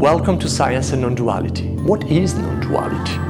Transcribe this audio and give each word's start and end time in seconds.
Welcome 0.00 0.38
to 0.38 0.48
Science 0.48 0.92
and 0.92 1.02
Non-Duality. 1.02 1.68
What 1.82 2.10
is 2.10 2.34
non-duality? 2.34 3.29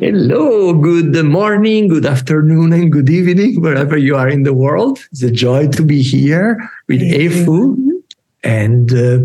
Hello, 0.00 0.72
good 0.72 1.14
morning, 1.24 1.86
good 1.86 2.04
afternoon, 2.04 2.72
and 2.72 2.90
good 2.90 3.08
evening, 3.08 3.60
wherever 3.60 3.96
you 3.96 4.16
are 4.16 4.28
in 4.28 4.42
the 4.42 4.52
world. 4.52 4.98
It's 5.12 5.22
a 5.22 5.30
joy 5.30 5.68
to 5.68 5.82
be 5.82 6.02
here 6.02 6.68
with 6.88 7.00
Efu. 7.00 8.02
And 8.42 8.92
uh, 8.92 9.18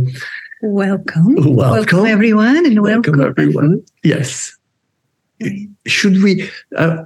welcome. 0.62 1.36
welcome. 1.38 1.56
Welcome, 1.56 2.06
everyone. 2.06 2.66
And 2.66 2.82
welcome, 2.84 3.18
welcome 3.18 3.40
everyone. 3.40 3.84
Yes. 4.04 4.56
Should 5.88 6.22
we? 6.22 6.50
Uh, 6.78 7.06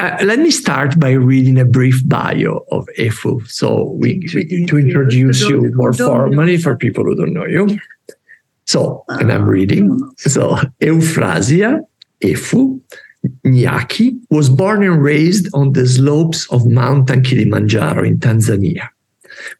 uh, 0.00 0.16
let 0.22 0.38
me 0.38 0.50
start 0.50 0.98
by 0.98 1.10
reading 1.10 1.58
a 1.58 1.64
brief 1.64 2.06
bio 2.08 2.64
of 2.70 2.88
Efu. 2.98 3.46
So 3.46 3.90
we, 3.98 4.26
we 4.34 4.64
to 4.66 4.78
introduce 4.78 5.42
you 5.42 5.70
more 5.74 5.92
formally 5.92 6.56
for 6.56 6.76
people 6.76 7.04
who 7.04 7.14
don't 7.14 7.34
know 7.34 7.46
you. 7.46 7.78
So, 8.66 9.04
and 9.08 9.30
I'm 9.30 9.44
reading. 9.44 10.00
So, 10.16 10.56
Euphrasia 10.80 11.80
Efu 12.24 12.80
Nyaki 13.44 14.18
was 14.30 14.48
born 14.48 14.82
and 14.82 15.02
raised 15.02 15.48
on 15.54 15.72
the 15.72 15.86
slopes 15.86 16.50
of 16.50 16.66
Mountain 16.66 17.22
Kilimanjaro 17.22 18.04
in 18.04 18.18
Tanzania, 18.18 18.88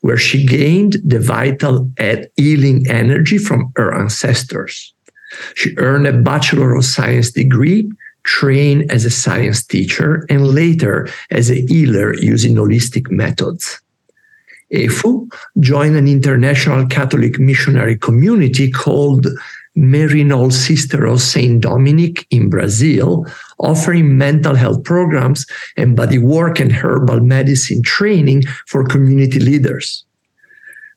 where 0.00 0.16
she 0.16 0.44
gained 0.44 0.96
the 1.04 1.20
vital 1.20 1.90
and 1.98 2.28
healing 2.36 2.86
energy 2.88 3.38
from 3.38 3.72
her 3.76 3.94
ancestors. 3.94 4.94
She 5.54 5.74
earned 5.78 6.06
a 6.06 6.12
Bachelor 6.12 6.74
of 6.74 6.84
Science 6.84 7.30
degree, 7.30 7.90
trained 8.24 8.90
as 8.90 9.04
a 9.04 9.10
science 9.10 9.64
teacher, 9.64 10.26
and 10.30 10.48
later 10.48 11.08
as 11.30 11.50
a 11.50 11.66
healer 11.66 12.14
using 12.14 12.54
holistic 12.54 13.10
methods. 13.10 13.80
Efu 14.72 15.30
joined 15.60 15.96
an 15.96 16.08
international 16.08 16.86
Catholic 16.86 17.38
missionary 17.38 17.96
community 17.96 18.70
called 18.70 19.26
Maryknoll 19.77 20.53
Sister 20.53 21.05
of 21.06 21.20
Saint 21.20 21.62
Dominic 21.62 22.27
in 22.30 22.48
Brazil, 22.48 23.27
offering 23.58 24.16
mental 24.16 24.55
health 24.55 24.84
programs 24.84 25.47
and 25.77 25.97
body 25.97 26.19
work 26.19 26.61
and 26.61 26.72
herbal 26.72 27.20
medicine 27.20 27.83
training 27.83 28.42
for 28.66 28.84
community 28.84 29.41
leaders. 29.41 30.05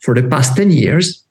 For 0.02 0.14
the 0.14 0.28
past 0.28 0.56
10 0.56 0.72
years, 0.72 1.24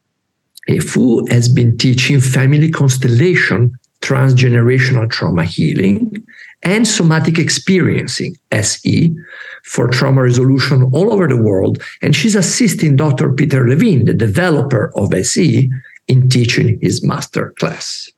Efu 0.69 1.31
has 1.31 1.49
been 1.49 1.79
teaching 1.79 2.21
family 2.21 2.71
constellation, 2.71 3.79
transgenerational 4.01 5.09
trauma 5.09 5.45
healing, 5.45 6.27
and 6.65 6.87
somatic 6.87 7.39
experiencing, 7.39 8.37
SE, 8.51 9.17
for 9.63 9.87
trauma 9.87 10.23
resolution 10.23 10.91
all 10.93 11.13
over 11.13 11.29
the 11.29 11.41
world. 11.41 11.81
And 12.03 12.15
she's 12.15 12.35
assisting 12.35 12.97
Dr. 12.97 13.33
Peter 13.33 13.69
Levine, 13.69 14.05
the 14.05 14.15
developer 14.15 14.91
of 14.97 15.15
SE, 15.15 15.71
in 16.09 16.29
teaching 16.29 16.79
his 16.81 17.03
master 17.03 17.55
class. 17.59 18.11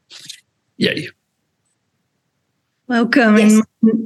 Yay. 0.76 1.08
Welcome. 2.86 3.36
Yes. 3.36 3.62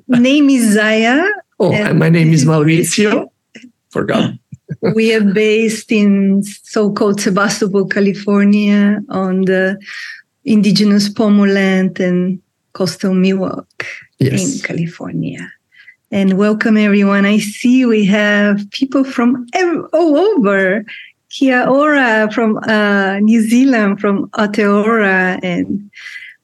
My 0.08 0.19
name 0.19 0.50
is 0.50 0.74
Zaya. 0.74 1.24
Oh, 1.61 1.72
and 1.72 1.98
my 1.98 2.08
name 2.08 2.33
is 2.33 2.45
Maurizio. 2.52 3.30
Forgot. 3.90 4.34
we 4.95 5.14
are 5.14 5.24
based 5.24 5.92
in 5.92 6.42
so-called 6.42 7.20
Sebastopol, 7.20 7.86
California, 7.86 9.01
on 9.08 9.42
the 9.42 9.80
indigenous 10.45 11.08
Pomo 11.08 11.46
land 11.46 12.01
and 12.01 12.40
coastal 12.73 13.12
Miwok 13.12 13.84
yes. 14.18 14.40
in 14.40 14.62
California. 14.62 15.52
And 16.11 16.36
welcome 16.36 16.77
everyone. 16.77 17.24
I 17.24 17.39
see 17.39 17.86
we 17.86 18.05
have 18.07 18.70
people 18.70 19.05
from 19.05 19.46
every, 19.55 19.80
all 19.92 20.18
over. 20.18 20.84
Kia 21.33 21.65
ora 21.65 22.29
from 22.31 22.59
uh, 22.59 23.19
New 23.20 23.41
Zealand, 23.41 24.01
from 24.01 24.29
Aotearoa, 24.33 25.41
and 25.43 25.91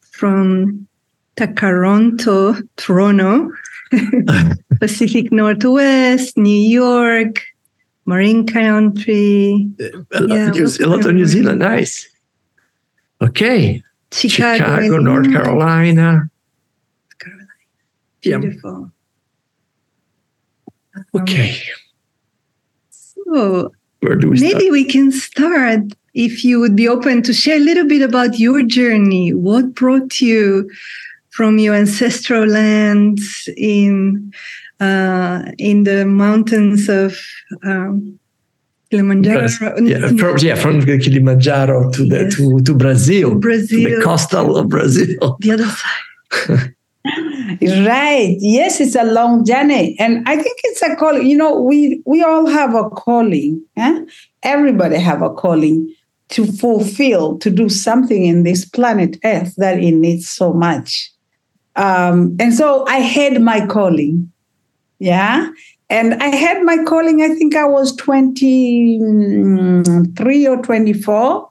from 0.00 0.88
Takaronto, 1.36 2.66
Toronto, 2.76 3.50
Pacific 4.80 5.30
Northwest, 5.30 6.38
New 6.38 6.50
York, 6.50 7.42
Marin 8.06 8.46
Country. 8.46 9.70
A 10.12 10.20
lot, 10.22 10.28
yeah, 10.30 10.50
New, 10.50 10.66
a 10.66 10.86
lot 10.88 11.04
of 11.04 11.14
New 11.14 11.26
Zealand, 11.26 11.58
nice. 11.58 12.08
Okay. 13.20 13.82
Chicago, 14.10 14.56
Chicago 14.56 14.98
North 15.00 15.30
Carolina. 15.30 16.30
Carolina. 17.18 17.48
Beautiful. 18.22 18.90
Yeah. 20.96 21.20
Okay. 21.20 21.60
So 22.90 23.72
where 24.00 24.16
do 24.16 24.30
we 24.30 24.40
maybe 24.40 24.60
start? 24.60 24.72
we 24.72 24.84
can 24.84 25.12
start 25.12 25.80
if 26.14 26.44
you 26.44 26.60
would 26.60 26.76
be 26.76 26.88
open 26.88 27.22
to 27.22 27.32
share 27.32 27.56
a 27.56 27.60
little 27.60 27.86
bit 27.86 28.02
about 28.02 28.38
your 28.38 28.62
journey. 28.62 29.32
What 29.32 29.74
brought 29.74 30.20
you 30.20 30.70
from 31.30 31.58
your 31.58 31.74
ancestral 31.74 32.46
lands 32.46 33.48
in 33.56 34.32
uh, 34.80 35.42
in 35.58 35.84
the 35.84 36.04
mountains 36.04 36.88
of 36.88 37.18
um, 37.64 38.18
Kilimanjaro. 38.90 39.48
Yeah, 39.82 40.08
from, 40.08 40.38
yeah, 40.38 40.54
from 40.54 40.80
Kilimanjaro 40.84 41.90
to 41.90 42.04
the 42.06 42.24
yes. 42.24 42.36
to, 42.36 42.60
to 42.60 42.74
Brazil, 42.74 43.34
Brazil, 43.34 43.90
to 43.90 43.96
the 43.96 44.02
coastal 44.02 44.56
of 44.56 44.68
Brazil, 44.68 45.36
the 45.40 45.52
other 45.52 45.66
side. 45.66 46.74
right. 47.86 48.36
Yes, 48.40 48.80
it's 48.80 48.94
a 48.94 49.04
long 49.04 49.44
journey, 49.44 49.96
and 49.98 50.28
I 50.28 50.36
think 50.36 50.58
it's 50.64 50.82
a 50.82 50.94
calling. 50.96 51.26
You 51.26 51.36
know, 51.36 51.60
we 51.60 52.02
we 52.04 52.22
all 52.22 52.46
have 52.46 52.74
a 52.74 52.90
calling. 52.90 53.62
Eh? 53.76 54.04
Everybody 54.42 54.96
have 54.96 55.22
a 55.22 55.30
calling 55.30 55.94
to 56.28 56.46
fulfill, 56.46 57.38
to 57.38 57.50
do 57.50 57.68
something 57.68 58.24
in 58.24 58.42
this 58.42 58.64
planet 58.64 59.18
Earth 59.24 59.54
that 59.56 59.78
it 59.78 59.92
needs 59.92 60.30
so 60.30 60.52
much. 60.52 61.12
Um, 61.76 62.36
and 62.38 62.52
so 62.52 62.86
I 62.86 62.98
had 62.98 63.40
my 63.40 63.66
calling. 63.66 64.30
Yeah. 64.98 65.48
And 65.90 66.22
I 66.22 66.26
had 66.26 66.62
my 66.64 66.84
calling, 66.84 67.22
I 67.22 67.28
think 67.28 67.56
I 67.56 67.64
was 67.64 67.96
23 67.96 70.46
or 70.46 70.58
24. 70.58 71.48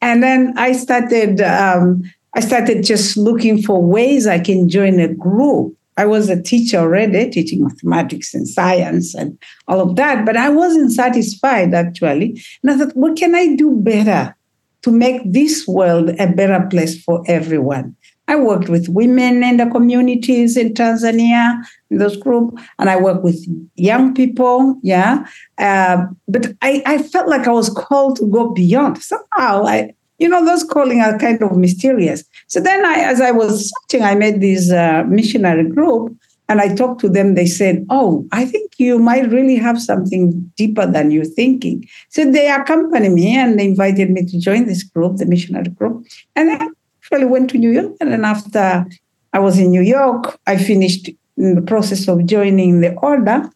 And 0.00 0.22
then 0.22 0.54
I 0.56 0.70
started, 0.72 1.40
um, 1.40 2.04
I 2.34 2.40
started 2.40 2.84
just 2.84 3.16
looking 3.16 3.62
for 3.62 3.82
ways 3.82 4.26
I 4.26 4.38
can 4.38 4.68
join 4.68 5.00
a 5.00 5.12
group. 5.12 5.76
I 5.96 6.06
was 6.06 6.30
a 6.30 6.40
teacher 6.40 6.78
already, 6.78 7.28
teaching 7.30 7.62
mathematics 7.62 8.32
and 8.32 8.48
science 8.48 9.14
and 9.14 9.38
all 9.68 9.80
of 9.80 9.96
that, 9.96 10.24
but 10.24 10.36
I 10.36 10.48
wasn't 10.48 10.92
satisfied 10.92 11.74
actually. 11.74 12.42
And 12.62 12.70
I 12.70 12.78
thought, 12.78 12.96
what 12.96 13.16
can 13.16 13.34
I 13.34 13.54
do 13.54 13.76
better 13.76 14.34
to 14.82 14.90
make 14.90 15.20
this 15.24 15.66
world 15.66 16.10
a 16.18 16.26
better 16.28 16.66
place 16.70 17.02
for 17.02 17.22
everyone? 17.26 17.96
I 18.28 18.36
worked 18.36 18.68
with 18.68 18.88
women 18.88 19.42
in 19.42 19.56
the 19.56 19.66
communities 19.66 20.56
in 20.56 20.72
Tanzania, 20.72 21.64
in 21.90 21.98
those 21.98 22.16
groups, 22.16 22.62
and 22.78 22.88
I 22.88 22.96
work 22.96 23.24
with 23.24 23.44
young 23.74 24.14
people. 24.14 24.78
Yeah. 24.84 25.26
Uh, 25.58 26.06
but 26.28 26.54
I, 26.62 26.80
I 26.86 27.02
felt 27.02 27.28
like 27.28 27.48
I 27.48 27.50
was 27.50 27.70
called 27.70 28.16
to 28.18 28.26
go 28.26 28.52
beyond. 28.52 29.02
Somehow, 29.02 29.66
I, 29.66 29.94
you 30.20 30.28
know, 30.28 30.44
those 30.44 30.62
calling 30.62 31.00
are 31.00 31.18
kind 31.18 31.42
of 31.42 31.56
mysterious. 31.56 32.22
So 32.46 32.60
then, 32.60 32.84
I, 32.84 33.00
as 33.00 33.20
I 33.20 33.32
was 33.32 33.72
searching, 33.72 34.04
I 34.04 34.14
met 34.14 34.40
this 34.40 34.70
uh, 34.70 35.02
missionary 35.08 35.68
group 35.68 36.14
and 36.48 36.60
I 36.60 36.74
talked 36.74 37.00
to 37.00 37.08
them. 37.08 37.34
They 37.34 37.46
said, 37.46 37.86
Oh, 37.88 38.28
I 38.30 38.44
think 38.44 38.72
you 38.78 38.98
might 38.98 39.30
really 39.30 39.56
have 39.56 39.80
something 39.80 40.52
deeper 40.56 40.86
than 40.86 41.10
you're 41.10 41.24
thinking. 41.24 41.88
So 42.10 42.30
they 42.30 42.50
accompanied 42.50 43.12
me 43.12 43.34
and 43.34 43.58
they 43.58 43.64
invited 43.64 44.10
me 44.10 44.26
to 44.26 44.38
join 44.38 44.66
this 44.66 44.82
group, 44.82 45.16
the 45.16 45.26
missionary 45.26 45.70
group. 45.70 46.06
And 46.36 46.48
then 46.50 46.74
actually 47.02 47.26
went 47.26 47.50
to 47.50 47.58
New 47.58 47.70
York. 47.70 47.92
And 48.00 48.12
then 48.12 48.24
after 48.24 48.86
I 49.32 49.38
was 49.38 49.58
in 49.58 49.70
New 49.70 49.82
York, 49.82 50.38
I 50.46 50.58
finished 50.58 51.08
in 51.38 51.54
the 51.54 51.62
process 51.62 52.08
of 52.08 52.26
joining 52.26 52.82
the 52.82 52.94
order. 52.96 53.48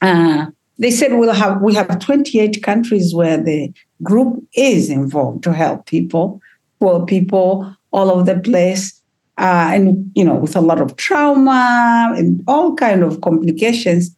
Uh, 0.00 0.46
they 0.78 0.90
said 0.90 1.14
we'll 1.14 1.32
have 1.32 1.60
we 1.60 1.74
have 1.74 1.98
28 1.98 2.62
countries 2.62 3.14
where 3.14 3.36
the 3.36 3.72
group 4.02 4.44
is 4.54 4.90
involved 4.90 5.42
to 5.44 5.52
help 5.52 5.86
people, 5.86 6.40
poor 6.80 7.04
people 7.04 7.74
all 7.90 8.10
over 8.10 8.34
the 8.34 8.40
place. 8.40 8.94
Uh, 9.38 9.70
and 9.72 10.10
you 10.16 10.24
know, 10.24 10.34
with 10.34 10.56
a 10.56 10.60
lot 10.60 10.80
of 10.80 10.96
trauma 10.96 12.12
and 12.16 12.42
all 12.48 12.74
kind 12.74 13.04
of 13.04 13.20
complications. 13.20 14.14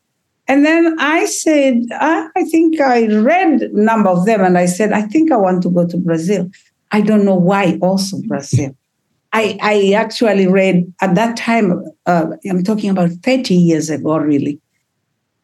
And 0.49 0.65
then 0.65 0.97
I 0.99 1.27
said, 1.27 1.85
I, 1.93 2.27
I 2.35 2.45
think 2.45 2.81
I 2.81 3.07
read 3.07 3.63
a 3.63 3.69
number 3.85 4.09
of 4.09 4.25
them, 4.25 4.43
and 4.43 4.57
I 4.57 4.67
said, 4.67 4.93
I 4.93 5.03
think 5.03 5.31
I 5.31 5.37
want 5.37 5.63
to 5.63 5.71
go 5.71 5.87
to 5.87 5.97
Brazil. 5.97 6.51
I 6.91 7.03
don't 7.03 7.25
know 7.25 7.37
why 7.37 7.79
also 7.83 8.21
Brazil. 8.23 8.75
I, 9.33 9.59
I 9.63 9.93
actually 9.93 10.49
read 10.49 10.93
at 11.01 11.15
that 11.15 11.37
time, 11.37 11.85
uh, 12.07 12.27
I'm 12.49 12.65
talking 12.65 12.91
about 12.91 13.11
30 13.23 13.55
years 13.55 13.91
ago, 13.91 14.17
really. 14.17 14.61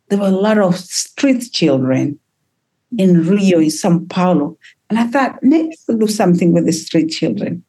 There 0.08 0.18
were 0.18 0.28
a 0.28 0.30
lot 0.30 0.58
of 0.58 0.76
street 0.76 1.50
children 1.52 2.18
in 2.96 3.26
Rio, 3.26 3.58
in 3.58 3.70
Sao 3.70 4.00
Paulo. 4.08 4.56
And 4.88 4.98
I 4.98 5.06
thought, 5.06 5.42
maybe 5.42 5.76
we'll 5.88 5.98
do 5.98 6.06
something 6.06 6.52
with 6.52 6.66
the 6.66 6.72
street 6.72 7.08
children. 7.08 7.64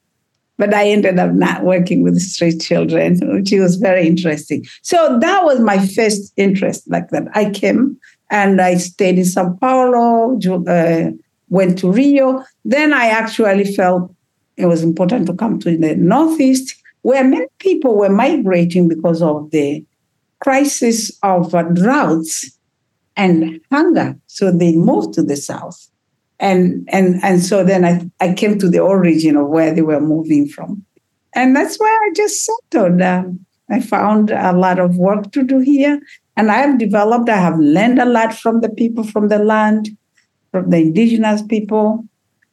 But 0.56 0.74
I 0.74 0.88
ended 0.88 1.18
up 1.18 1.32
not 1.32 1.64
working 1.64 2.02
with 2.02 2.14
the 2.14 2.20
street 2.20 2.60
children, 2.60 3.18
which 3.22 3.52
was 3.52 3.76
very 3.76 4.06
interesting. 4.06 4.64
So 4.82 5.18
that 5.20 5.44
was 5.44 5.60
my 5.60 5.84
first 5.86 6.32
interest 6.36 6.88
like 6.88 7.10
that. 7.10 7.28
I 7.34 7.50
came 7.50 7.98
and 8.30 8.60
I 8.60 8.76
stayed 8.76 9.18
in 9.18 9.24
Sao 9.24 9.56
Paulo, 9.60 10.38
uh, 10.68 11.10
went 11.48 11.78
to 11.78 11.90
Rio. 11.90 12.44
Then 12.64 12.92
I 12.92 13.06
actually 13.06 13.72
felt 13.74 14.14
it 14.56 14.66
was 14.66 14.82
important 14.82 15.26
to 15.26 15.34
come 15.34 15.58
to 15.60 15.76
the 15.76 15.94
Northeast, 15.94 16.74
where 17.02 17.24
many 17.24 17.46
people 17.58 17.96
were 17.96 18.10
migrating 18.10 18.88
because 18.88 19.22
of 19.22 19.50
the 19.52 19.84
crisis 20.40 21.10
of 21.22 21.54
uh, 21.54 21.62
droughts 21.62 22.58
and 23.16 23.60
hunger. 23.70 24.16
So 24.26 24.50
they 24.52 24.74
moved 24.76 25.14
to 25.14 25.22
the 25.22 25.36
South. 25.36 25.88
And, 26.40 26.88
and, 26.92 27.20
and 27.24 27.42
so 27.42 27.64
then 27.64 27.84
I, 27.84 28.08
I 28.24 28.32
came 28.32 28.58
to 28.60 28.68
the 28.68 28.78
origin 28.78 29.36
of 29.36 29.48
where 29.48 29.74
they 29.74 29.82
were 29.82 30.00
moving 30.00 30.48
from. 30.48 30.84
And 31.34 31.54
that's 31.54 31.78
where 31.78 31.92
I 31.92 32.12
just 32.14 32.44
settled. 32.44 33.02
Um, 33.02 33.44
I 33.70 33.80
found 33.80 34.30
a 34.30 34.52
lot 34.52 34.78
of 34.78 34.96
work 34.96 35.32
to 35.32 35.42
do 35.42 35.58
here. 35.58 36.00
And 36.36 36.50
I 36.50 36.58
have 36.58 36.78
developed, 36.78 37.28
I 37.28 37.36
have 37.36 37.58
learned 37.58 37.98
a 37.98 38.04
lot 38.04 38.32
from 38.32 38.60
the 38.60 38.68
people 38.68 39.02
from 39.02 39.28
the 39.28 39.40
land, 39.40 39.90
from 40.52 40.70
the 40.70 40.78
indigenous 40.78 41.42
people. 41.42 42.04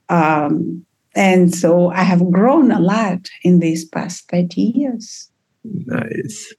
Um, 0.10 0.86
and 1.16 1.54
so 1.54 1.90
I 1.92 2.04
have 2.04 2.31
grown 2.31 2.72
a 2.72 2.80
lot 2.80 3.30
in 3.44 3.60
these 3.60 3.86
past 3.86 4.30
30 4.30 4.62
years. 4.62 5.31
Nice. 5.64 6.54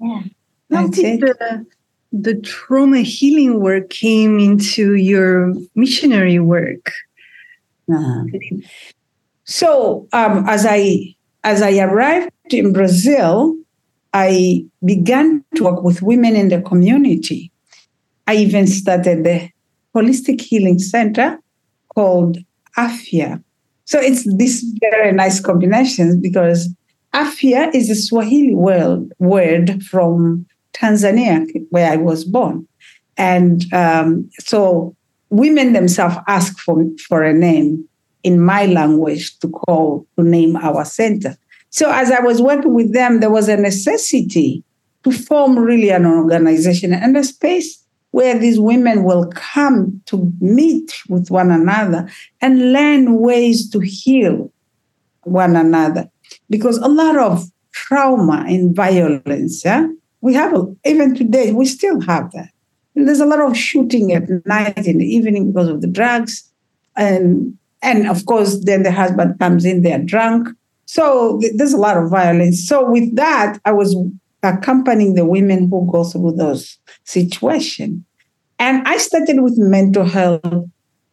Yeah. 0.00 0.22
How 0.70 0.86
did 0.88 1.20
the, 1.20 1.66
the 2.12 2.40
trauma 2.40 3.00
healing 3.00 3.60
work 3.60 3.90
came 3.90 4.38
into 4.38 4.94
your 4.94 5.54
missionary 5.74 6.38
work? 6.38 6.92
Uh-huh. 7.90 8.24
So 9.44 10.08
um, 10.12 10.44
as 10.46 10.66
I 10.68 11.14
as 11.44 11.62
I 11.62 11.78
arrived 11.78 12.30
in 12.50 12.72
Brazil, 12.72 13.56
I 14.12 14.66
began 14.84 15.44
to 15.54 15.64
work 15.64 15.82
with 15.82 16.02
women 16.02 16.36
in 16.36 16.48
the 16.48 16.60
community. 16.60 17.50
I 18.26 18.36
even 18.36 18.66
started 18.66 19.24
the 19.24 19.48
holistic 19.94 20.42
healing 20.42 20.78
center 20.78 21.38
called 21.94 22.38
AFIA, 22.76 23.42
so 23.88 23.98
it's 23.98 24.24
this 24.36 24.62
very 24.80 25.12
nice 25.12 25.40
combination 25.40 26.20
because 26.20 26.68
AFIA 27.14 27.70
is 27.74 27.88
a 27.88 27.94
Swahili 27.94 28.54
word, 28.54 29.14
word 29.18 29.82
from 29.82 30.44
Tanzania, 30.80 31.46
where 31.70 31.90
I 31.90 31.96
was 31.96 32.24
born. 32.24 32.66
And 33.16 33.72
um, 33.72 34.30
so 34.38 34.94
women 35.30 35.72
themselves 35.72 36.16
ask 36.26 36.58
for, 36.58 36.84
for 37.08 37.22
a 37.22 37.32
name 37.32 37.88
in 38.22 38.40
my 38.40 38.66
language 38.66 39.38
to 39.40 39.48
call, 39.48 40.06
to 40.16 40.24
name 40.24 40.56
our 40.56 40.84
center. 40.84 41.36
So 41.70 41.90
as 41.90 42.10
I 42.10 42.20
was 42.20 42.40
working 42.40 42.74
with 42.74 42.92
them, 42.92 43.20
there 43.20 43.30
was 43.30 43.48
a 43.48 43.56
necessity 43.56 44.64
to 45.04 45.12
form 45.12 45.58
really 45.58 45.90
an 45.90 46.06
organization 46.06 46.92
and 46.92 47.16
a 47.16 47.24
space 47.24 47.84
where 48.10 48.38
these 48.38 48.58
women 48.58 49.04
will 49.04 49.30
come 49.34 50.00
to 50.06 50.32
meet 50.40 50.94
with 51.08 51.30
one 51.30 51.50
another 51.50 52.08
and 52.40 52.72
learn 52.72 53.20
ways 53.20 53.68
to 53.70 53.80
heal 53.80 54.50
one 55.22 55.56
another. 55.56 56.10
Because 56.48 56.78
a 56.78 56.88
lot 56.88 57.16
of 57.16 57.50
trauma 57.72 58.44
and 58.48 58.74
violence, 58.74 59.64
yeah, 59.64 59.86
we 60.20 60.34
have, 60.34 60.54
a, 60.54 60.66
even 60.84 61.14
today, 61.14 61.52
we 61.52 61.66
still 61.66 62.00
have 62.00 62.30
that. 62.32 62.50
And 62.94 63.06
there's 63.06 63.20
a 63.20 63.26
lot 63.26 63.40
of 63.40 63.56
shooting 63.56 64.12
at 64.12 64.28
night 64.46 64.86
in 64.86 64.98
the 64.98 65.06
evening 65.06 65.52
because 65.52 65.68
of 65.68 65.80
the 65.80 65.86
drugs. 65.86 66.50
And, 66.96 67.56
and 67.82 68.08
of 68.08 68.26
course, 68.26 68.64
then 68.64 68.82
the 68.82 68.90
husband 68.90 69.38
comes 69.38 69.64
in, 69.64 69.82
they're 69.82 69.98
drunk. 69.98 70.48
So 70.86 71.40
there's 71.54 71.74
a 71.74 71.78
lot 71.78 71.96
of 71.96 72.10
violence. 72.10 72.66
So 72.66 72.90
with 72.90 73.14
that, 73.16 73.60
I 73.64 73.72
was 73.72 73.96
accompanying 74.42 75.14
the 75.14 75.24
women 75.24 75.68
who 75.68 75.88
go 75.90 76.04
through 76.04 76.32
those 76.32 76.78
situations. 77.04 78.02
And 78.58 78.86
I 78.88 78.98
started 78.98 79.40
with 79.40 79.56
mental 79.58 80.04
health, 80.04 80.42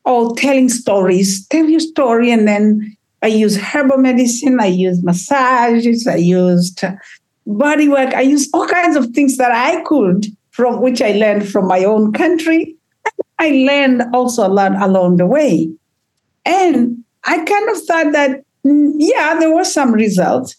all 0.04 0.36
telling 0.36 0.70
stories, 0.70 1.46
tell 1.48 1.66
your 1.66 1.80
story. 1.80 2.32
And 2.32 2.48
then 2.48 2.98
I 3.22 3.28
use 3.28 3.58
herbal 3.58 3.98
medicine, 3.98 4.60
I 4.60 4.68
use 4.68 5.04
massages, 5.04 6.08
I 6.08 6.16
used 6.16 6.84
body 7.46 7.88
work, 7.88 8.14
I 8.14 8.22
used 8.22 8.50
all 8.54 8.68
kinds 8.68 8.96
of 8.96 9.08
things 9.08 9.38
that 9.38 9.52
I 9.52 9.82
could, 9.84 10.26
from 10.52 10.82
which 10.82 11.02
I 11.02 11.12
learned 11.12 11.48
from 11.48 11.68
my 11.68 11.84
own 11.84 12.14
country. 12.14 12.76
I 13.40 13.50
learned 13.50 14.04
also 14.14 14.48
a 14.48 14.50
lot 14.50 14.74
along 14.82 15.18
the 15.18 15.26
way. 15.26 15.70
And 16.46 17.04
I 17.24 17.44
kind 17.44 17.70
of 17.70 17.82
thought 17.84 18.12
that, 18.14 18.44
mm, 18.66 18.94
yeah, 18.98 19.40
there 19.40 19.54
were 19.54 19.66
some 19.66 19.92
results, 19.92 20.56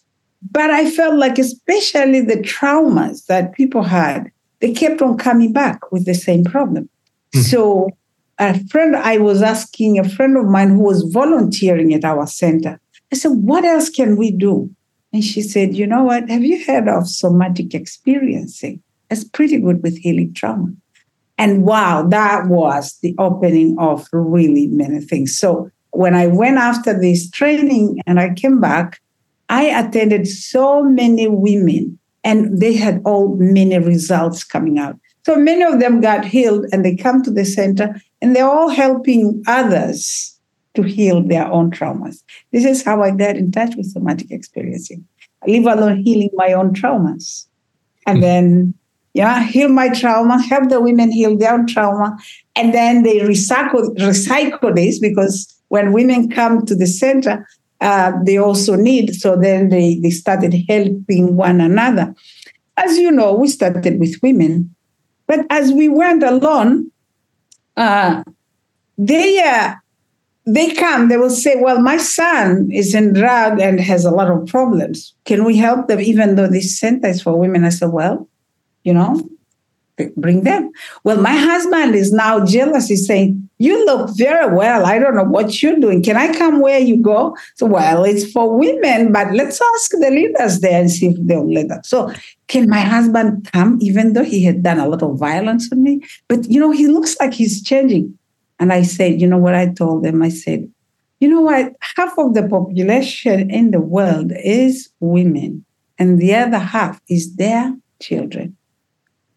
but 0.50 0.70
I 0.70 0.90
felt 0.90 1.16
like, 1.16 1.38
especially 1.38 2.20
the 2.20 2.36
traumas 2.36 3.26
that 3.26 3.52
people 3.54 3.82
had, 3.82 4.30
they 4.60 4.72
kept 4.72 5.02
on 5.02 5.18
coming 5.18 5.52
back 5.52 5.90
with 5.92 6.06
the 6.06 6.14
same 6.14 6.44
problem. 6.44 6.88
Mm. 7.34 7.42
So, 7.42 7.90
a 8.38 8.62
friend, 8.68 8.96
I 8.96 9.18
was 9.18 9.42
asking 9.42 9.98
a 9.98 10.08
friend 10.08 10.36
of 10.36 10.46
mine 10.46 10.70
who 10.70 10.82
was 10.82 11.02
volunteering 11.10 11.94
at 11.94 12.04
our 12.04 12.26
center, 12.26 12.78
I 13.12 13.16
said, 13.16 13.32
What 13.32 13.64
else 13.64 13.88
can 13.88 14.16
we 14.16 14.30
do? 14.30 14.74
And 15.16 15.24
she 15.24 15.40
said, 15.40 15.74
You 15.74 15.86
know 15.86 16.04
what? 16.04 16.28
Have 16.28 16.44
you 16.44 16.62
heard 16.66 16.90
of 16.90 17.08
somatic 17.08 17.72
experiencing? 17.72 18.82
It's 19.08 19.24
pretty 19.24 19.58
good 19.58 19.82
with 19.82 19.96
healing 19.96 20.34
trauma. 20.34 20.74
And 21.38 21.64
wow, 21.64 22.06
that 22.10 22.48
was 22.48 22.98
the 23.00 23.14
opening 23.18 23.78
of 23.78 24.06
really 24.12 24.66
many 24.66 25.00
things. 25.00 25.38
So, 25.38 25.70
when 25.92 26.14
I 26.14 26.26
went 26.26 26.58
after 26.58 26.92
this 26.92 27.30
training 27.30 27.98
and 28.06 28.20
I 28.20 28.34
came 28.34 28.60
back, 28.60 29.00
I 29.48 29.62
attended 29.62 30.28
so 30.28 30.84
many 30.84 31.28
women 31.28 31.98
and 32.22 32.60
they 32.60 32.74
had 32.74 33.00
all 33.06 33.36
many 33.36 33.78
results 33.78 34.44
coming 34.44 34.78
out. 34.78 34.98
So 35.24 35.36
many 35.36 35.62
of 35.62 35.80
them 35.80 36.02
got 36.02 36.26
healed 36.26 36.66
and 36.72 36.84
they 36.84 36.94
come 36.94 37.22
to 37.22 37.30
the 37.30 37.46
center 37.46 37.98
and 38.20 38.36
they're 38.36 38.44
all 38.44 38.68
helping 38.68 39.42
others 39.46 40.35
to 40.76 40.82
heal 40.82 41.22
their 41.22 41.46
own 41.46 41.70
traumas. 41.70 42.22
This 42.52 42.64
is 42.64 42.84
how 42.84 43.02
I 43.02 43.10
got 43.10 43.36
in 43.36 43.50
touch 43.50 43.74
with 43.76 43.90
somatic 43.90 44.30
experiencing. 44.30 45.04
I 45.46 45.50
live 45.50 45.66
alone 45.66 46.02
healing 46.02 46.30
my 46.34 46.52
own 46.52 46.74
traumas. 46.74 47.46
And 48.06 48.22
then, 48.22 48.74
yeah, 49.14 49.42
heal 49.42 49.68
my 49.68 49.88
trauma, 49.88 50.40
help 50.40 50.68
the 50.68 50.80
women 50.80 51.10
heal 51.10 51.36
their 51.36 51.54
own 51.54 51.66
trauma. 51.66 52.16
And 52.54 52.72
then 52.72 53.02
they 53.02 53.18
recycle, 53.20 53.96
recycle 53.96 54.74
this 54.74 54.98
because 54.98 55.52
when 55.68 55.92
women 55.92 56.30
come 56.30 56.64
to 56.66 56.74
the 56.74 56.86
center, 56.86 57.46
uh, 57.80 58.12
they 58.24 58.38
also 58.38 58.76
need. 58.76 59.14
So 59.14 59.36
then 59.36 59.68
they, 59.68 59.98
they 59.98 60.10
started 60.10 60.54
helping 60.68 61.36
one 61.36 61.60
another. 61.60 62.14
As 62.76 62.96
you 62.98 63.10
know, 63.10 63.34
we 63.34 63.48
started 63.48 63.98
with 63.98 64.16
women, 64.22 64.74
but 65.26 65.44
as 65.50 65.72
we 65.72 65.88
went 65.88 66.22
along, 66.22 66.90
uh, 67.76 68.22
they 68.98 69.38
uh, 69.40 69.74
they 70.46 70.74
come. 70.74 71.08
They 71.08 71.16
will 71.16 71.30
say, 71.30 71.56
"Well, 71.56 71.80
my 71.80 71.96
son 71.96 72.70
is 72.72 72.94
in 72.94 73.12
drug 73.12 73.60
and 73.60 73.80
has 73.80 74.04
a 74.04 74.10
lot 74.10 74.30
of 74.30 74.46
problems. 74.46 75.14
Can 75.24 75.44
we 75.44 75.56
help 75.56 75.88
them?" 75.88 76.00
Even 76.00 76.36
though 76.36 76.48
this 76.48 76.78
center 76.78 77.08
is 77.08 77.22
for 77.22 77.38
women, 77.38 77.64
I 77.64 77.70
said, 77.70 77.90
"Well, 77.92 78.28
you 78.84 78.94
know, 78.94 79.28
bring 80.16 80.42
them. 80.42 80.70
Well, 81.04 81.20
my 81.20 81.34
husband 81.34 81.94
is 81.94 82.12
now 82.12 82.44
jealous. 82.44 82.88
He's 82.88 83.06
saying, 83.06 83.48
You 83.58 83.84
look 83.86 84.16
very 84.16 84.54
well. 84.54 84.84
I 84.84 84.98
don't 84.98 85.16
know 85.16 85.24
what 85.24 85.62
you're 85.62 85.78
doing. 85.78 86.02
Can 86.02 86.16
I 86.16 86.32
come 86.36 86.60
where 86.60 86.78
you 86.78 86.98
go? 86.98 87.36
So, 87.54 87.66
well, 87.66 88.04
it's 88.04 88.30
for 88.30 88.56
women, 88.56 89.12
but 89.12 89.32
let's 89.32 89.60
ask 89.74 89.90
the 89.92 90.10
leaders 90.10 90.60
there 90.60 90.80
and 90.80 90.90
see 90.90 91.08
if 91.08 91.16
they'll 91.20 91.50
let 91.52 91.70
us. 91.70 91.88
So, 91.88 92.12
can 92.48 92.68
my 92.68 92.80
husband 92.80 93.48
come, 93.52 93.78
even 93.80 94.12
though 94.12 94.24
he 94.24 94.44
had 94.44 94.62
done 94.62 94.78
a 94.78 94.88
lot 94.88 95.02
of 95.02 95.18
violence 95.18 95.70
on 95.72 95.82
me? 95.82 96.02
But, 96.28 96.44
you 96.50 96.60
know, 96.60 96.70
he 96.70 96.86
looks 96.86 97.16
like 97.18 97.32
he's 97.34 97.62
changing. 97.62 98.16
And 98.58 98.72
I 98.72 98.82
said, 98.82 99.20
You 99.20 99.26
know 99.26 99.38
what 99.38 99.54
I 99.54 99.68
told 99.68 100.04
them? 100.04 100.22
I 100.22 100.28
said, 100.28 100.70
You 101.20 101.28
know 101.28 101.40
what? 101.40 101.74
Half 101.96 102.18
of 102.18 102.34
the 102.34 102.48
population 102.48 103.50
in 103.50 103.70
the 103.70 103.80
world 103.80 104.32
is 104.44 104.90
women, 105.00 105.64
and 105.98 106.18
the 106.18 106.34
other 106.34 106.58
half 106.58 107.00
is 107.08 107.36
their 107.36 107.74
children. 108.00 108.56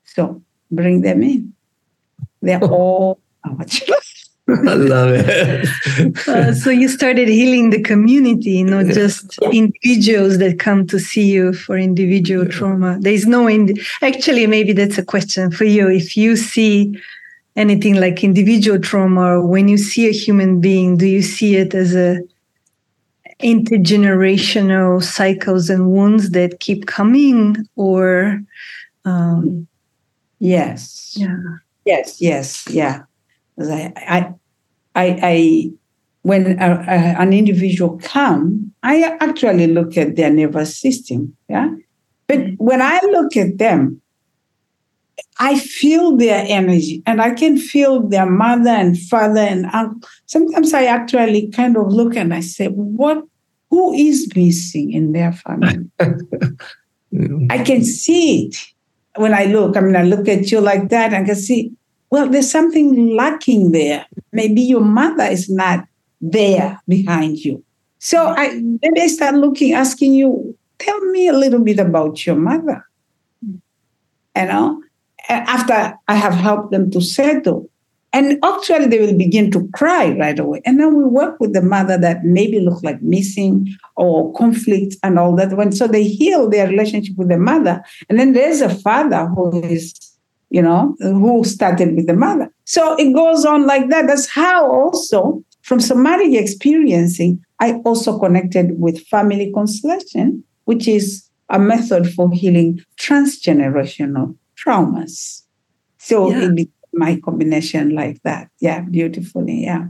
So 0.04 0.42
bring 0.72 1.02
them 1.02 1.24
in. 1.24 1.54
They're 2.42 2.64
all 2.64 3.20
our 3.44 3.66
children. 3.66 4.00
I 4.50 4.74
love 4.74 5.12
it. 5.14 5.68
uh, 6.28 6.54
so 6.54 6.72
you 6.72 6.88
started 6.88 7.28
healing 7.28 7.70
the 7.70 7.82
community, 7.82 8.64
not 8.64 8.88
just 8.88 9.38
individuals 9.52 10.40
that 10.40 10.58
come 10.58 10.88
to 10.88 11.00
see 11.00 11.30
you 11.32 11.54
for 11.54 11.78
individual 11.78 12.48
trauma. 12.48 12.98
There 13.00 13.14
is 13.14 13.28
no 13.28 13.48
ind- 13.48 13.80
actually 14.02 14.48
maybe 14.48 14.74
that's 14.74 14.98
a 14.98 15.06
question 15.06 15.52
for 15.52 15.66
you. 15.66 15.88
If 15.88 16.18
you 16.18 16.36
see 16.36 17.00
anything 17.56 17.96
like 17.96 18.24
individual 18.24 18.80
trauma, 18.80 19.42
when 19.46 19.68
you 19.68 19.78
see 19.78 20.08
a 20.08 20.12
human 20.12 20.62
being, 20.62 20.98
do 20.98 21.06
you 21.06 21.22
see 21.22 21.56
it 21.56 21.74
as 21.74 21.96
a 21.96 22.20
intergenerational 23.42 25.02
cycles 25.02 25.70
and 25.70 25.92
wounds 25.92 26.32
that 26.32 26.60
keep 26.60 26.88
coming 26.88 27.56
or 27.78 28.42
um, 29.06 29.66
yes 30.40 31.14
yeah 31.18 31.38
yes 31.86 32.20
yes 32.20 32.68
yeah 32.70 33.04
I, 33.58 33.94
I 33.96 34.34
I, 34.96 35.20
I 35.24 35.72
when 36.24 36.60
a, 36.60 36.72
a, 36.88 37.22
an 37.22 37.32
individual 37.32 37.98
come, 38.04 38.74
I 38.84 39.04
actually 39.22 39.68
look 39.68 39.98
at 39.98 40.16
their 40.16 40.30
nervous 40.30 40.78
system. 40.78 41.36
Yeah, 41.48 41.70
but 42.28 42.40
mm-hmm. 42.40 42.64
when 42.64 42.82
I 42.82 43.00
look 43.12 43.38
at 43.38 43.58
them, 43.58 44.02
I 45.40 45.58
feel 45.58 46.18
their 46.18 46.44
energy, 46.48 47.02
and 47.06 47.22
I 47.22 47.32
can 47.32 47.58
feel 47.58 48.08
their 48.08 48.26
mother 48.26 48.70
and 48.70 49.00
father 49.00 49.40
and 49.40 49.66
uncle. 49.68 50.10
Sometimes 50.26 50.74
I 50.74 50.86
actually 50.86 51.50
kind 51.50 51.78
of 51.78 51.88
look 51.88 52.16
and 52.16 52.34
I 52.34 52.42
say, 52.42 52.68
"What? 52.68 53.24
Who 53.70 53.94
is 53.94 54.30
missing 54.36 54.92
in 54.92 55.14
their 55.14 55.32
family?" 55.32 55.90
I 57.50 57.64
can 57.64 57.84
see 57.84 58.48
it 58.48 58.58
when 59.16 59.34
I 59.34 59.46
look. 59.46 59.78
I 59.78 59.82
mean, 59.82 59.96
I 59.96 60.04
look 60.04 60.28
at 60.28 60.52
you 60.52 60.60
like 60.60 60.90
that, 60.90 61.14
and 61.14 61.24
I 61.24 61.26
can 61.26 61.36
see 61.36 61.72
well, 62.12 62.28
there's 62.28 62.50
something 62.50 63.16
lacking 63.16 63.72
there. 63.72 64.06
Maybe 64.32 64.62
your 64.62 64.82
mother 64.82 65.24
is 65.24 65.50
not 65.50 65.86
there 66.22 66.82
behind 66.88 67.38
you. 67.38 67.64
So 68.00 68.28
I 68.28 68.50
then 68.50 68.94
they 68.96 69.08
start 69.08 69.36
looking, 69.36 69.74
asking 69.74 70.14
you, 70.14 70.58
tell 70.80 71.00
me 71.12 71.28
a 71.28 71.34
little 71.34 71.60
bit 71.60 71.80
about 71.80 72.26
your 72.26 72.36
mother. 72.36 72.86
You 73.42 74.46
know, 74.46 74.82
after 75.30 75.98
I 76.08 76.16
have 76.16 76.34
helped 76.34 76.72
them 76.72 76.92
to 76.92 77.02
settle. 77.02 77.70
And 78.12 78.44
actually, 78.44 78.88
they 78.88 79.00
will 79.00 79.16
begin 79.16 79.52
to 79.52 79.68
cry 79.70 80.18
right 80.18 80.40
away. 80.40 80.62
And 80.66 80.80
then 80.80 80.96
we 80.96 81.04
work 81.04 81.40
with 81.40 81.54
the 81.54 81.62
mother 81.62 81.96
that 82.00 82.26
maybe 82.26 82.60
look 82.60 82.82
like 82.82 83.04
missing 83.04 83.76
or 83.98 84.34
conflict 84.34 84.96
and 85.04 85.20
all 85.20 85.36
that. 85.36 85.56
When 85.56 85.72
so 85.72 85.88
they 85.88 86.04
heal 86.04 86.50
their 86.50 86.68
relationship 86.68 87.16
with 87.18 87.30
the 87.30 87.38
mother, 87.38 87.84
and 88.10 88.18
then 88.20 88.34
there's 88.34 88.62
a 88.62 88.70
father 88.70 89.28
who 89.28 89.64
is 89.64 89.94
you 90.50 90.62
know, 90.62 90.96
who 91.00 91.44
started 91.44 91.96
with 91.96 92.08
the 92.08 92.14
mother. 92.14 92.52
So 92.66 92.96
it 92.98 93.14
goes 93.14 93.46
on 93.46 93.68
like 93.68 93.90
that. 93.90 94.08
That's 94.08 94.28
how 94.28 94.70
also 94.70 95.44
from 95.62 95.80
somatic 95.80 96.34
experiencing, 96.34 97.44
I 97.60 97.74
also 97.86 98.18
connected 98.18 98.80
with 98.80 99.06
family 99.08 99.52
constellation, 99.54 100.44
which 100.66 100.88
is 100.88 101.30
a 101.50 101.60
method 101.60 102.12
for 102.14 102.32
healing 102.32 102.80
transgenerational 103.00 104.36
traumas. 104.60 105.44
So 105.98 106.30
yeah. 106.30 106.46
it 106.46 106.56
became 106.56 106.74
my 106.94 107.20
combination 107.24 107.96
like 107.96 108.22
that. 108.24 108.50
Yeah, 108.60 108.82
beautifully. 108.82 109.64
Yeah. 109.64 109.88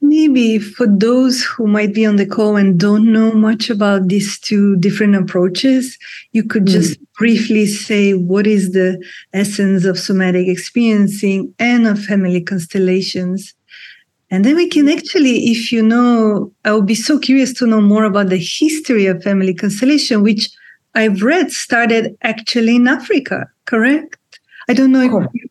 Maybe 0.00 0.58
for 0.58 0.86
those 0.86 1.42
who 1.42 1.66
might 1.66 1.94
be 1.94 2.04
on 2.06 2.16
the 2.16 2.26
call 2.26 2.56
and 2.56 2.80
don't 2.80 3.12
know 3.12 3.32
much 3.32 3.70
about 3.70 4.08
these 4.08 4.38
two 4.40 4.76
different 4.76 5.14
approaches, 5.14 5.96
you 6.32 6.42
could 6.42 6.64
mm. 6.64 6.70
just 6.72 6.98
briefly 7.14 7.66
say 7.66 8.14
what 8.14 8.46
is 8.46 8.72
the 8.72 9.02
essence 9.32 9.84
of 9.84 9.98
somatic 9.98 10.48
experiencing 10.48 11.54
and 11.58 11.86
of 11.86 12.02
family 12.02 12.40
constellations. 12.40 13.54
And 14.30 14.44
then 14.44 14.56
we 14.56 14.66
can 14.66 14.88
actually, 14.88 15.50
if 15.50 15.70
you 15.70 15.82
know, 15.82 16.50
I 16.64 16.72
would 16.72 16.86
be 16.86 16.94
so 16.94 17.18
curious 17.18 17.52
to 17.54 17.66
know 17.66 17.82
more 17.82 18.04
about 18.04 18.30
the 18.30 18.38
history 18.38 19.06
of 19.06 19.22
family 19.22 19.54
constellation, 19.54 20.22
which 20.22 20.48
I've 20.94 21.22
read 21.22 21.50
started 21.50 22.16
actually 22.22 22.76
in 22.76 22.88
Africa, 22.88 23.48
correct? 23.64 24.18
I 24.68 24.74
don't 24.74 24.92
know 24.92 25.02
if 25.02 25.26
you, 25.34 25.48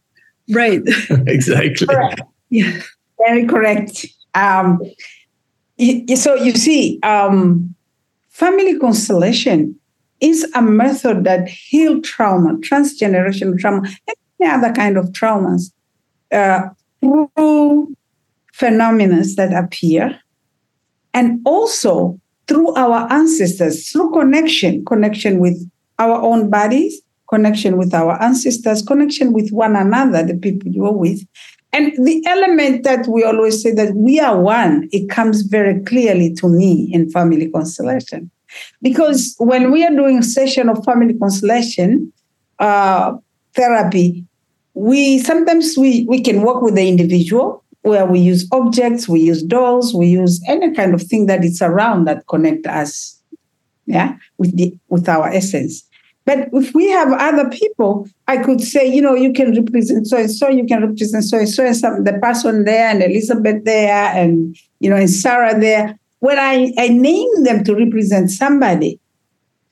right. 0.55 0.81
exactly. 1.27 1.87
Correct. 1.87 2.21
Yeah. 2.49 2.81
Very 3.17 3.45
correct. 3.45 4.05
Um, 4.33 4.79
so 6.15 6.35
you 6.35 6.53
see, 6.53 6.99
um, 7.03 7.75
family 8.29 8.77
constellation 8.77 9.75
is 10.19 10.49
a 10.53 10.61
method 10.61 11.23
that 11.23 11.47
heal 11.47 11.99
trauma, 12.01 12.53
transgenerational 12.57 13.57
trauma, 13.59 13.87
and 14.07 14.15
any 14.39 14.49
other 14.49 14.71
kind 14.71 14.97
of 14.97 15.07
traumas 15.07 15.71
uh, 16.31 16.69
through 16.99 17.95
phenomena 18.53 19.23
that 19.35 19.53
appear, 19.53 20.19
and 21.13 21.41
also 21.45 22.20
through 22.51 22.75
our 22.75 23.09
ancestors, 23.09 23.89
through 23.89 24.11
connection, 24.11 24.83
connection 24.83 25.39
with 25.39 25.57
our 25.99 26.21
own 26.21 26.49
bodies, 26.49 27.01
connection 27.29 27.77
with 27.77 27.93
our 27.93 28.21
ancestors, 28.21 28.81
connection 28.81 29.31
with 29.31 29.49
one 29.51 29.77
another, 29.77 30.21
the 30.21 30.35
people 30.35 30.69
you 30.69 30.85
are 30.85 30.93
with, 30.93 31.25
and 31.71 31.93
the 32.05 32.21
element 32.25 32.83
that 32.83 33.07
we 33.07 33.23
always 33.23 33.63
say 33.63 33.71
that 33.71 33.95
we 33.95 34.19
are 34.19 34.37
one, 34.37 34.89
it 34.91 35.09
comes 35.09 35.43
very 35.43 35.81
clearly 35.85 36.33
to 36.33 36.49
me 36.49 36.89
in 36.91 37.09
family 37.09 37.49
constellation. 37.49 38.29
Because 38.81 39.33
when 39.37 39.71
we 39.71 39.85
are 39.85 39.95
doing 39.95 40.21
session 40.21 40.67
of 40.67 40.83
family 40.83 41.17
constellation 41.17 42.11
uh, 42.59 43.13
therapy, 43.55 44.25
we 44.73 45.19
sometimes 45.19 45.77
we, 45.77 46.05
we 46.09 46.21
can 46.21 46.41
work 46.41 46.61
with 46.61 46.75
the 46.75 46.85
individual 46.85 47.60
where 47.81 48.05
we 48.05 48.19
use 48.19 48.47
objects, 48.51 49.09
we 49.09 49.21
use 49.21 49.41
dolls, 49.41 49.93
we 49.93 50.07
use 50.07 50.41
any 50.47 50.73
kind 50.73 50.93
of 50.93 51.01
thing 51.01 51.25
that 51.25 51.43
is 51.43 51.61
around 51.61 52.05
that 52.05 52.27
connect 52.27 52.67
us, 52.67 53.19
yeah, 53.85 54.17
with 54.37 54.55
the 54.55 54.77
with 54.89 55.09
our 55.09 55.29
essence. 55.29 55.83
But 56.25 56.49
if 56.53 56.75
we 56.75 56.87
have 56.89 57.11
other 57.13 57.49
people, 57.49 58.07
I 58.27 58.37
could 58.37 58.61
say, 58.61 58.85
you 58.85 59.01
know, 59.01 59.15
you 59.15 59.33
can 59.33 59.55
represent 59.55 60.05
so 60.07 60.17
and 60.17 60.29
so, 60.29 60.49
you 60.49 60.65
can 60.65 60.81
represent 60.81 61.23
so 61.23 61.39
and 61.39 61.49
so, 61.49 61.65
and 61.65 61.75
some 61.75 62.03
the 62.03 62.13
person 62.13 62.65
there, 62.65 62.89
and 62.89 63.01
Elizabeth 63.01 63.65
there, 63.65 64.05
and 64.15 64.55
you 64.79 64.89
know, 64.89 64.95
and 64.95 65.09
Sarah 65.09 65.59
there. 65.59 65.97
When 66.19 66.37
I, 66.37 66.71
I 66.77 66.89
name 66.89 67.43
them 67.43 67.63
to 67.63 67.75
represent 67.75 68.29
somebody, 68.29 68.99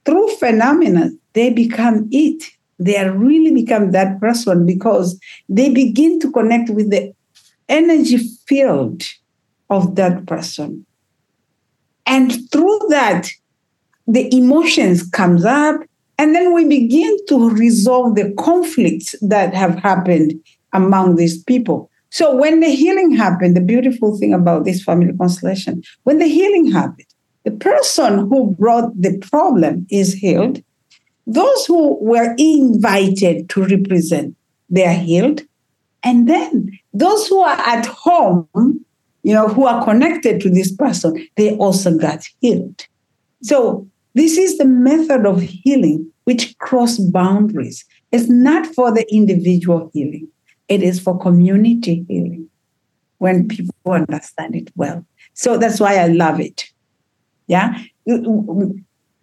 through 0.05 0.29
phenomena, 0.37 1.11
they 1.33 1.53
become 1.53 2.07
it. 2.11 2.43
They 2.79 3.07
really 3.07 3.53
become 3.53 3.91
that 3.91 4.19
person 4.19 4.65
because 4.65 5.19
they 5.47 5.69
begin 5.71 6.19
to 6.21 6.31
connect 6.31 6.71
with 6.71 6.89
the 6.89 7.13
energy 7.69 8.17
field 8.47 9.03
of 9.69 9.95
that 9.95 10.25
person. 10.25 10.85
And 12.05 12.49
through 12.51 12.79
that, 12.89 13.29
the 14.07 14.33
emotions 14.35 15.07
comes 15.07 15.45
up, 15.45 15.81
and 16.17 16.35
then 16.35 16.53
we 16.53 16.65
begin 16.65 17.15
to 17.27 17.49
resolve 17.51 18.15
the 18.15 18.33
conflicts 18.37 19.15
that 19.21 19.53
have 19.53 19.75
happened 19.75 20.33
among 20.73 21.15
these 21.15 21.43
people. 21.43 21.89
So 22.09 22.35
when 22.35 22.59
the 22.59 22.69
healing 22.69 23.15
happened, 23.15 23.55
the 23.55 23.61
beautiful 23.61 24.17
thing 24.17 24.33
about 24.33 24.65
this 24.65 24.83
family 24.83 25.15
constellation, 25.15 25.83
when 26.03 26.17
the 26.17 26.27
healing 26.27 26.71
happened, 26.71 27.05
the 27.45 27.51
person 27.51 28.27
who 28.27 28.55
brought 28.57 28.99
the 28.99 29.17
problem 29.19 29.85
is 29.89 30.13
healed. 30.13 30.61
Those 31.27 31.65
who 31.67 32.03
were 32.03 32.33
invited 32.37 33.49
to 33.49 33.63
represent, 33.63 34.35
they 34.69 34.85
are 34.85 34.93
healed. 34.93 35.43
And 36.03 36.27
then 36.27 36.71
those 36.93 37.27
who 37.27 37.39
are 37.39 37.59
at 37.59 37.85
home, 37.85 38.47
you 39.23 39.33
know, 39.33 39.47
who 39.47 39.65
are 39.65 39.83
connected 39.83 40.39
to 40.41 40.49
this 40.49 40.71
person, 40.71 41.27
they 41.35 41.55
also 41.57 41.97
got 41.97 42.25
healed. 42.39 42.85
So 43.43 43.87
this 44.13 44.37
is 44.37 44.57
the 44.57 44.65
method 44.65 45.25
of 45.25 45.41
healing 45.41 46.11
which 46.23 46.57
cross 46.59 46.97
boundaries. 46.97 47.85
It's 48.11 48.29
not 48.29 48.65
for 48.67 48.93
the 48.93 49.05
individual 49.13 49.89
healing, 49.93 50.27
it 50.67 50.81
is 50.83 50.99
for 50.99 51.19
community 51.19 52.05
healing 52.07 52.49
when 53.17 53.47
people 53.47 53.73
understand 53.87 54.55
it 54.55 54.71
well. 54.75 55.05
So 55.33 55.57
that's 55.57 55.79
why 55.79 55.97
I 55.97 56.07
love 56.07 56.39
it. 56.39 56.65
Yeah. 57.47 57.81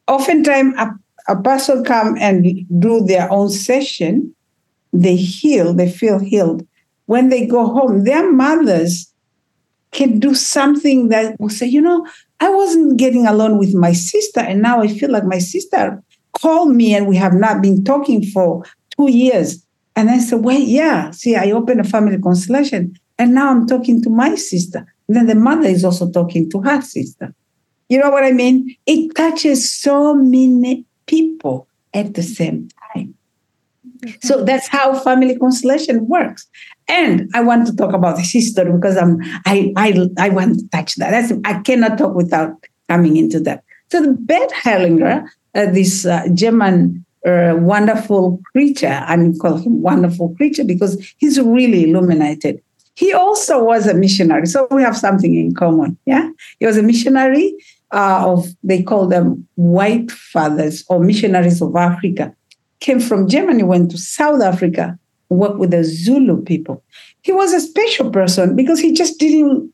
Oftentimes, 0.09 0.75
a, 0.79 0.91
a 1.29 1.43
person 1.43 1.85
come 1.85 2.17
and 2.19 2.67
do 2.79 3.05
their 3.07 3.33
own 3.33 3.49
session, 3.51 4.35
they 5.03 5.17
heal, 5.17 5.75
they 5.75 5.91
feel 5.91 6.19
healed. 6.19 6.67
When 7.07 7.29
they 7.29 7.47
go 7.47 7.67
home, 7.67 8.05
their 8.05 8.31
mothers 8.33 9.13
can 9.93 10.19
do 10.19 10.35
something 10.35 11.09
that 11.09 11.39
will 11.41 11.49
say, 11.49 11.67
you 11.67 11.81
know, 11.81 12.07
I 12.41 12.51
wasn't 12.51 12.99
getting 12.99 13.27
along 13.27 13.59
with 13.59 13.75
my 13.75 13.93
sister, 13.93 14.41
and 14.41 14.61
now 14.61 14.83
I 14.83 14.89
feel 14.89 15.11
like 15.11 15.25
my 15.25 15.39
sister 15.39 16.03
called 16.41 16.75
me, 16.75 16.95
and 16.95 17.07
we 17.07 17.17
have 17.17 17.33
not 17.33 17.63
been 17.63 17.85
talking 17.85 18.25
for 18.27 18.65
two 18.97 19.11
years. 19.11 19.65
And 19.95 20.11
I 20.11 20.19
said, 20.19 20.45
Well, 20.45 20.61
yeah, 20.61 21.11
see, 21.13 21.35
I 21.37 21.51
opened 21.53 21.81
a 21.81 21.85
family 21.85 22.19
constellation, 22.19 22.95
and 23.19 23.35
now 23.35 23.51
I'm 23.51 23.67
talking 23.67 24.03
to 24.03 24.11
my 24.11 24.35
sister. 24.35 24.87
And 25.09 25.17
then 25.17 25.27
the 25.27 25.35
mother 25.35 25.69
is 25.69 25.85
also 25.85 26.11
talking 26.11 26.51
to 26.51 26.61
her 26.63 26.83
sister. 26.83 27.35
You 27.89 27.99
know 28.01 28.11
what 28.11 28.25
I 28.25 28.33
mean? 28.33 28.77
It 28.85 29.15
touches 29.15 29.73
so 29.73 30.15
many 30.15 30.85
people 31.07 31.69
at 31.95 32.15
the 32.15 32.23
same 32.23 32.69
time. 32.69 32.76
So 34.23 34.45
that's 34.45 34.69
how 34.69 34.99
family 34.99 35.39
constellation 35.39 36.07
works. 36.09 36.47
And 36.89 37.31
I 37.35 37.43
want 37.43 37.67
to 37.67 37.75
talk 37.75 37.93
about 37.93 38.17
the 38.17 38.25
sister 38.25 38.65
because 38.71 38.97
I'm 38.97 39.19
I 39.45 39.73
I 39.77 40.09
I 40.19 40.29
want 40.29 40.59
to 40.59 40.69
touch 40.69 40.97
that. 40.97 41.11
That's, 41.11 41.33
I 41.45 41.61
cannot 41.63 41.99
talk 41.99 42.15
without 42.15 42.53
coming 42.89 43.17
into 43.17 43.41
that. 43.41 43.65
So 43.91 44.03
the 44.03 44.13
Bert 44.13 44.51
Hellinger, 44.53 45.27
uh, 45.55 45.67
this 45.73 46.07
uh, 46.07 46.27
German 46.35 47.05
uh, 47.27 47.55
wonderful 47.59 48.41
creature, 48.53 49.03
I 49.07 49.17
mean, 49.17 49.39
call 49.39 49.57
him 49.57 49.83
wonderful 49.83 50.35
creature 50.37 50.65
because 50.65 51.15
he's 51.19 51.41
really 51.41 51.91
illuminated. 51.91 52.63
he 52.97 53.13
also 53.13 53.63
was 53.63 53.87
a 53.87 53.95
missionary. 53.95 54.47
So 54.47 54.67
we 54.71 54.83
have 54.83 54.97
something 54.97 55.35
in 55.35 55.55
common. 55.55 55.97
Yeah. 56.07 56.29
He 56.59 56.67
was 56.67 56.79
a 56.79 56.83
missionary 56.83 57.55
uh, 57.93 58.25
of, 58.27 58.49
they 58.63 58.83
call 58.83 59.07
them 59.07 59.47
white 59.55 60.11
fathers 60.11 60.85
or 60.89 60.99
missionaries 61.01 61.61
of 61.61 61.77
Africa. 61.77 62.35
Came 62.81 63.01
from 63.01 63.29
Germany, 63.29 63.63
went 63.63 63.91
to 63.91 63.99
South 63.99 64.43
Africa, 64.43 64.99
worked 65.29 65.59
with 65.59 65.71
the 65.71 65.83
Zulu 65.85 66.43
people. 66.43 66.83
He 67.23 67.33
was 67.33 67.53
a 67.53 67.61
special 67.61 68.11
person 68.11 68.55
because 68.55 68.79
he 68.79 68.93
just 68.93 69.19
didn't 69.19 69.73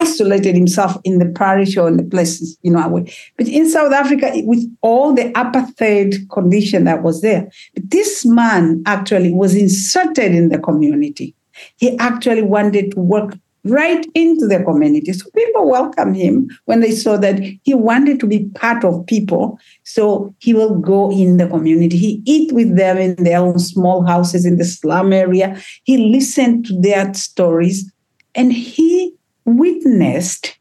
isolated 0.00 0.54
himself 0.54 0.96
in 1.04 1.18
the 1.18 1.26
parish 1.26 1.76
or 1.76 1.88
in 1.88 1.96
the 1.96 2.04
places, 2.04 2.56
you 2.62 2.70
know. 2.70 3.04
But 3.36 3.48
in 3.48 3.68
South 3.68 3.92
Africa, 3.92 4.30
with 4.44 4.64
all 4.82 5.12
the 5.12 5.32
apartheid 5.32 6.28
condition 6.30 6.84
that 6.84 7.02
was 7.02 7.22
there, 7.22 7.50
this 7.74 8.24
man 8.24 8.82
actually 8.86 9.32
was 9.32 9.54
inserted 9.54 10.34
in 10.34 10.48
the 10.50 10.58
community. 10.58 11.34
He 11.76 11.98
actually 11.98 12.42
wanted 12.42 12.92
to 12.92 13.00
work 13.00 13.36
right 13.64 14.06
into 14.14 14.46
the 14.46 14.62
community. 14.62 15.12
So 15.12 15.30
people 15.30 15.70
welcomed 15.70 16.16
him 16.16 16.48
when 16.66 16.80
they 16.80 16.90
saw 16.90 17.16
that 17.16 17.40
he 17.62 17.74
wanted 17.74 18.20
to 18.20 18.26
be 18.26 18.48
part 18.50 18.84
of 18.84 19.06
people. 19.06 19.58
So 19.84 20.34
he 20.38 20.52
will 20.52 20.78
go 20.78 21.10
in 21.10 21.38
the 21.38 21.48
community. 21.48 21.96
He 21.96 22.22
eat 22.26 22.52
with 22.52 22.76
them 22.76 22.98
in 22.98 23.16
their 23.16 23.38
own 23.38 23.58
small 23.58 24.04
houses 24.04 24.44
in 24.44 24.58
the 24.58 24.64
slum 24.64 25.12
area. 25.12 25.60
He 25.84 25.96
listened 25.96 26.66
to 26.66 26.80
their 26.80 27.12
stories 27.14 27.90
and 28.34 28.52
he 28.52 29.14
witnessed 29.44 30.58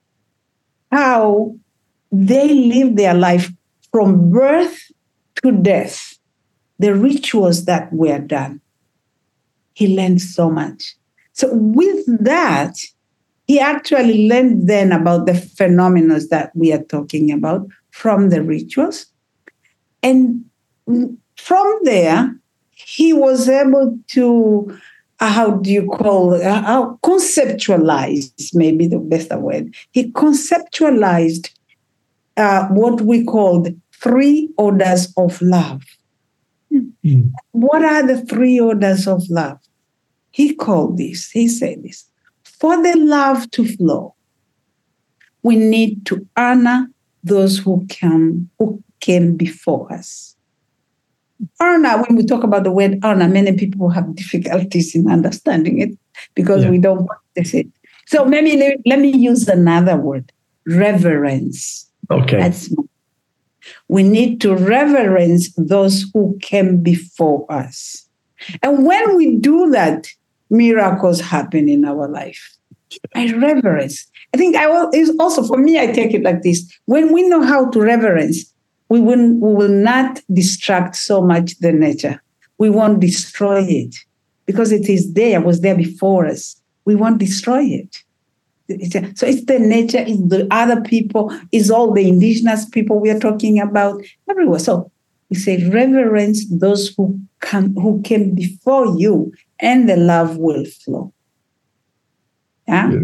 how 0.91 1.55
they 2.11 2.53
live 2.53 2.95
their 2.95 3.13
life 3.13 3.51
from 3.91 4.31
birth 4.31 4.79
to 5.43 5.51
death, 5.51 6.17
the 6.79 6.95
rituals 6.95 7.65
that 7.65 7.91
were 7.91 8.19
done. 8.19 8.61
He 9.73 9.95
learned 9.95 10.21
so 10.21 10.49
much. 10.49 10.95
So, 11.33 11.49
with 11.51 12.05
that, 12.23 12.77
he 13.53 13.59
actually 13.59 14.27
learned 14.27 14.67
then 14.67 14.91
about 14.91 15.27
the 15.27 15.35
phenomena 15.35 16.19
that 16.31 16.49
we 16.55 16.73
are 16.73 16.83
talking 16.85 17.31
about 17.31 17.67
from 17.91 18.29
the 18.29 18.41
rituals. 18.41 19.05
And 20.01 20.45
from 21.37 21.79
there, 21.83 22.35
he 22.71 23.13
was 23.13 23.47
able 23.47 23.95
to 24.07 24.75
uh, 25.19 25.29
how 25.29 25.51
do 25.51 25.71
you 25.71 25.85
call 25.85 26.33
uh, 26.33 26.61
how 26.63 26.97
conceptualized 27.03 28.55
maybe 28.55 28.87
the 28.87 28.97
best 28.97 29.31
word 29.35 29.73
he 29.91 30.11
conceptualized 30.11 31.51
uh, 32.35 32.67
what 32.69 33.01
we 33.01 33.23
called 33.23 33.69
three 34.01 34.49
orders 34.57 35.13
of 35.15 35.39
love 35.41 35.83
mm-hmm. 36.73 37.21
what 37.51 37.85
are 37.85 38.05
the 38.05 38.19
three 38.25 38.59
orders 38.59 39.07
of 39.07 39.23
love 39.29 39.59
he 40.31 40.53
called 40.55 40.97
this 40.97 41.29
he 41.29 41.47
said 41.47 41.83
this 41.83 42.09
for 42.63 42.81
the 42.81 42.95
love 42.97 43.49
to 43.51 43.67
flow 43.75 44.15
we 45.41 45.57
need 45.57 46.05
to 46.05 46.25
honor 46.37 46.87
those 47.23 47.57
who 47.57 47.85
come 47.99 48.49
who 48.57 48.81
came 48.99 49.35
before 49.35 49.91
us 49.91 50.33
honor, 51.59 52.03
when 52.03 52.15
we 52.15 52.25
talk 52.25 52.43
about 52.43 52.63
the 52.63 52.71
word 52.71 52.99
honor, 53.03 53.27
many 53.27 53.53
people 53.53 53.89
have 53.89 54.15
difficulties 54.15 54.95
in 54.95 55.09
understanding 55.09 55.79
it 55.79 55.97
because 56.35 56.63
yeah. 56.63 56.69
we 56.69 56.77
don't 56.77 57.07
practice 57.07 57.53
it. 57.53 57.67
So 58.05 58.25
maybe 58.25 58.57
let, 58.57 58.79
let 58.85 58.99
me 58.99 59.09
use 59.09 59.47
another 59.47 59.97
word 59.97 60.31
reverence. 60.65 61.89
Okay. 62.11 62.37
That's, 62.37 62.73
we 63.87 64.03
need 64.03 64.41
to 64.41 64.55
reverence 64.55 65.53
those 65.55 66.05
who 66.13 66.37
came 66.41 66.81
before 66.81 67.45
us. 67.49 68.07
And 68.61 68.85
when 68.85 69.15
we 69.15 69.37
do 69.37 69.69
that, 69.71 70.07
miracles 70.49 71.19
happen 71.19 71.69
in 71.69 71.85
our 71.85 72.07
life. 72.07 72.57
I 73.15 73.31
reverence. 73.33 74.07
I 74.33 74.37
think 74.37 74.55
I 74.55 74.67
will, 74.67 74.89
is 74.93 75.15
also 75.19 75.43
for 75.43 75.57
me, 75.57 75.79
I 75.79 75.87
take 75.87 76.13
it 76.13 76.23
like 76.23 76.41
this. 76.41 76.71
When 76.85 77.11
we 77.11 77.27
know 77.27 77.41
how 77.41 77.69
to 77.71 77.81
reverence, 77.81 78.53
we 78.89 78.99
will, 78.99 79.33
we 79.33 79.53
will 79.53 79.69
not 79.69 80.21
distract 80.31 80.95
so 80.95 81.21
much 81.21 81.57
the 81.59 81.71
nature. 81.71 82.21
We 82.57 82.69
won't 82.69 82.99
destroy 82.99 83.63
it 83.63 83.95
because 84.45 84.71
it 84.71 84.89
is 84.89 85.13
there, 85.13 85.41
was 85.41 85.61
there 85.61 85.75
before 85.75 86.27
us. 86.27 86.61
We 86.85 86.95
won't 86.95 87.17
destroy 87.17 87.63
it. 87.63 87.97
So 89.17 89.27
it's 89.27 89.45
the 89.45 89.59
nature, 89.59 89.99
it's 89.99 90.21
the 90.29 90.47
other 90.49 90.81
people, 90.81 91.37
it's 91.51 91.69
all 91.69 91.91
the 91.91 92.07
indigenous 92.07 92.67
people 92.69 92.99
we 92.99 93.09
are 93.09 93.19
talking 93.19 93.59
about 93.59 94.01
everywhere. 94.29 94.59
So 94.59 94.91
we 95.29 95.35
say 95.35 95.67
reverence 95.69 96.47
those 96.49 96.93
who 96.95 97.19
come 97.39 97.75
who 97.75 98.01
came 98.03 98.35
before 98.35 98.97
you, 98.97 99.33
and 99.63 99.89
the 99.89 99.97
love 99.97 100.37
will 100.37 100.65
flow. 100.65 101.11
Yeah. 102.67 102.91
yeah 102.91 102.99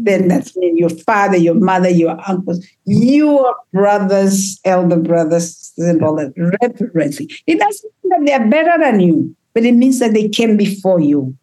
then 0.00 0.28
that's 0.28 0.56
mean 0.56 0.76
your 0.76 0.90
father, 0.90 1.36
your 1.36 1.54
mother, 1.54 1.88
your 1.88 2.18
uncles, 2.28 2.64
your 2.84 3.54
brothers, 3.72 4.60
elder 4.64 4.96
brothers, 4.96 5.72
and 5.78 6.02
all 6.02 6.16
that 6.16 6.32
reverencing. 6.36 7.28
It 7.46 7.58
doesn't 7.58 7.92
mean 8.02 8.10
that 8.10 8.26
they're 8.26 8.50
better 8.50 8.82
than 8.82 9.00
you, 9.00 9.34
but 9.52 9.64
it 9.64 9.72
means 9.72 9.98
that 10.00 10.14
they 10.14 10.28
came 10.28 10.56
before 10.56 11.00
you. 11.00 11.36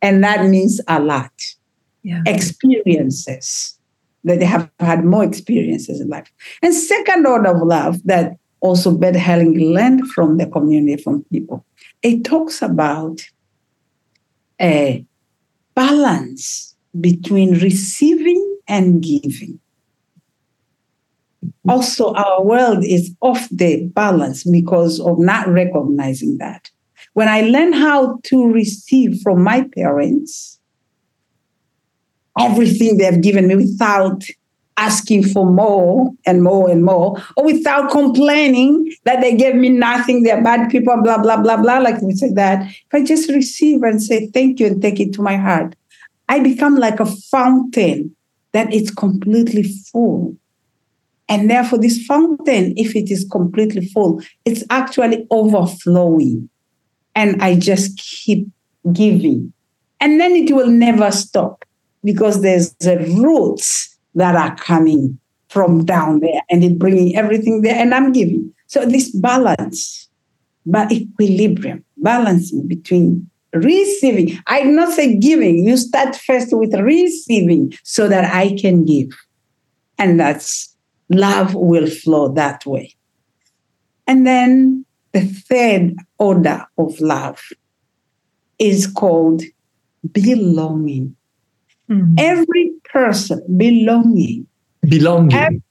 And 0.00 0.22
that 0.24 0.46
means 0.46 0.80
a 0.88 1.00
lot. 1.00 1.32
Yeah. 2.02 2.22
Experiences 2.26 3.78
that 4.24 4.40
they 4.40 4.44
have 4.44 4.70
had 4.80 5.04
more 5.04 5.24
experiences 5.24 6.00
in 6.00 6.08
life. 6.08 6.30
And 6.62 6.74
second 6.74 7.26
order 7.26 7.50
of 7.50 7.62
love 7.62 8.02
that 8.04 8.36
also 8.60 8.96
Bert 8.96 9.14
Hellinger 9.14 9.72
learned 9.72 10.08
from 10.08 10.38
the 10.38 10.46
community, 10.46 11.00
from 11.02 11.24
people. 11.24 11.64
It 12.02 12.24
talks 12.24 12.62
about 12.62 13.22
a 14.62 15.04
balance 15.74 16.74
between 17.00 17.58
receiving 17.58 18.58
and 18.68 19.02
giving. 19.02 19.58
Also, 21.68 22.12
our 22.14 22.44
world 22.44 22.84
is 22.84 23.14
off 23.20 23.48
the 23.50 23.86
balance 23.88 24.44
because 24.44 25.00
of 25.00 25.18
not 25.18 25.48
recognizing 25.48 26.38
that. 26.38 26.70
When 27.14 27.28
I 27.28 27.42
learn 27.42 27.72
how 27.72 28.18
to 28.24 28.52
receive 28.52 29.20
from 29.22 29.42
my 29.42 29.68
parents 29.74 30.58
everything 32.38 32.96
they've 32.96 33.20
given 33.20 33.48
me 33.48 33.56
without 33.56 34.24
asking 34.82 35.22
for 35.22 35.46
more 35.46 36.10
and 36.26 36.42
more 36.42 36.68
and 36.68 36.84
more, 36.84 37.22
or 37.36 37.44
without 37.44 37.90
complaining 37.90 38.92
that 39.04 39.20
they 39.20 39.36
gave 39.36 39.54
me 39.54 39.68
nothing, 39.68 40.24
they're 40.24 40.42
bad 40.42 40.70
people, 40.70 41.00
blah, 41.02 41.22
blah, 41.22 41.40
blah, 41.40 41.56
blah, 41.56 41.78
like 41.78 42.02
we 42.02 42.12
say 42.14 42.30
that. 42.32 42.66
If 42.66 42.92
I 42.92 43.04
just 43.04 43.30
receive 43.30 43.82
and 43.84 44.02
say 44.02 44.26
thank 44.26 44.58
you 44.58 44.66
and 44.66 44.82
take 44.82 44.98
it 44.98 45.12
to 45.14 45.22
my 45.22 45.36
heart, 45.36 45.76
I 46.28 46.40
become 46.40 46.76
like 46.76 46.98
a 46.98 47.06
fountain 47.06 48.16
that 48.52 48.72
is 48.72 48.90
completely 48.90 49.62
full. 49.62 50.36
And 51.28 51.48
therefore, 51.48 51.78
this 51.78 52.04
fountain, 52.04 52.74
if 52.76 52.96
it 52.96 53.10
is 53.10 53.24
completely 53.30 53.86
full, 53.86 54.20
it's 54.44 54.64
actually 54.68 55.26
overflowing. 55.30 56.50
And 57.14 57.40
I 57.40 57.54
just 57.54 57.98
keep 57.98 58.48
giving. 58.92 59.52
And 60.00 60.20
then 60.20 60.32
it 60.32 60.52
will 60.52 60.70
never 60.70 61.12
stop 61.12 61.64
because 62.02 62.42
there's 62.42 62.74
the 62.74 62.98
roots 62.98 63.91
that 64.14 64.36
are 64.36 64.54
coming 64.56 65.18
from 65.48 65.84
down 65.84 66.20
there 66.20 66.42
and 66.50 66.64
it 66.64 66.78
bringing 66.78 67.16
everything 67.16 67.62
there 67.62 67.74
and 67.74 67.94
I'm 67.94 68.12
giving. 68.12 68.52
So 68.66 68.86
this 68.86 69.10
balance, 69.10 70.08
but 70.64 70.90
equilibrium, 70.90 71.84
balancing 71.98 72.66
between 72.66 73.28
receiving. 73.52 74.38
I 74.46 74.62
not 74.62 74.92
say 74.92 75.16
giving. 75.18 75.66
You 75.66 75.76
start 75.76 76.16
first 76.16 76.56
with 76.56 76.74
receiving 76.74 77.74
so 77.82 78.08
that 78.08 78.32
I 78.32 78.56
can 78.56 78.84
give. 78.84 79.10
And 79.98 80.18
that's 80.18 80.74
love 81.10 81.54
will 81.54 81.88
flow 81.88 82.28
that 82.32 82.64
way. 82.64 82.94
And 84.06 84.26
then 84.26 84.84
the 85.12 85.20
third 85.20 85.96
order 86.18 86.66
of 86.78 86.98
love 87.00 87.40
is 88.58 88.86
called 88.86 89.42
belonging. 90.12 91.14
Mm-hmm. 91.90 92.14
Every 92.18 92.72
person 92.92 93.42
belonging. 93.56 94.46
Belonging. 94.82 95.38
Every, 95.38 95.62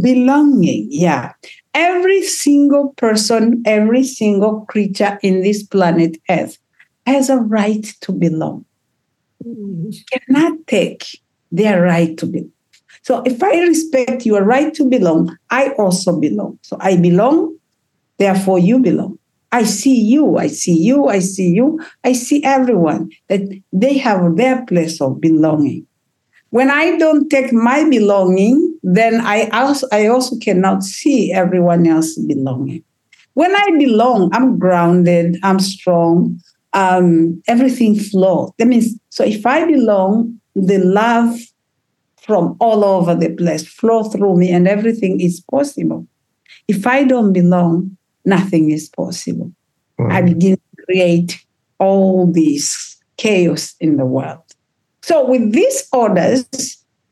belonging, 0.00 0.88
yeah. 0.90 1.32
Every 1.74 2.22
single 2.22 2.94
person, 2.96 3.62
every 3.66 4.04
single 4.04 4.64
creature 4.66 5.18
in 5.22 5.42
this 5.42 5.62
planet 5.62 6.16
Earth 6.28 6.58
has 7.06 7.30
a 7.30 7.36
right 7.36 7.84
to 8.02 8.12
belong. 8.12 8.64
You 9.44 9.92
cannot 10.10 10.66
take 10.66 11.04
their 11.50 11.82
right 11.82 12.16
to 12.18 12.26
belong. 12.26 12.52
So 13.02 13.22
if 13.26 13.42
I 13.42 13.60
respect 13.62 14.24
your 14.24 14.44
right 14.44 14.72
to 14.74 14.88
belong, 14.88 15.36
I 15.50 15.70
also 15.70 16.18
belong. 16.18 16.58
So 16.62 16.76
I 16.80 16.96
belong, 16.96 17.56
therefore 18.18 18.60
you 18.60 18.78
belong. 18.78 19.18
I 19.50 19.64
see 19.64 20.00
you, 20.00 20.36
I 20.36 20.46
see 20.46 20.78
you, 20.78 21.08
I 21.08 21.18
see 21.18 21.48
you, 21.48 21.80
I 22.04 22.12
see 22.12 22.42
everyone 22.44 23.10
that 23.28 23.40
they 23.72 23.98
have 23.98 24.36
their 24.36 24.64
place 24.64 25.00
of 25.00 25.20
belonging. 25.20 25.86
When 26.52 26.70
I 26.70 26.98
don't 26.98 27.30
take 27.30 27.50
my 27.50 27.88
belonging, 27.88 28.78
then 28.82 29.22
I 29.22 29.48
also 29.48 29.86
I 29.90 30.08
also 30.08 30.36
cannot 30.36 30.82
see 30.82 31.32
everyone 31.32 31.86
else 31.86 32.18
belonging. 32.18 32.84
When 33.32 33.56
I 33.56 33.70
belong, 33.78 34.28
I'm 34.34 34.58
grounded, 34.58 35.38
I'm 35.42 35.58
strong, 35.58 36.38
um, 36.74 37.42
everything 37.48 37.98
flows. 37.98 38.50
That 38.58 38.68
means, 38.68 38.94
so 39.08 39.24
if 39.24 39.46
I 39.46 39.64
belong, 39.64 40.38
the 40.54 40.76
love 40.76 41.40
from 42.20 42.54
all 42.60 42.84
over 42.84 43.14
the 43.14 43.34
place 43.34 43.66
flow 43.66 44.04
through 44.04 44.36
me 44.36 44.52
and 44.52 44.68
everything 44.68 45.22
is 45.22 45.40
possible. 45.50 46.06
If 46.68 46.86
I 46.86 47.04
don't 47.04 47.32
belong, 47.32 47.96
nothing 48.26 48.70
is 48.70 48.90
possible. 48.90 49.50
Wow. 49.98 50.08
I 50.10 50.20
begin 50.20 50.56
to 50.56 50.84
create 50.84 51.42
all 51.78 52.26
this 52.26 52.98
chaos 53.16 53.74
in 53.80 53.96
the 53.96 54.04
world. 54.04 54.42
So 55.02 55.24
with 55.26 55.52
these 55.52 55.88
orders, 55.92 56.46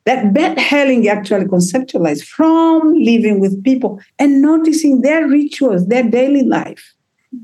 that 0.07 0.33
Bert 0.33 0.57
Hellinger 0.59 1.11
actually 1.11 1.45
conceptualized 1.45 2.25
from 2.25 2.95
living 2.95 3.41
with 3.41 3.63
people 3.63 4.01
and 4.19 4.41
noticing 4.41 5.03
their 5.03 5.27
rituals, 5.27 5.87
their 5.89 6.03
daily 6.03 6.43
life. 6.43 6.95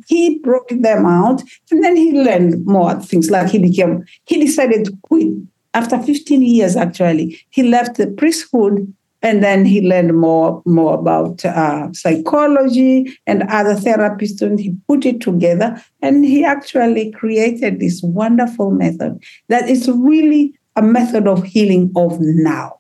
He 0.09 0.39
broke 0.41 0.69
them 0.71 1.07
out 1.07 1.43
and 1.71 1.85
then 1.85 1.97
he 1.97 2.13
learned 2.13 2.67
more 2.67 2.95
things 3.01 3.31
like 3.31 3.51
he 3.51 3.59
became, 3.59 4.05
he 4.25 4.45
decided 4.45 4.87
to 4.87 4.99
quit. 5.03 5.29
After 5.75 6.03
15 6.03 6.43
years, 6.43 6.75
actually, 6.75 7.39
he 7.51 7.63
left 7.63 7.99
the 7.99 8.07
priesthood 8.07 8.93
and 9.27 9.43
then 9.43 9.65
he 9.65 9.81
learned 9.81 10.17
more 10.17 10.63
more 10.67 10.95
about 10.95 11.45
uh, 11.45 11.93
psychology 11.93 13.19
and 13.27 13.43
other 13.49 13.75
therapists 13.75 14.41
and 14.41 14.61
he 14.61 14.73
put 14.87 15.05
it 15.05 15.21
together. 15.21 15.83
And 16.01 16.25
he 16.25 16.45
actually 16.45 17.11
created 17.11 17.81
this 17.81 18.01
wonderful 18.05 18.71
method 18.71 19.21
that 19.49 19.69
is 19.69 19.89
really 19.89 20.55
a 20.77 20.83
method 20.83 21.27
of 21.27 21.43
healing 21.43 21.91
of 21.97 22.19
now 22.21 22.79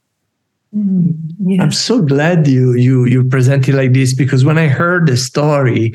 yeah. 1.38 1.62
i'm 1.62 1.72
so 1.72 2.02
glad 2.02 2.46
you 2.46 2.74
you 2.74 3.04
you 3.06 3.24
present 3.24 3.68
it 3.68 3.74
like 3.74 3.92
this 3.92 4.14
because 4.14 4.44
when 4.44 4.58
i 4.58 4.68
heard 4.68 5.06
the 5.06 5.16
story 5.16 5.94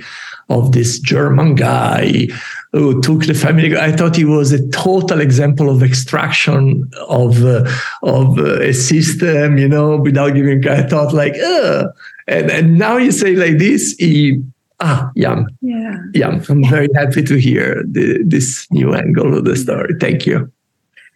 of 0.50 0.72
this 0.72 1.00
german 1.00 1.56
guy 1.56 2.28
who 2.74 3.02
took 3.02 3.26
the 3.26 3.34
family. 3.34 3.76
I 3.76 3.92
thought 3.92 4.16
he 4.16 4.26
was 4.26 4.52
a 4.52 4.68
total 4.70 5.20
example 5.20 5.70
of 5.70 5.84
extraction 5.84 6.90
of 7.08 7.44
uh, 7.44 7.70
of 8.04 8.38
uh, 8.40 8.62
a 8.62 8.74
system, 8.74 9.58
you 9.58 9.68
know, 9.68 9.98
without 9.98 10.34
giving. 10.34 10.66
I 10.68 10.84
thought 10.84 11.14
like, 11.14 11.36
Ugh. 11.36 11.88
and 12.28 12.50
and 12.50 12.78
now 12.78 12.98
you 12.98 13.12
say 13.12 13.36
like 13.36 13.58
this, 13.58 13.96
he. 14.00 14.42
Ah, 14.84 15.12
yum. 15.14 15.48
Yeah. 15.62 15.96
Yum. 16.16 16.44
I'm 16.50 16.68
very 16.68 16.90
happy 16.96 17.22
to 17.22 17.36
hear 17.36 17.84
the, 17.86 18.24
this 18.26 18.66
new 18.72 18.96
angle 18.96 19.38
of 19.38 19.46
the 19.46 19.56
story. 19.56 19.94
Thank 20.00 20.26
you. 20.26 20.52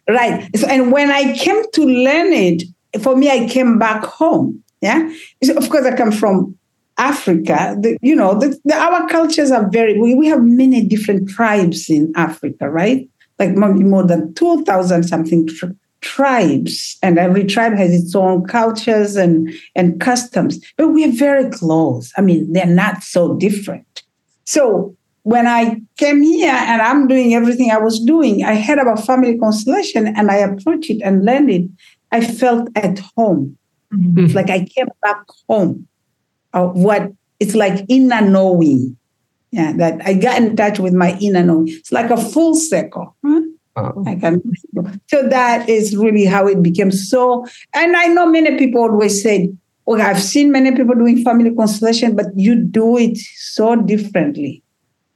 Right. 0.07 0.47
So, 0.55 0.67
and 0.67 0.91
when 0.91 1.09
I 1.09 1.35
came 1.35 1.63
to 1.71 1.83
learn 1.83 2.31
it, 2.31 2.61
for 3.01 3.15
me, 3.15 3.29
I 3.29 3.47
came 3.47 3.77
back 3.77 4.03
home. 4.03 4.63
Yeah. 4.81 5.11
Of 5.55 5.69
course, 5.69 5.85
I 5.85 5.95
come 5.95 6.11
from 6.11 6.57
Africa, 6.97 7.75
the, 7.79 7.97
you 8.01 8.15
know, 8.15 8.39
the, 8.39 8.57
the, 8.63 8.73
our 8.73 9.07
cultures 9.09 9.51
are 9.51 9.69
very, 9.69 9.99
we, 9.99 10.15
we 10.15 10.27
have 10.27 10.43
many 10.43 10.81
different 10.85 11.29
tribes 11.29 11.89
in 11.89 12.13
Africa, 12.15 12.69
right? 12.69 13.09
Like 13.37 13.55
more 13.55 14.03
than 14.03 14.33
2,000 14.35 15.03
something 15.03 15.47
tr- 15.47 15.65
tribes, 15.99 16.97
and 17.01 17.17
every 17.17 17.43
tribe 17.43 17.73
has 17.73 17.93
its 17.93 18.15
own 18.15 18.45
cultures 18.45 19.15
and, 19.17 19.53
and 19.75 19.99
customs, 19.99 20.59
but 20.77 20.89
we 20.89 21.03
are 21.03 21.11
very 21.11 21.49
close. 21.49 22.13
I 22.15 22.21
mean, 22.21 22.53
they're 22.53 22.65
not 22.65 23.03
so 23.03 23.35
different. 23.35 24.03
So 24.45 24.95
when 25.23 25.47
I 25.47 25.81
came 25.97 26.21
here 26.21 26.53
and 26.53 26.81
I'm 26.81 27.07
doing 27.07 27.33
everything 27.33 27.71
I 27.71 27.79
was 27.79 27.99
doing, 27.99 28.43
I 28.45 28.61
heard 28.61 28.77
about 28.77 29.03
family 29.03 29.37
constellation 29.37 30.07
and 30.07 30.29
I 30.29 30.35
approached 30.35 30.91
it 30.91 31.01
and 31.01 31.25
learned 31.25 31.49
it. 31.49 31.69
I 32.15 32.21
felt 32.21 32.69
at 32.75 32.99
home. 33.17 33.57
Mm-hmm. 33.93 34.25
It's 34.25 34.33
like 34.33 34.49
I 34.49 34.65
came 34.65 34.87
back 35.01 35.23
home 35.49 35.87
uh, 36.53 36.67
what 36.67 37.11
it's 37.39 37.53
like 37.53 37.85
inner 37.89 38.21
knowing. 38.21 38.97
Yeah, 39.51 39.73
that 39.73 40.01
I 40.05 40.13
got 40.13 40.41
in 40.41 40.55
touch 40.55 40.79
with 40.79 40.93
my 40.93 41.17
inner 41.21 41.43
knowing. 41.43 41.67
It's 41.69 41.91
like 41.91 42.09
a 42.09 42.17
full 42.17 42.55
circle. 42.55 43.15
Huh? 43.25 43.41
Uh-huh. 43.75 44.37
So 45.07 45.27
that 45.27 45.67
is 45.69 45.95
really 45.97 46.25
how 46.25 46.47
it 46.47 46.63
became 46.63 46.91
so. 46.91 47.45
And 47.73 47.95
I 47.95 48.07
know 48.07 48.25
many 48.25 48.57
people 48.57 48.81
always 48.81 49.21
say, 49.21 49.51
"Oh, 49.85 49.99
I've 49.99 50.21
seen 50.21 50.51
many 50.51 50.71
people 50.71 50.95
doing 50.95 51.23
family 51.23 51.53
constellation, 51.53 52.15
but 52.15 52.27
you 52.35 52.55
do 52.55 52.97
it 52.97 53.17
so 53.17 53.75
differently." 53.75 54.63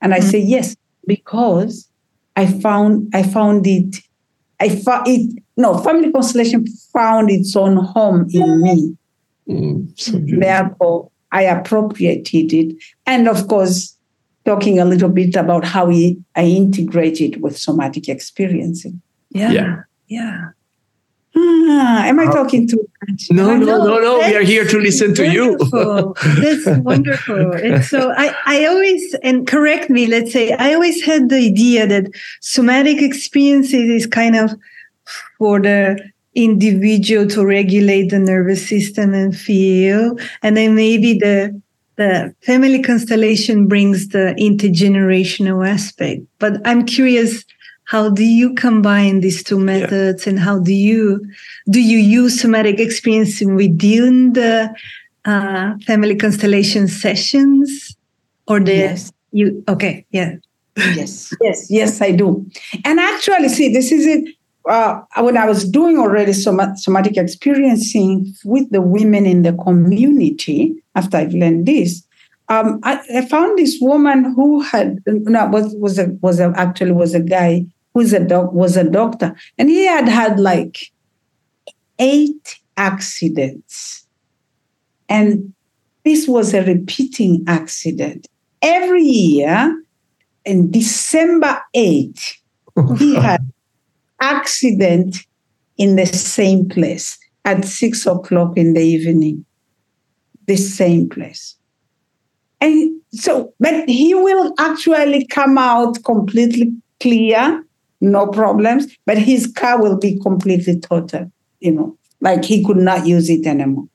And 0.01 0.13
I 0.13 0.19
mm-hmm. 0.19 0.29
say, 0.29 0.39
"Yes, 0.39 0.75
because 1.07 1.89
I 2.35 2.45
found 2.45 3.09
I 3.13 3.23
found 3.23 3.65
it. 3.67 3.97
I 4.59 4.69
found 4.69 5.07
it. 5.07 5.43
No, 5.57 5.77
family 5.77 6.11
constellation 6.11 6.65
found 6.93 7.29
its 7.29 7.55
own 7.55 7.77
home 7.77 8.27
in 8.31 8.61
me. 8.61 8.97
Mm, 9.47 9.99
so 9.99 10.19
Therefore, 10.21 11.11
I 11.31 11.43
appropriated 11.43 12.53
it. 12.53 12.75
And 13.05 13.27
of 13.27 13.47
course, 13.47 13.95
talking 14.45 14.79
a 14.79 14.85
little 14.85 15.09
bit 15.09 15.35
about 15.35 15.65
how 15.65 15.87
we, 15.87 16.17
I 16.35 16.45
integrate 16.45 17.21
it 17.21 17.41
with 17.41 17.57
somatic 17.57 18.09
experiencing. 18.09 19.01
Yeah. 19.31 19.51
Yeah. 19.51 19.75
yeah. 20.07 20.45
Ah, 21.41 22.05
am 22.05 22.19
I 22.19 22.25
talking 22.25 22.67
too 22.67 22.87
much? 23.07 23.27
No, 23.31 23.55
no, 23.55 23.77
no, 23.77 23.99
no. 23.99 24.17
We 24.19 24.35
are 24.35 24.41
here 24.41 24.65
to 24.65 24.79
listen 24.79 25.13
to 25.15 25.31
you. 25.31 25.57
that's 25.57 26.79
wonderful. 26.83 27.53
And 27.53 27.83
so 27.83 28.11
I, 28.15 28.35
I 28.45 28.65
always, 28.65 29.15
and 29.23 29.47
correct 29.47 29.89
me, 29.89 30.07
let's 30.07 30.33
say, 30.33 30.51
I 30.51 30.73
always 30.73 31.03
had 31.03 31.29
the 31.29 31.37
idea 31.37 31.87
that 31.87 32.11
somatic 32.41 33.01
experiences 33.01 33.89
is 33.89 34.07
kind 34.07 34.35
of 34.35 34.51
for 35.37 35.59
the 35.59 35.99
individual 36.35 37.27
to 37.27 37.45
regulate 37.45 38.09
the 38.09 38.19
nervous 38.19 38.67
system 38.67 39.13
and 39.13 39.35
feel 39.35 40.15
and 40.43 40.55
then 40.55 40.75
maybe 40.75 41.17
the 41.17 41.59
the 41.95 42.33
family 42.43 42.81
constellation 42.81 43.67
brings 43.67 44.09
the 44.09 44.35
intergenerational 44.39 45.67
aspect 45.67 46.21
but 46.37 46.61
i'm 46.65 46.85
curious 46.85 47.43
how 47.89 48.07
do 48.07 48.23
you 48.23 48.53
combine 48.53 49.21
these 49.21 49.43
two 49.43 49.59
methods 49.59 50.25
yeah. 50.25 50.29
and 50.29 50.39
how 50.39 50.59
do 50.59 50.71
you 50.71 51.25
do 51.71 51.81
you 51.81 51.97
use 51.97 52.39
somatic 52.39 52.79
experience 52.79 53.41
within 53.41 54.33
the 54.33 54.69
uh, 55.25 55.73
family 55.87 56.15
constellation 56.15 56.87
sessions 56.87 57.97
or 58.47 58.59
the 58.59 58.75
yes. 58.75 59.11
you 59.31 59.63
okay 59.67 60.05
yeah 60.11 60.35
yes 60.95 61.33
yes 61.41 61.67
yes 61.69 62.01
i 62.01 62.11
do 62.11 62.45
and 62.85 62.99
actually 62.99 63.49
see 63.49 63.73
this 63.73 63.91
is 63.91 64.05
it 64.05 64.35
uh, 64.69 65.01
when 65.17 65.35
I 65.35 65.45
was 65.47 65.67
doing 65.67 65.97
already 65.97 66.33
somatic 66.33 67.17
experiencing 67.17 68.35
with 68.45 68.69
the 68.69 68.81
women 68.81 69.25
in 69.25 69.41
the 69.41 69.53
community, 69.53 70.75
after 70.95 71.17
I've 71.17 71.33
learned 71.33 71.65
this, 71.65 72.05
um, 72.49 72.79
I, 72.83 73.01
I, 73.15 73.25
found 73.25 73.57
this 73.57 73.79
woman 73.81 74.33
who 74.35 74.61
had 74.61 74.99
no 75.07 75.47
was 75.47 75.73
was 75.75 75.97
a 75.97 76.09
was 76.21 76.39
a, 76.39 76.53
actually 76.55 76.91
was 76.91 77.15
a 77.15 77.19
guy 77.19 77.65
who's 77.93 78.13
a 78.13 78.19
doc 78.19 78.51
was 78.53 78.77
a 78.77 78.89
doctor, 78.89 79.35
and 79.57 79.69
he 79.69 79.85
had 79.85 80.07
had 80.07 80.39
like 80.39 80.91
eight 81.99 82.59
accidents, 82.77 84.05
and 85.07 85.53
this 86.05 86.27
was 86.27 86.53
a 86.53 86.63
repeating 86.63 87.43
accident 87.47 88.27
every 88.61 89.03
year. 89.03 89.83
In 90.45 90.71
December 90.71 91.61
eight, 91.73 92.39
he 92.97 93.13
had 93.21 93.51
accident 94.21 95.17
in 95.77 95.95
the 95.95 96.05
same 96.05 96.67
place 96.67 97.17
at 97.45 97.65
six 97.65 98.05
o'clock 98.05 98.57
in 98.57 98.73
the 98.73 98.81
evening, 98.81 99.45
the 100.45 100.55
same 100.55 101.09
place. 101.09 101.55
And 102.61 102.99
so, 103.11 103.53
but 103.59 103.87
he 103.87 104.13
will 104.13 104.53
actually 104.59 105.25
come 105.27 105.57
out 105.57 106.03
completely 106.03 106.73
clear, 106.99 107.63
no 108.01 108.27
problems, 108.27 108.87
but 109.05 109.17
his 109.17 109.47
car 109.47 109.81
will 109.81 109.97
be 109.97 110.19
completely 110.19 110.79
total, 110.79 111.31
you 111.59 111.71
know, 111.71 111.97
like 112.21 112.45
he 112.45 112.63
could 112.63 112.77
not 112.77 113.05
use 113.05 113.29
it 113.29 113.45
anymore. 113.45 113.87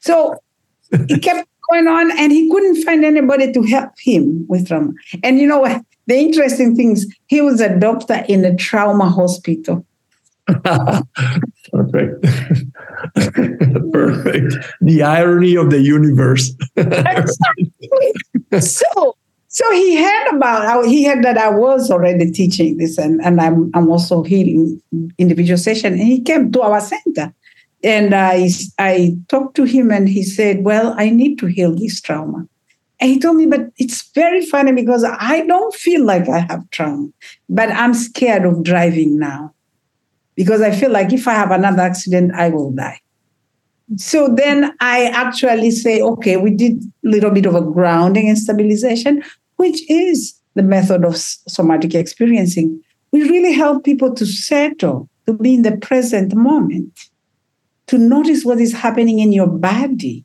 So 0.00 0.36
it 0.90 1.22
kept 1.22 1.48
going 1.70 1.86
on 1.86 2.10
and 2.18 2.32
he 2.32 2.50
couldn't 2.50 2.82
find 2.82 3.04
anybody 3.04 3.52
to 3.52 3.62
help 3.62 3.90
him 3.98 4.46
with 4.48 4.68
trauma. 4.68 4.92
And 5.22 5.38
you 5.38 5.46
know 5.46 5.60
what? 5.60 5.82
The 6.06 6.16
interesting 6.16 6.76
thing 6.76 6.92
is 6.92 7.12
he 7.26 7.40
was 7.40 7.60
a 7.60 7.78
doctor 7.78 8.24
in 8.28 8.44
a 8.44 8.54
trauma 8.54 9.08
hospital. 9.08 9.86
Perfect. 10.46 12.22
Perfect. 13.92 14.54
The 14.82 15.02
irony 15.02 15.56
of 15.56 15.70
the 15.70 15.80
universe. 15.80 16.54
so 18.60 19.16
so 19.54 19.70
he 19.70 20.02
heard 20.02 20.34
about 20.34 20.84
he 20.84 21.04
heard 21.04 21.22
that 21.22 21.38
I 21.38 21.48
was 21.48 21.88
already 21.88 22.28
teaching 22.32 22.76
this 22.76 22.98
and, 22.98 23.20
and 23.22 23.40
I'm 23.40 23.70
I'm 23.72 23.88
also 23.88 24.24
healing 24.24 24.82
individual 25.16 25.58
session 25.58 25.92
and 25.92 26.02
he 26.02 26.20
came 26.20 26.50
to 26.50 26.62
our 26.62 26.80
center 26.80 27.32
and 27.84 28.14
I 28.16 28.48
I 28.80 29.16
talked 29.28 29.54
to 29.56 29.64
him 29.64 29.92
and 29.92 30.08
he 30.08 30.24
said, 30.24 30.64
Well, 30.64 30.94
I 30.98 31.10
need 31.10 31.38
to 31.38 31.46
heal 31.46 31.72
this 31.72 32.00
trauma. 32.00 32.48
And 32.98 33.10
he 33.10 33.20
told 33.20 33.36
me, 33.36 33.46
but 33.46 33.70
it's 33.76 34.10
very 34.12 34.44
funny 34.44 34.72
because 34.72 35.04
I 35.04 35.46
don't 35.46 35.74
feel 35.74 36.04
like 36.04 36.28
I 36.28 36.40
have 36.40 36.68
trauma, 36.70 37.08
but 37.48 37.70
I'm 37.70 37.94
scared 37.94 38.44
of 38.44 38.64
driving 38.64 39.20
now 39.20 39.54
because 40.34 40.62
I 40.62 40.72
feel 40.72 40.90
like 40.90 41.12
if 41.12 41.28
I 41.28 41.34
have 41.34 41.52
another 41.52 41.82
accident, 41.82 42.32
I 42.34 42.48
will 42.48 42.72
die. 42.72 43.00
So 43.98 44.28
then 44.28 44.74
I 44.80 45.06
actually 45.06 45.70
say, 45.70 46.00
okay, 46.00 46.38
we 46.38 46.50
did 46.50 46.82
a 46.82 47.08
little 47.08 47.30
bit 47.30 47.46
of 47.46 47.54
a 47.54 47.60
grounding 47.60 48.28
and 48.28 48.38
stabilization, 48.38 49.22
which 49.64 49.90
is 49.90 50.34
the 50.54 50.62
method 50.62 51.04
of 51.04 51.16
somatic 51.16 51.94
experiencing, 51.94 52.82
we 53.12 53.22
really 53.22 53.54
help 53.54 53.82
people 53.82 54.14
to 54.14 54.26
settle, 54.26 55.08
to 55.24 55.32
be 55.32 55.54
in 55.54 55.62
the 55.62 55.76
present 55.78 56.34
moment, 56.34 56.92
to 57.86 57.96
notice 57.96 58.44
what 58.44 58.60
is 58.60 58.74
happening 58.74 59.20
in 59.20 59.32
your 59.32 59.46
body, 59.46 60.22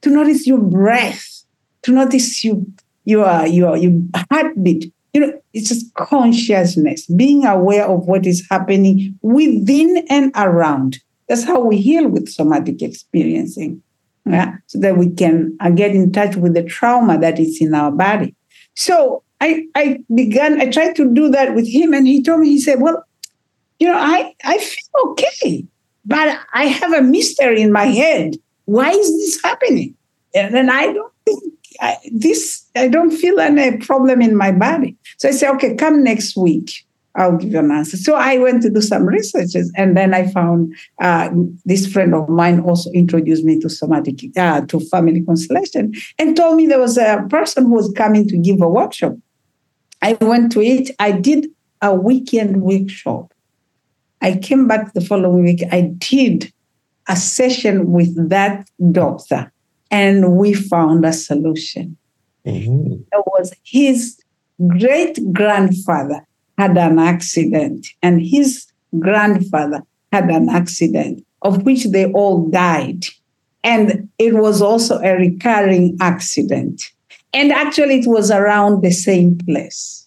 to 0.00 0.10
notice 0.10 0.48
your 0.48 0.58
breath, 0.58 1.44
to 1.82 1.92
notice 1.92 2.42
you, 2.42 2.66
your, 3.04 3.46
your, 3.46 3.76
your 3.76 3.92
heartbeat. 4.30 4.92
You 5.14 5.20
know, 5.20 5.40
it's 5.52 5.68
just 5.68 5.94
consciousness, 5.94 7.06
being 7.06 7.46
aware 7.46 7.86
of 7.86 8.06
what 8.06 8.26
is 8.26 8.44
happening 8.50 9.16
within 9.22 10.04
and 10.10 10.32
around. 10.34 10.98
That's 11.28 11.44
how 11.44 11.60
we 11.60 11.76
heal 11.76 12.08
with 12.08 12.28
somatic 12.28 12.82
experiencing. 12.82 13.80
Yeah? 14.26 14.56
So 14.66 14.80
that 14.80 14.96
we 14.96 15.10
can 15.10 15.56
uh, 15.60 15.70
get 15.70 15.92
in 15.92 16.10
touch 16.10 16.34
with 16.34 16.54
the 16.54 16.64
trauma 16.64 17.18
that 17.18 17.38
is 17.38 17.60
in 17.60 17.74
our 17.74 17.92
body. 17.92 18.34
So 18.74 19.22
I, 19.40 19.66
I 19.74 19.98
began, 20.14 20.60
I 20.60 20.70
tried 20.70 20.96
to 20.96 21.12
do 21.12 21.28
that 21.30 21.54
with 21.54 21.68
him, 21.68 21.92
and 21.92 22.06
he 22.06 22.22
told 22.22 22.40
me, 22.40 22.48
he 22.48 22.60
said, 22.60 22.80
Well, 22.80 23.04
you 23.78 23.88
know, 23.88 23.98
I, 23.98 24.34
I 24.44 24.58
feel 24.58 25.10
okay, 25.10 25.66
but 26.04 26.38
I 26.54 26.66
have 26.66 26.92
a 26.92 27.02
mystery 27.02 27.60
in 27.60 27.72
my 27.72 27.86
head. 27.86 28.36
Why 28.66 28.90
is 28.90 29.10
this 29.16 29.42
happening? 29.42 29.96
And 30.34 30.54
then 30.54 30.70
I 30.70 30.92
don't 30.92 31.12
think 31.24 31.42
I, 31.80 31.96
this, 32.12 32.64
I 32.76 32.88
don't 32.88 33.10
feel 33.10 33.40
any 33.40 33.76
problem 33.78 34.22
in 34.22 34.36
my 34.36 34.52
body. 34.52 34.96
So 35.18 35.28
I 35.28 35.32
said, 35.32 35.50
okay, 35.54 35.74
come 35.74 36.04
next 36.04 36.36
week. 36.36 36.86
I'll 37.14 37.36
give 37.36 37.52
you 37.52 37.58
an 37.58 37.70
answer. 37.70 37.96
So 37.96 38.14
I 38.14 38.38
went 38.38 38.62
to 38.62 38.70
do 38.70 38.80
some 38.80 39.04
researches, 39.04 39.70
and 39.76 39.96
then 39.96 40.14
I 40.14 40.26
found 40.28 40.74
uh, 41.00 41.30
this 41.64 41.86
friend 41.86 42.14
of 42.14 42.28
mine 42.28 42.60
also 42.60 42.90
introduced 42.92 43.44
me 43.44 43.60
to 43.60 43.68
somatic 43.68 44.20
uh, 44.36 44.62
to 44.62 44.80
family 44.80 45.22
constellation, 45.22 45.92
and 46.18 46.36
told 46.36 46.56
me 46.56 46.66
there 46.66 46.80
was 46.80 46.96
a 46.96 47.24
person 47.28 47.64
who 47.64 47.74
was 47.74 47.92
coming 47.96 48.26
to 48.28 48.36
give 48.38 48.62
a 48.62 48.68
workshop. 48.68 49.14
I 50.00 50.14
went 50.20 50.52
to 50.52 50.62
it. 50.62 50.90
I 50.98 51.12
did 51.12 51.48
a 51.82 51.94
weekend 51.94 52.62
workshop. 52.62 53.34
I 54.20 54.36
came 54.36 54.66
back 54.66 54.94
the 54.94 55.00
following 55.00 55.44
week. 55.44 55.62
I 55.70 55.92
did 55.98 56.52
a 57.08 57.16
session 57.16 57.92
with 57.92 58.30
that 58.30 58.68
doctor, 58.90 59.52
and 59.90 60.36
we 60.36 60.54
found 60.54 61.04
a 61.04 61.12
solution. 61.12 61.96
Mm-hmm. 62.46 63.02
It 63.12 63.24
was 63.26 63.52
his 63.64 64.18
great 64.66 65.18
grandfather 65.32 66.26
had 66.58 66.76
an 66.76 66.98
accident, 66.98 67.86
and 68.02 68.20
his 68.20 68.66
grandfather 68.98 69.82
had 70.12 70.30
an 70.30 70.48
accident, 70.48 71.24
of 71.42 71.62
which 71.62 71.86
they 71.86 72.10
all 72.12 72.48
died. 72.48 73.04
And 73.64 74.08
it 74.18 74.34
was 74.34 74.60
also 74.60 74.98
a 75.00 75.16
recurring 75.16 75.96
accident. 76.00 76.82
And 77.32 77.52
actually, 77.52 78.00
it 78.00 78.06
was 78.06 78.30
around 78.30 78.82
the 78.82 78.90
same 78.90 79.38
place. 79.38 80.06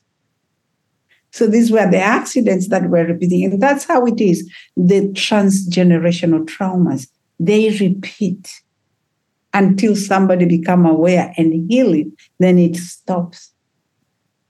So 1.32 1.48
these 1.48 1.72
were 1.72 1.90
the 1.90 2.00
accidents 2.00 2.70
that 2.70 2.90
were 2.90 3.06
repeating. 3.06 3.44
And 3.46 3.62
that's 3.62 3.86
how 3.86 4.06
it 4.06 4.22
is. 4.22 4.50
The 4.78 5.10
transgenerational 5.10 6.46
traumas, 6.46 7.08
they 7.40 7.72
repeat 7.78 8.62
until 9.54 9.96
somebody 9.96 10.46
become 10.46 10.86
aware 10.86 11.34
and 11.38 11.70
heal 11.72 11.94
it, 11.94 12.08
then 12.40 12.60
it 12.60 12.76
stops. 12.76 13.52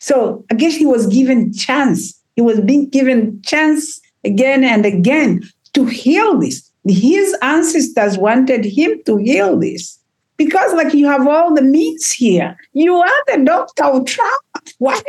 So 0.06 0.46
I 0.52 0.54
guess 0.54 0.76
he 0.76 0.86
was 0.86 1.08
given 1.08 1.52
chance. 1.52 2.14
He 2.36 2.42
was 2.44 2.62
being 2.62 2.90
given 2.90 3.42
chance 3.42 4.00
again 4.24 4.64
and 4.64 4.86
again 4.86 5.42
to 5.74 5.86
heal 5.86 6.38
this. 6.38 6.72
His 6.88 7.36
ancestors 7.42 8.16
wanted 8.16 8.66
him 8.66 9.02
to 9.08 9.18
heal 9.18 9.60
this 9.60 9.98
because, 10.38 10.74
like, 10.74 10.94
you 10.94 11.08
have 11.08 11.28
all 11.28 11.56
the 11.56 11.64
means 11.64 12.12
here. 12.12 12.56
You 12.74 12.94
are 12.98 13.24
the 13.30 13.44
doctor 13.44 13.84
of 13.86 14.06
trauma. 14.06 14.38
Why? 14.78 15.02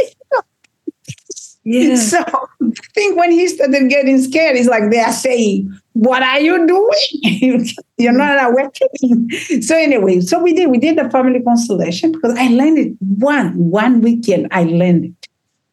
Yeah. 1.69 1.97
So 1.97 2.19
I 2.21 2.71
think 2.95 3.19
when 3.19 3.33
he 3.33 3.49
started 3.49 3.91
getting 3.91 4.23
scared, 4.23 4.55
it's 4.55 4.69
like 4.69 4.89
they 4.93 5.01
are 5.01 5.13
saying, 5.13 5.77
what 5.95 6.23
are 6.23 6.39
you 6.39 6.65
doing? 6.65 7.67
You're 7.99 8.13
not 8.13 8.51
awakening. 8.51 9.31
So 9.63 9.77
anyway, 9.77 10.21
so 10.21 10.39
we 10.39 10.53
did. 10.53 10.71
We 10.71 10.79
did 10.79 10.97
the 10.97 11.11
family 11.11 11.43
constellation 11.43 12.13
because 12.13 12.39
I 12.39 12.49
learned 12.49 12.79
it 12.79 12.93
one 13.01 13.53
one 13.59 14.01
weekend. 14.01 14.47
I 14.53 14.63
learned 14.63 15.07
it, 15.07 15.29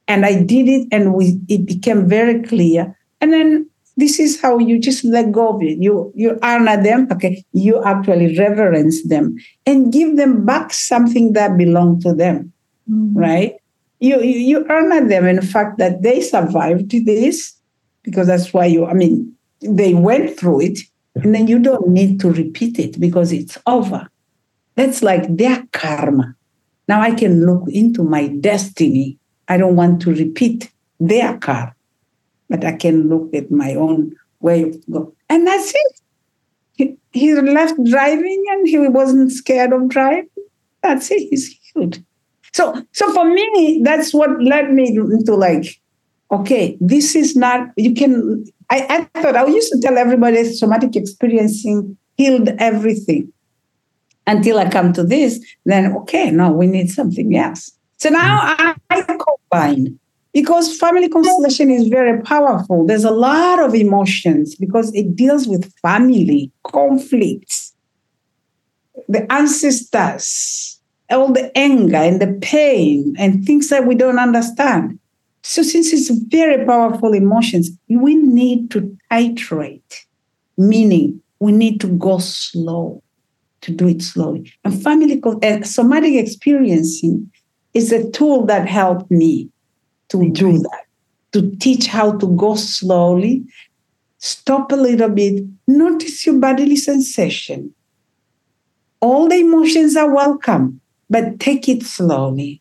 and 0.08 0.25
I 0.25 0.41
did 0.41 0.67
it, 0.67 0.88
and 0.91 1.13
we 1.13 1.39
it 1.47 1.67
became 1.67 2.08
very 2.08 2.41
clear. 2.41 2.97
And 3.21 3.32
then 3.32 3.69
this 3.95 4.19
is 4.19 4.41
how 4.41 4.58
you 4.58 4.79
just 4.79 5.03
let 5.03 5.32
go 5.32 5.56
of 5.56 5.62
it. 5.62 5.77
You 5.79 6.12
you 6.15 6.39
honor 6.41 6.82
them. 6.82 7.08
Okay, 7.12 7.45
you 7.53 7.84
actually 7.84 8.36
reverence 8.38 9.08
them 9.08 9.36
and 9.67 9.93
give 9.93 10.17
them 10.17 10.43
back 10.43 10.73
something 10.73 11.34
that 11.34 11.56
belonged 11.56 12.01
to 12.01 12.13
them, 12.13 12.51
mm-hmm. 12.89 13.17
right? 13.17 13.53
You, 14.04 14.20
you 14.20 14.66
honor 14.70 15.08
them 15.08 15.26
in 15.28 15.38
the 15.38 15.42
fact 15.42 15.78
that 15.78 16.02
they 16.02 16.20
survived 16.20 16.92
this 17.06 17.58
because 18.04 18.28
that's 18.28 18.54
why 18.54 18.66
you. 18.66 18.86
I 18.86 18.94
mean, 18.94 19.34
they 19.62 19.94
went 19.94 20.38
through 20.38 20.60
it 20.60 20.80
and 21.16 21.34
then 21.34 21.48
you 21.48 21.58
don't 21.58 21.88
need 21.88 22.20
to 22.20 22.30
repeat 22.30 22.80
it 22.80 23.00
because 23.00 23.32
it's 23.32 23.58
over. 23.66 24.10
That's 24.76 25.04
like 25.04 25.38
their 25.38 25.66
karma. 25.72 26.36
Now 26.89 27.00
I 27.00 27.12
can 27.12 27.46
look 27.46 27.63
into 27.70 28.04
my 28.04 28.28
destiny. 28.28 29.20
I 29.48 29.56
don't 29.56 29.78
want 29.78 30.02
to 30.02 30.13
repeat 30.13 30.70
their 31.00 31.38
karma, 31.38 31.74
but 32.50 32.66
I 32.66 32.74
can 32.74 33.08
look 33.08 33.34
at 33.34 33.52
my 33.52 33.74
own 33.74 34.18
way 34.42 34.63
of 34.63 34.92
go. 34.92 35.16
And 35.30 35.48
that's 35.48 35.74
it. 35.74 36.02
He, 36.74 36.98
he 37.13 37.34
left 37.36 37.82
driving 37.86 38.44
and 38.52 38.68
he 38.68 38.80
wasn't 38.80 39.32
scared 39.32 39.72
of 39.72 39.88
driving. 39.88 40.28
That's 40.82 41.10
it. 41.10 41.30
He's 41.30 41.58
healed. 41.74 42.04
So, 42.54 42.86
so 42.92 43.12
for 43.13 43.26
me, 43.26 43.82
that's 43.84 44.13
what 44.13 44.42
led 44.42 44.72
me 44.72 44.96
into 44.96 45.36
like, 45.36 45.82
okay, 46.32 46.78
this 46.80 47.16
is 47.16 47.36
not, 47.36 47.70
you 47.78 47.94
can, 47.94 48.46
I, 48.70 49.08
I 49.13 49.22
thought 49.22 49.36
I 49.36 49.46
used 49.46 49.72
to 49.74 49.80
tell 49.80 49.98
everybody 49.98 50.44
somatic 50.54 50.96
experiencing 50.96 51.98
healed 52.18 52.50
everything 52.60 53.32
until 54.28 54.60
I 54.60 54.70
come 54.70 54.94
to 54.94 55.04
this. 55.04 55.44
Then, 55.66 55.96
okay, 55.98 56.32
no, 56.32 56.52
we 56.52 56.68
need 56.68 56.89
something 56.92 57.36
else. 57.36 57.72
So 57.98 58.10
now 58.10 58.39
I, 58.42 58.76
I 58.89 59.02
combine 59.02 60.00
because 60.34 60.78
family 60.78 61.10
constellation 61.10 61.70
is 61.70 61.88
very 61.88 62.22
powerful. 62.22 62.86
There's 62.86 63.04
a 63.04 63.12
lot 63.12 63.60
of 63.60 63.74
emotions 63.76 64.56
because 64.56 64.94
it 64.94 65.16
deals 65.16 65.48
with 65.48 65.72
family 65.82 66.52
conflicts, 66.63 67.74
the 69.08 69.32
ancestors, 69.32 70.73
all 71.10 71.32
the 71.32 71.56
anger 71.58 71.98
and 71.98 72.22
the 72.22 72.39
pain 72.42 73.16
and 73.18 73.46
things 73.46 73.70
that 73.70 73.86
we 73.86 73.96
don't 73.96 74.20
understand. 74.20 75.00
So, 75.44 75.62
since 75.62 75.92
it's 75.92 76.10
very 76.10 76.66
powerful 76.66 77.13
emotions, 77.13 77.70
we 77.89 78.16
need 78.16 78.72
to 78.72 78.98
titrate, 79.12 80.06
meaning 80.58 81.22
we 81.39 81.52
need 81.52 81.82
to 81.82 81.88
go 81.88 82.20
slow, 82.20 83.04
to 83.62 83.72
do 83.72 83.88
it 83.88 84.02
slowly. 84.02 84.54
And 84.63 84.82
family 84.82 85.22
and 85.42 85.68
somatic 85.68 86.13
experiencing 86.13 87.30
is 87.74 87.92
a 87.92 88.10
tool 88.12 88.46
that 88.46 88.68
helped 88.68 89.12
me 89.12 89.50
to 90.10 90.30
do 90.32 90.60
that, 90.60 90.86
to 91.34 91.56
teach 91.58 91.88
how 91.88 92.18
to 92.18 92.28
go 92.38 92.56
slowly, 92.56 93.44
stop 94.20 94.72
a 94.72 94.76
little 94.76 95.10
bit, 95.10 95.44
notice 95.68 96.26
your 96.26 96.39
bodily 96.39 96.78
sensation. 96.78 97.74
All 99.02 99.28
the 99.28 99.36
emotions 99.36 99.98
are 99.98 100.13
welcome, 100.13 100.80
but 101.13 101.39
take 101.39 101.69
it 101.69 101.84
slowly. 101.84 102.60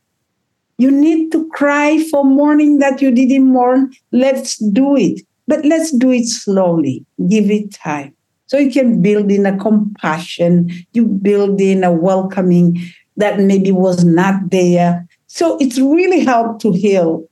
You 0.76 0.90
need 0.90 1.32
to 1.32 1.48
cry 1.48 2.04
for 2.10 2.22
mourning 2.22 2.80
that 2.80 3.00
you 3.00 3.10
didn't 3.10 3.50
mourn. 3.50 3.94
Let's 4.12 4.58
do 4.58 4.94
it. 4.94 5.22
But 5.48 5.64
let's 5.64 5.90
do 5.90 6.10
it 6.12 6.26
slowly. 6.26 7.06
Give 7.30 7.50
it 7.50 7.72
time. 7.72 8.14
So 8.48 8.58
you 8.58 8.70
can 8.70 9.00
build 9.00 9.32
in 9.32 9.46
a 9.46 9.56
compassion, 9.56 10.70
you 10.92 11.06
build 11.06 11.62
in 11.62 11.82
a 11.82 11.90
welcoming 11.90 12.78
that 13.16 13.40
maybe 13.40 13.72
was 13.72 14.04
not 14.04 14.50
there. 14.50 15.08
So 15.28 15.56
it's 15.58 15.78
really 15.78 16.22
helped 16.22 16.60
to 16.60 16.72
heal 16.72 17.26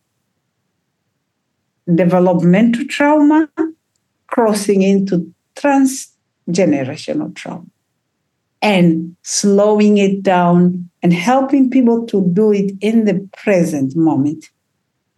developmental 1.95 2.87
trauma, 2.87 3.51
crossing 4.29 4.81
into 4.81 5.31
transgenerational 5.55 7.35
trauma, 7.35 7.67
and 8.63 9.17
slowing 9.23 9.99
it 9.99 10.23
down 10.23 10.89
and 11.03 11.13
helping 11.13 11.71
people 11.71 12.07
to 12.07 12.27
do 12.33 12.53
it 12.53 12.73
in 12.81 13.05
the 13.05 13.29
present 13.39 13.97
moment. 13.97 14.47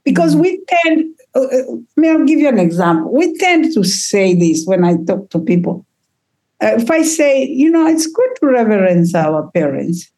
Because 0.05 0.37
we 0.37 0.61
tend, 0.69 1.15
uh, 1.35 1.41
uh 1.41 1.63
may 1.97 2.11
I 2.11 2.25
give 2.25 2.39
you 2.39 2.49
an 2.49 2.59
example? 2.59 3.13
We 3.13 3.37
tend 3.39 3.73
to 3.75 3.85
say 3.85 4.35
this 4.35 4.65
when 4.65 4.85
I 4.85 4.97
talk 5.07 5.31
to 5.31 5.41
people. 5.41 5.87
Uh, 6.63 6.77
if 6.77 6.91
I 6.91 7.03
say, 7.03 7.45
you 7.45 7.71
know, 7.71 7.87
it's 7.87 8.07
good 8.07 8.31
to 8.41 8.47
reverence 8.47 9.15
our 9.15 9.51
parents, 9.51 10.11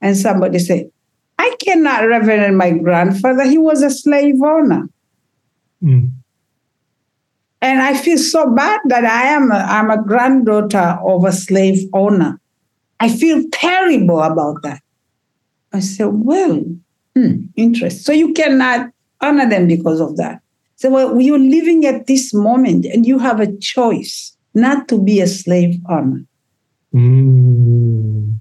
and 0.00 0.16
somebody 0.16 0.58
say, 0.58 0.90
I 1.38 1.54
cannot 1.60 2.06
reverence 2.06 2.56
my 2.56 2.70
grandfather. 2.70 3.44
He 3.44 3.58
was 3.58 3.82
a 3.82 3.90
slave 3.90 4.40
owner. 4.42 4.88
Mm. 5.82 6.12
And 7.60 7.82
I 7.82 7.96
feel 7.96 8.18
so 8.18 8.54
bad 8.54 8.80
that 8.86 9.04
I 9.04 9.24
am 9.28 9.50
a, 9.50 9.56
I'm 9.56 9.90
a 9.90 10.02
granddaughter 10.02 10.98
of 11.04 11.24
a 11.24 11.32
slave 11.32 11.88
owner. 11.92 12.40
I 13.00 13.08
feel 13.08 13.42
terrible 13.52 14.20
about 14.20 14.62
that. 14.62 14.82
I 15.72 15.80
said, 15.80 16.08
well, 16.12 16.64
Hmm, 17.16 17.46
interest. 17.56 18.04
So 18.04 18.12
you 18.12 18.34
cannot 18.34 18.90
honor 19.22 19.48
them 19.48 19.66
because 19.66 20.00
of 20.00 20.18
that. 20.18 20.42
So 20.76 20.90
well, 20.90 21.18
you're 21.18 21.38
living 21.38 21.86
at 21.86 22.06
this 22.06 22.34
moment 22.34 22.84
and 22.84 23.06
you 23.06 23.18
have 23.18 23.40
a 23.40 23.56
choice 23.56 24.36
not 24.52 24.86
to 24.88 25.02
be 25.02 25.22
a 25.22 25.26
slave 25.26 25.80
owner. 25.88 26.26
Mm. 26.94 28.38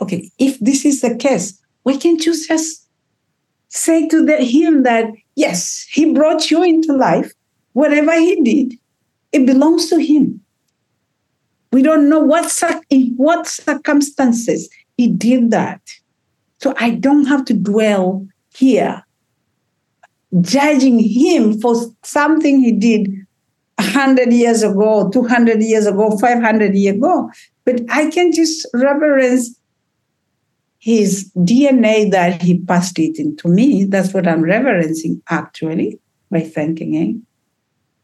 Okay, 0.00 0.30
if 0.38 0.58
this 0.60 0.86
is 0.86 1.02
the 1.02 1.14
case, 1.16 1.60
why 1.82 1.98
can't 1.98 2.24
you 2.24 2.32
just 2.32 2.88
say 3.68 4.08
to 4.08 4.24
the, 4.24 4.38
him 4.38 4.82
that, 4.84 5.10
yes, 5.36 5.86
he 5.92 6.14
brought 6.14 6.50
you 6.50 6.62
into 6.62 6.94
life, 6.94 7.30
whatever 7.74 8.18
he 8.18 8.42
did, 8.42 8.78
it 9.32 9.44
belongs 9.44 9.90
to 9.90 9.98
him. 9.98 10.40
We 11.74 11.82
don't 11.82 12.08
know 12.08 12.20
what, 12.20 12.62
in 12.88 13.14
what 13.16 13.48
circumstances 13.48 14.70
he 14.96 15.08
did 15.08 15.50
that. 15.50 15.80
So 16.60 16.72
I 16.78 16.90
don't 16.90 17.24
have 17.24 17.44
to 17.46 17.52
dwell 17.52 18.28
here 18.54 19.04
judging 20.40 21.00
him 21.00 21.60
for 21.60 21.74
something 22.04 22.60
he 22.60 22.70
did 22.70 23.08
100 23.80 24.32
years 24.32 24.62
ago, 24.62 25.10
200 25.10 25.60
years 25.62 25.86
ago, 25.86 26.16
500 26.16 26.76
years 26.76 26.94
ago. 26.94 27.28
But 27.64 27.80
I 27.90 28.08
can 28.08 28.30
just 28.30 28.68
reverence 28.72 29.58
his 30.78 31.28
DNA 31.38 32.08
that 32.12 32.40
he 32.40 32.60
passed 32.60 33.00
it 33.00 33.18
into 33.18 33.48
me. 33.48 33.82
That's 33.82 34.14
what 34.14 34.28
I'm 34.28 34.42
reverencing 34.42 35.20
actually 35.28 35.98
by 36.30 36.42
thanking 36.42 36.92
him. 36.92 37.26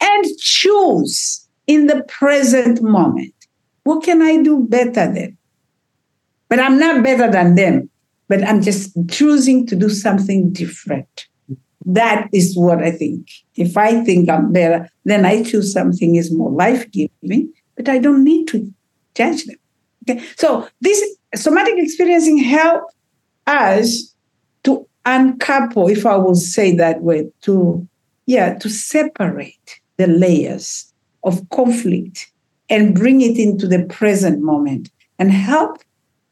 Eh? 0.00 0.06
And 0.08 0.24
choose 0.38 1.46
in 1.68 1.86
the 1.86 2.02
present 2.08 2.82
moment. 2.82 3.32
What 3.84 4.04
can 4.04 4.22
I 4.22 4.42
do 4.42 4.60
better 4.60 5.12
than? 5.12 5.36
But 6.48 6.60
I'm 6.60 6.78
not 6.78 7.02
better 7.02 7.30
than 7.30 7.54
them, 7.54 7.88
but 8.28 8.42
I'm 8.42 8.60
just 8.60 8.92
choosing 9.08 9.66
to 9.68 9.76
do 9.76 9.88
something 9.88 10.52
different. 10.52 11.26
That 11.86 12.28
is 12.32 12.56
what 12.56 12.82
I 12.82 12.90
think. 12.90 13.30
If 13.56 13.76
I 13.76 14.04
think 14.04 14.28
I'm 14.28 14.52
better, 14.52 14.88
then 15.04 15.24
I 15.24 15.42
choose 15.42 15.72
something 15.72 16.16
is 16.16 16.32
more 16.32 16.50
life 16.50 16.90
giving, 16.90 17.52
but 17.76 17.88
I 17.88 17.98
don't 17.98 18.24
need 18.24 18.46
to 18.48 18.72
judge 19.14 19.44
them. 19.44 19.56
Okay. 20.08 20.22
So 20.36 20.68
this 20.80 21.02
somatic 21.34 21.74
experiencing 21.76 22.38
help 22.38 22.84
us 23.46 24.14
to 24.64 24.86
uncouple, 25.04 25.88
if 25.88 26.04
I 26.04 26.16
will 26.16 26.34
say 26.34 26.74
that 26.76 27.02
way, 27.02 27.30
to 27.42 27.86
yeah, 28.26 28.54
to 28.58 28.68
separate 28.68 29.80
the 29.96 30.06
layers 30.06 30.92
of 31.24 31.48
conflict 31.50 32.29
and 32.70 32.94
bring 32.94 33.20
it 33.20 33.36
into 33.38 33.66
the 33.66 33.84
present 33.86 34.40
moment 34.40 34.90
and 35.18 35.32
help 35.32 35.78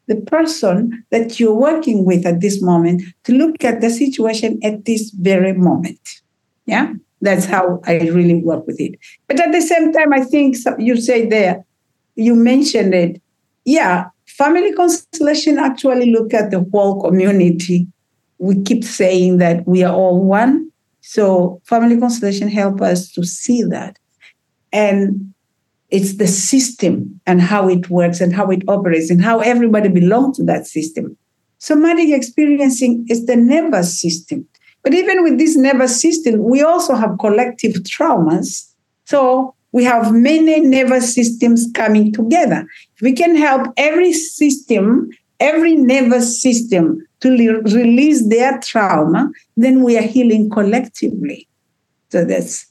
the 0.07 0.15
person 0.15 1.05
that 1.11 1.39
you're 1.39 1.53
working 1.53 2.03
with 2.03 2.25
at 2.25 2.41
this 2.41 2.61
moment 2.61 3.03
to 3.25 3.33
look 3.33 3.63
at 3.63 3.81
the 3.81 3.89
situation 3.89 4.59
at 4.63 4.85
this 4.85 5.11
very 5.11 5.53
moment. 5.53 5.99
Yeah, 6.65 6.93
that's 7.21 7.45
how 7.45 7.79
I 7.85 7.99
really 8.09 8.41
work 8.41 8.65
with 8.65 8.79
it. 8.79 8.97
But 9.27 9.39
at 9.39 9.51
the 9.51 9.61
same 9.61 9.93
time, 9.93 10.13
I 10.13 10.23
think 10.23 10.57
you 10.79 10.99
say 10.99 11.27
there, 11.27 11.63
you 12.15 12.35
mentioned 12.35 12.95
it. 12.95 13.21
Yeah, 13.65 14.07
family 14.25 14.73
constellation 14.73 15.59
actually 15.59 16.11
look 16.11 16.33
at 16.33 16.49
the 16.49 16.65
whole 16.71 17.01
community. 17.01 17.87
We 18.39 18.63
keep 18.63 18.83
saying 18.83 19.37
that 19.37 19.67
we 19.67 19.83
are 19.83 19.93
all 19.93 20.23
one. 20.23 20.71
So 21.01 21.61
family 21.65 21.99
constellation 21.99 22.47
help 22.47 22.81
us 22.81 23.11
to 23.11 23.23
see 23.23 23.63
that. 23.63 23.99
And 24.71 25.33
it's 25.91 26.17
the 26.17 26.27
system 26.27 27.19
and 27.25 27.41
how 27.41 27.67
it 27.67 27.89
works 27.89 28.21
and 28.21 28.33
how 28.33 28.49
it 28.49 28.61
operates 28.67 29.09
and 29.09 29.23
how 29.23 29.39
everybody 29.39 29.89
belongs 29.89 30.37
to 30.37 30.43
that 30.43 30.67
system. 30.67 31.17
Somatic 31.57 32.09
experiencing 32.09 33.05
is 33.09 33.25
the 33.25 33.35
nervous 33.35 33.99
system. 33.99 34.47
But 34.83 34.93
even 34.93 35.23
with 35.23 35.37
this 35.37 35.57
nervous 35.57 35.99
system, 35.99 36.43
we 36.43 36.61
also 36.61 36.95
have 36.95 37.17
collective 37.19 37.73
traumas. 37.83 38.71
So 39.05 39.55
we 39.71 39.83
have 39.83 40.13
many 40.13 40.61
nervous 40.61 41.13
systems 41.13 41.67
coming 41.73 42.13
together. 42.13 42.65
We 43.01 43.13
can 43.13 43.35
help 43.35 43.67
every 43.75 44.13
system, 44.13 45.09
every 45.39 45.75
nervous 45.75 46.41
system 46.41 47.05
to 47.21 47.29
le- 47.29 47.61
release 47.61 48.27
their 48.29 48.59
trauma, 48.59 49.29
then 49.57 49.83
we 49.83 49.97
are 49.97 50.03
healing 50.03 50.49
collectively. 50.49 51.47
So 52.11 52.23
that's 52.25 52.65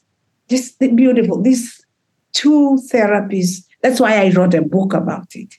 just 0.48 0.78
beautiful. 0.78 1.42
This 1.42 1.77
two 2.38 2.78
therapies. 2.92 3.64
That's 3.82 4.00
why 4.00 4.24
I 4.24 4.30
wrote 4.30 4.54
a 4.54 4.62
book 4.62 4.94
about 4.94 5.28
it. 5.34 5.54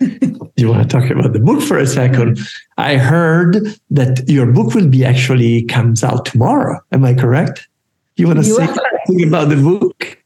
you 0.56 0.68
want 0.68 0.82
to 0.82 0.88
talk 0.88 1.10
about 1.10 1.32
the 1.32 1.38
book 1.38 1.62
for 1.62 1.78
a 1.78 1.86
second? 1.86 2.38
I 2.78 2.96
heard 2.96 3.56
that 3.90 4.28
your 4.28 4.50
book 4.50 4.74
will 4.74 4.88
be 4.88 5.04
actually 5.04 5.64
comes 5.66 6.02
out 6.02 6.24
tomorrow. 6.24 6.80
Am 6.90 7.04
I 7.04 7.14
correct? 7.14 7.68
You 8.16 8.26
want 8.26 8.40
to 8.40 8.46
you 8.46 8.56
say 8.56 8.66
something 8.66 9.28
about 9.28 9.48
the 9.50 9.56
book? 9.56 10.18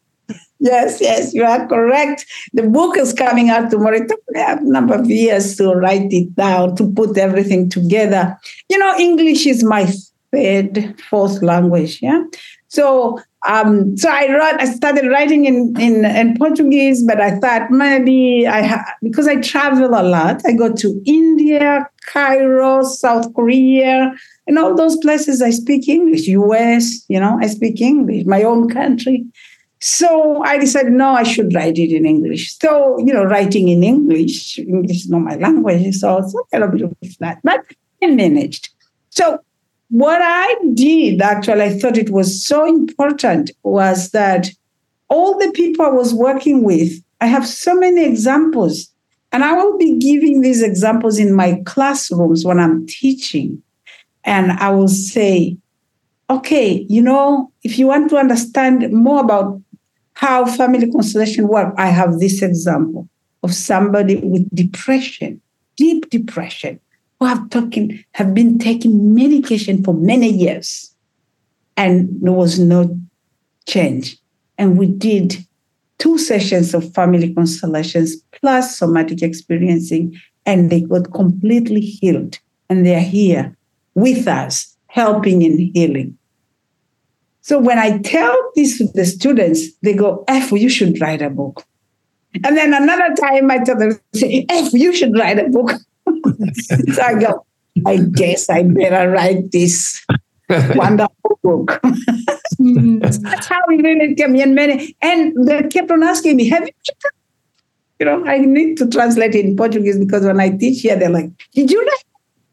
Yes, 0.59 1.01
yes, 1.01 1.35
you 1.35 1.45
are 1.45 1.67
correct. 1.67 2.25
The 2.55 2.63
book 2.63 2.97
is 2.97 3.13
coming 3.13 3.51
out 3.51 3.71
tomorrow. 3.71 3.97
It 3.97 4.09
took 4.09 4.23
me 4.31 4.41
a 4.41 4.59
number 4.63 4.95
of 4.95 5.11
years 5.11 5.57
to 5.57 5.73
write 5.75 6.13
it 6.13 6.35
down, 6.35 6.77
to 6.77 6.91
put 6.91 7.19
everything 7.19 7.69
together. 7.69 8.39
You 8.71 8.79
know, 8.79 8.95
English 8.99 9.47
is 9.47 9.63
my 9.63 9.87
third, 10.33 10.99
fourth 11.11 11.43
language. 11.43 12.01
Yeah. 12.01 12.23
So 12.69 13.21
um, 13.47 13.97
so 13.97 14.11
I 14.11 14.33
wrote, 14.33 14.61
I 14.61 14.65
started 14.65 15.09
writing 15.09 15.45
in, 15.45 15.75
in, 15.81 16.05
in 16.05 16.37
Portuguese, 16.37 17.05
but 17.05 17.21
I 17.21 17.39
thought 17.39 17.71
maybe 17.71 18.47
I 18.47 18.63
ha- 18.63 18.95
because 19.03 19.29
I 19.29 19.37
travel 19.37 19.91
a 19.91 20.03
lot. 20.03 20.43
I 20.45 20.53
go 20.53 20.73
to 20.73 21.03
India, 21.07 21.89
Cairo, 22.07 22.83
South 22.83 23.33
Korea, 23.35 24.13
and 24.49 24.59
all 24.59 24.75
those 24.75 24.97
places. 24.97 25.43
I 25.43 25.51
speak 25.51 25.89
English. 25.89 26.27
U.S. 26.27 27.05
You 27.09 27.21
know, 27.21 27.39
I 27.41 27.47
speak 27.47 27.81
English. 27.81 28.27
My 28.27 28.43
own 28.43 28.69
country. 28.69 29.25
So 29.81 30.43
I 30.43 30.59
decided, 30.59 30.93
no, 30.93 31.11
I 31.11 31.23
should 31.23 31.55
write 31.55 31.79
it 31.79 31.95
in 31.95 32.07
English. 32.07 32.59
So 32.59 32.99
you 32.99 33.13
know, 33.13 33.25
writing 33.25 33.69
in 33.69 33.85
English, 33.85 34.59
English 34.59 35.05
is 35.05 35.09
not 35.09 35.21
my 35.21 35.37
language, 35.37 35.95
so 35.95 36.19
it's 36.19 36.35
a 36.35 36.59
little 36.59 36.69
bit 36.69 36.83
of 36.83 37.19
that, 37.21 37.39
but 37.45 37.61
I 38.03 38.07
managed. 38.09 38.71
So 39.11 39.39
what 39.89 40.21
I 40.23 40.57
did, 40.75 41.23
actually, 41.23 41.63
I 41.63 41.79
thought 41.79 41.97
it 41.97 42.11
was 42.11 42.45
so 42.45 42.67
important 42.67 43.51
was 43.63 44.11
that 44.11 44.51
all 45.09 45.39
the 45.39 45.53
people 45.53 45.85
I 45.85 45.91
was 45.91 46.13
working 46.13 46.65
with, 46.65 46.93
I 47.21 47.27
have 47.27 47.47
so 47.47 47.75
many 47.75 48.05
examples. 48.05 48.93
And 49.33 49.45
I 49.45 49.53
will 49.53 49.77
be 49.79 49.99
giving 49.99 50.41
these 50.41 50.63
examples 50.63 51.19
in 51.19 51.35
my 51.35 51.61
classrooms 51.67 52.45
when 52.45 52.59
I'm 52.59 52.87
teaching. 52.87 53.63
And 54.25 54.53
I 54.53 54.71
will 54.71 54.89
say, 54.89 55.57
okay, 56.29 56.87
you 56.89 57.03
know, 57.03 57.53
if 57.63 57.79
you 57.79 57.87
want 57.87 58.11
to 58.11 58.17
understand 58.17 58.93
more 58.93 59.21
about 59.21 59.61
how 60.15 60.47
family 60.47 60.91
constellation 60.91 61.49
work, 61.49 61.75
I 61.77 61.89
have 61.89 62.19
this 62.19 62.43
example 62.43 63.09
of 63.43 63.55
somebody 63.55 64.17
with 64.17 64.49
depression, 64.55 65.41
deep 65.77 66.11
depression 66.11 66.81
who 67.19 67.27
have 67.27 67.49
taken 67.51 68.05
have 68.13 68.35
been 68.35 68.59
taking 68.59 69.15
medication 69.15 69.83
for 69.83 69.95
many 69.95 70.31
years. 70.31 70.95
And 71.77 72.09
there 72.21 72.33
was 72.33 72.59
no 72.59 72.99
change. 73.67 74.17
And 74.59 74.79
we 74.79 74.87
did 74.87 75.37
two 75.99 76.19
sessions 76.19 76.75
of 76.75 76.93
family 76.95 77.35
constellations 77.35 78.17
plus 78.33 78.79
somatic 78.79 79.23
experiencing 79.23 80.19
and 80.45 80.71
they 80.71 80.83
got 80.83 81.13
completely 81.13 81.81
healed. 81.81 82.39
And 82.69 82.85
they're 82.85 83.01
here 83.01 83.57
with 83.95 84.27
us 84.27 84.77
helping 84.87 85.43
in 85.43 85.71
healing. 85.75 86.17
So 87.43 87.61
when 87.61 87.79
i 87.79 87.99
tell 87.99 88.37
this 88.57 88.79
to 88.79 88.89
the 88.89 89.05
students 89.05 89.61
they 89.83 89.95
go 89.95 90.25
Efu 90.27 90.59
you 90.59 90.69
should 90.69 91.01
write 91.01 91.23
a 91.23 91.31
book. 91.31 91.65
And 92.35 92.57
then 92.57 92.75
another 92.75 93.15
time 93.15 93.51
i 93.51 93.59
tell 93.59 93.79
them 93.79 94.01
Efu 94.15 94.73
you 94.73 94.93
should 94.93 95.17
write 95.17 95.39
a 95.39 95.49
book 95.49 95.71
so 96.93 97.03
I 97.03 97.15
go, 97.19 97.47
I 97.85 97.99
guess 97.99 98.49
I 98.49 98.63
better 98.63 99.11
write 99.11 99.53
this 99.53 100.05
wonderful 100.49 101.39
book. 101.43 101.81
Mm. 102.61 103.01
That's 103.23 103.47
how 103.47 103.61
we 103.69 103.83
really 103.83 104.15
came 104.15 104.37
in 104.37 104.55
many. 104.55 104.97
And 105.03 105.47
they 105.47 105.63
kept 105.65 105.91
on 105.91 106.03
asking 106.03 106.37
me, 106.37 106.49
have 106.49 106.67
you 106.67 106.73
you 107.99 108.05
know, 108.05 108.25
I 108.27 108.39
need 108.39 108.77
to 108.79 108.89
translate 108.89 109.35
it 109.35 109.45
in 109.45 109.57
Portuguese 109.57 109.99
because 109.99 110.25
when 110.25 110.41
I 110.41 110.51
teach 110.51 110.83
here, 110.83 110.97
they're 110.97 111.11
like, 111.11 111.31
did 111.53 111.71
you 111.71 111.81
write? 111.81 112.05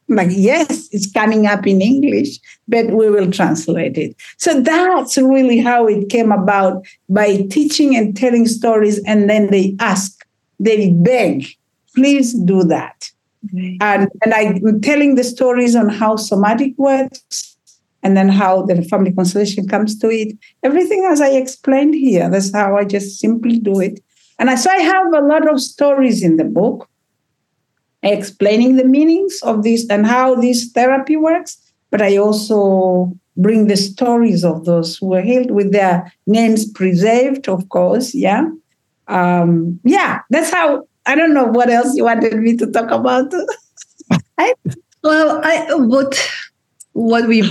I'm 0.10 0.16
like, 0.16 0.30
yes, 0.32 0.90
it's 0.92 1.12
coming 1.12 1.48
up 1.48 1.66
in 1.66 1.82
English, 1.82 2.40
but 2.68 2.88
we 2.88 3.10
will 3.10 3.32
translate 3.32 3.98
it. 3.98 4.16
So 4.38 4.62
that's 4.62 5.18
really 5.18 5.60
how 5.60 5.88
it 5.88 6.10
came 6.10 6.32
about 6.32 6.86
by 7.10 7.44
teaching 7.50 7.96
and 7.96 8.16
telling 8.16 8.48
stories. 8.48 9.02
And 9.06 9.30
then 9.30 9.50
they 9.50 9.76
ask, 9.80 10.26
they 10.60 10.92
beg, 10.92 11.48
please 11.96 12.34
do 12.34 12.64
that. 12.66 13.12
And, 13.52 14.10
and 14.24 14.34
I'm 14.34 14.82
telling 14.82 15.16
the 15.16 15.24
stories 15.24 15.76
on 15.76 15.90
how 15.90 16.16
somatic 16.16 16.74
works 16.78 17.58
and 18.02 18.16
then 18.18 18.30
how 18.30 18.64
the 18.64 18.82
family 18.84 19.12
constellation 19.12 19.68
comes 19.68 19.98
to 20.00 20.10
it. 20.10 20.38
Everything 20.64 21.08
as 21.10 21.22
I 21.22 21.30
explained 21.30 21.96
here, 21.96 22.30
that's 22.30 22.54
how 22.54 22.78
I 22.78 22.86
just 22.86 23.20
simply 23.20 23.60
do 23.60 23.80
it. 23.80 24.00
And 24.40 24.58
so 24.60 24.70
I 24.70 24.78
have 24.78 25.14
a 25.14 25.22
lot 25.22 25.50
of 25.50 25.62
stories 25.62 26.24
in 26.24 26.38
the 26.38 26.44
book 26.44 26.90
explaining 28.02 28.76
the 28.76 28.84
meanings 28.84 29.40
of 29.44 29.64
this 29.64 29.88
and 29.90 30.06
how 30.06 30.36
this 30.36 30.72
therapy 30.72 31.16
works, 31.16 31.58
but 31.90 32.02
I 32.02 32.18
also 32.18 33.14
bring 33.38 33.68
the 33.68 33.78
stories 33.78 34.44
of 34.44 34.66
those 34.66 34.98
who 34.98 35.08
were 35.08 35.22
healed 35.22 35.52
with 35.52 35.72
their 35.72 36.12
names 36.28 36.70
preserved, 36.70 37.48
of 37.48 37.70
course. 37.70 38.14
Yeah. 38.14 38.50
Um, 39.08 39.80
yeah, 39.84 40.22
that's 40.30 40.52
how 40.52 40.88
I 41.06 41.16
don't 41.16 41.34
know 41.34 41.46
what 41.46 41.70
else 41.70 41.96
you 41.96 42.06
wanted 42.06 42.36
me 42.38 42.56
to 42.58 42.68
talk 42.72 42.92
about. 42.92 43.34
I, 44.38 44.54
well, 45.04 45.42
I 45.44 45.74
what 45.76 46.18
what 46.94 47.28
we 47.28 47.42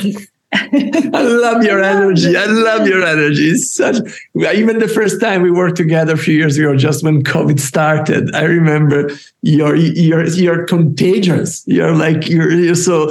I 0.55 1.23
love 1.23 1.65
your 1.65 1.83
energy. 1.83 2.37
I 2.37 2.45
love 2.45 2.87
your 2.87 3.03
energy. 3.05 3.51
It's 3.51 3.75
such 3.75 3.97
even 4.35 4.79
the 4.81 4.89
first 4.89 5.21
time 5.21 5.41
we 5.41 5.51
worked 5.51 5.77
together 5.77 6.13
a 6.13 6.19
few 6.19 6.35
years 6.35 6.59
ago, 6.59 6.77
just 6.77 7.03
when 7.03 7.23
COVID 7.23 7.59
started. 7.59 8.35
I 8.35 8.43
remember 8.43 9.11
you're 9.41 9.77
you're 9.77 10.27
you're 10.29 10.67
contagious. 10.67 11.63
You're 11.67 11.95
like 11.95 12.29
you're 12.29 12.51
you're 12.51 12.75
so 12.75 13.11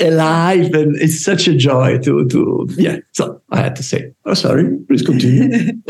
alive 0.00 0.72
and 0.74 0.96
it's 0.96 1.22
such 1.24 1.46
a 1.46 1.54
joy 1.54 1.98
to 1.98 2.26
to 2.28 2.66
yeah. 2.76 2.98
So 3.12 3.40
i 3.50 3.58
had 3.58 3.76
to 3.76 3.82
say 3.82 4.12
oh 4.24 4.34
sorry 4.34 4.76
please 4.88 5.02
continue. 5.02 5.72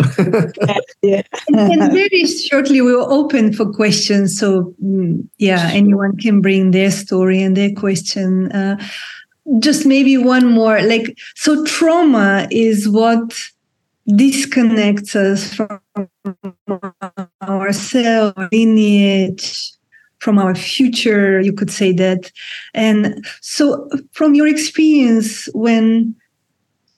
Yeah. 1.02 1.22
and, 1.48 1.92
very 1.92 2.24
shortly 2.24 2.80
we 2.80 2.96
will 2.96 3.12
open 3.12 3.52
for 3.52 3.70
questions. 3.70 4.38
So 4.38 4.74
mm, 4.82 5.26
yeah 5.38 5.70
anyone 5.72 6.16
can 6.16 6.40
bring 6.40 6.70
their 6.70 6.90
story 6.90 7.42
and 7.42 7.56
their 7.56 7.72
question. 7.72 8.50
Uh, 8.52 8.76
just 9.58 9.84
maybe 9.84 10.16
one 10.16 10.46
more 10.46 10.80
like 10.82 11.18
so 11.34 11.64
trauma 11.64 12.48
is 12.50 12.88
what 12.88 13.34
disconnects 14.06 15.16
us 15.16 15.54
from 15.54 15.80
ourselves 17.42 18.34
lineage 18.52 19.72
from 20.24 20.38
our 20.38 20.54
future 20.54 21.38
you 21.38 21.52
could 21.52 21.70
say 21.70 21.92
that. 21.92 22.32
And 22.72 23.26
so 23.42 23.90
from 24.12 24.34
your 24.34 24.48
experience 24.48 25.50
when 25.52 26.16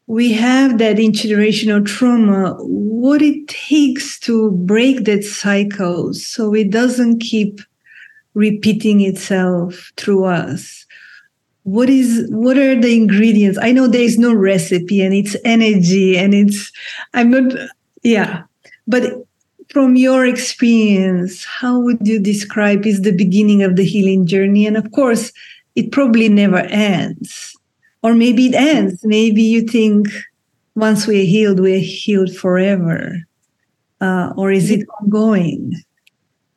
we 0.06 0.32
have 0.32 0.78
that 0.78 0.98
intergenerational 0.98 1.84
trauma 1.84 2.54
what 2.60 3.20
it 3.22 3.48
takes 3.48 4.20
to 4.20 4.52
break 4.52 5.04
that 5.06 5.24
cycle 5.24 6.14
so 6.14 6.54
it 6.54 6.70
doesn't 6.70 7.18
keep 7.18 7.60
repeating 8.34 9.00
itself 9.00 9.90
through 9.96 10.26
us? 10.26 10.86
What 11.64 11.90
is 11.90 12.28
what 12.30 12.56
are 12.56 12.80
the 12.80 12.94
ingredients? 12.94 13.58
I 13.60 13.72
know 13.72 13.88
there 13.88 14.08
is 14.10 14.18
no 14.18 14.32
recipe 14.32 15.02
and 15.02 15.12
it's 15.12 15.34
energy 15.44 16.16
and 16.16 16.32
it's 16.32 16.70
i'm 17.12 17.30
not 17.30 17.52
yeah. 18.04 18.44
But 18.86 19.25
from 19.76 19.94
your 19.94 20.24
experience 20.24 21.44
how 21.44 21.78
would 21.78 21.98
you 22.08 22.18
describe 22.18 22.86
is 22.86 23.02
the 23.02 23.12
beginning 23.12 23.62
of 23.62 23.76
the 23.76 23.84
healing 23.84 24.26
journey 24.26 24.66
and 24.66 24.74
of 24.74 24.90
course 24.92 25.30
it 25.74 25.92
probably 25.92 26.30
never 26.30 26.60
ends 26.70 27.54
or 28.02 28.14
maybe 28.14 28.46
it 28.46 28.54
ends 28.54 29.04
maybe 29.04 29.42
you 29.42 29.60
think 29.60 30.08
once 30.76 31.06
we're 31.06 31.26
healed 31.26 31.60
we're 31.60 31.78
healed 31.78 32.34
forever 32.34 33.20
uh, 34.00 34.32
or 34.34 34.50
is 34.50 34.70
it 34.70 34.80
ongoing 34.98 35.74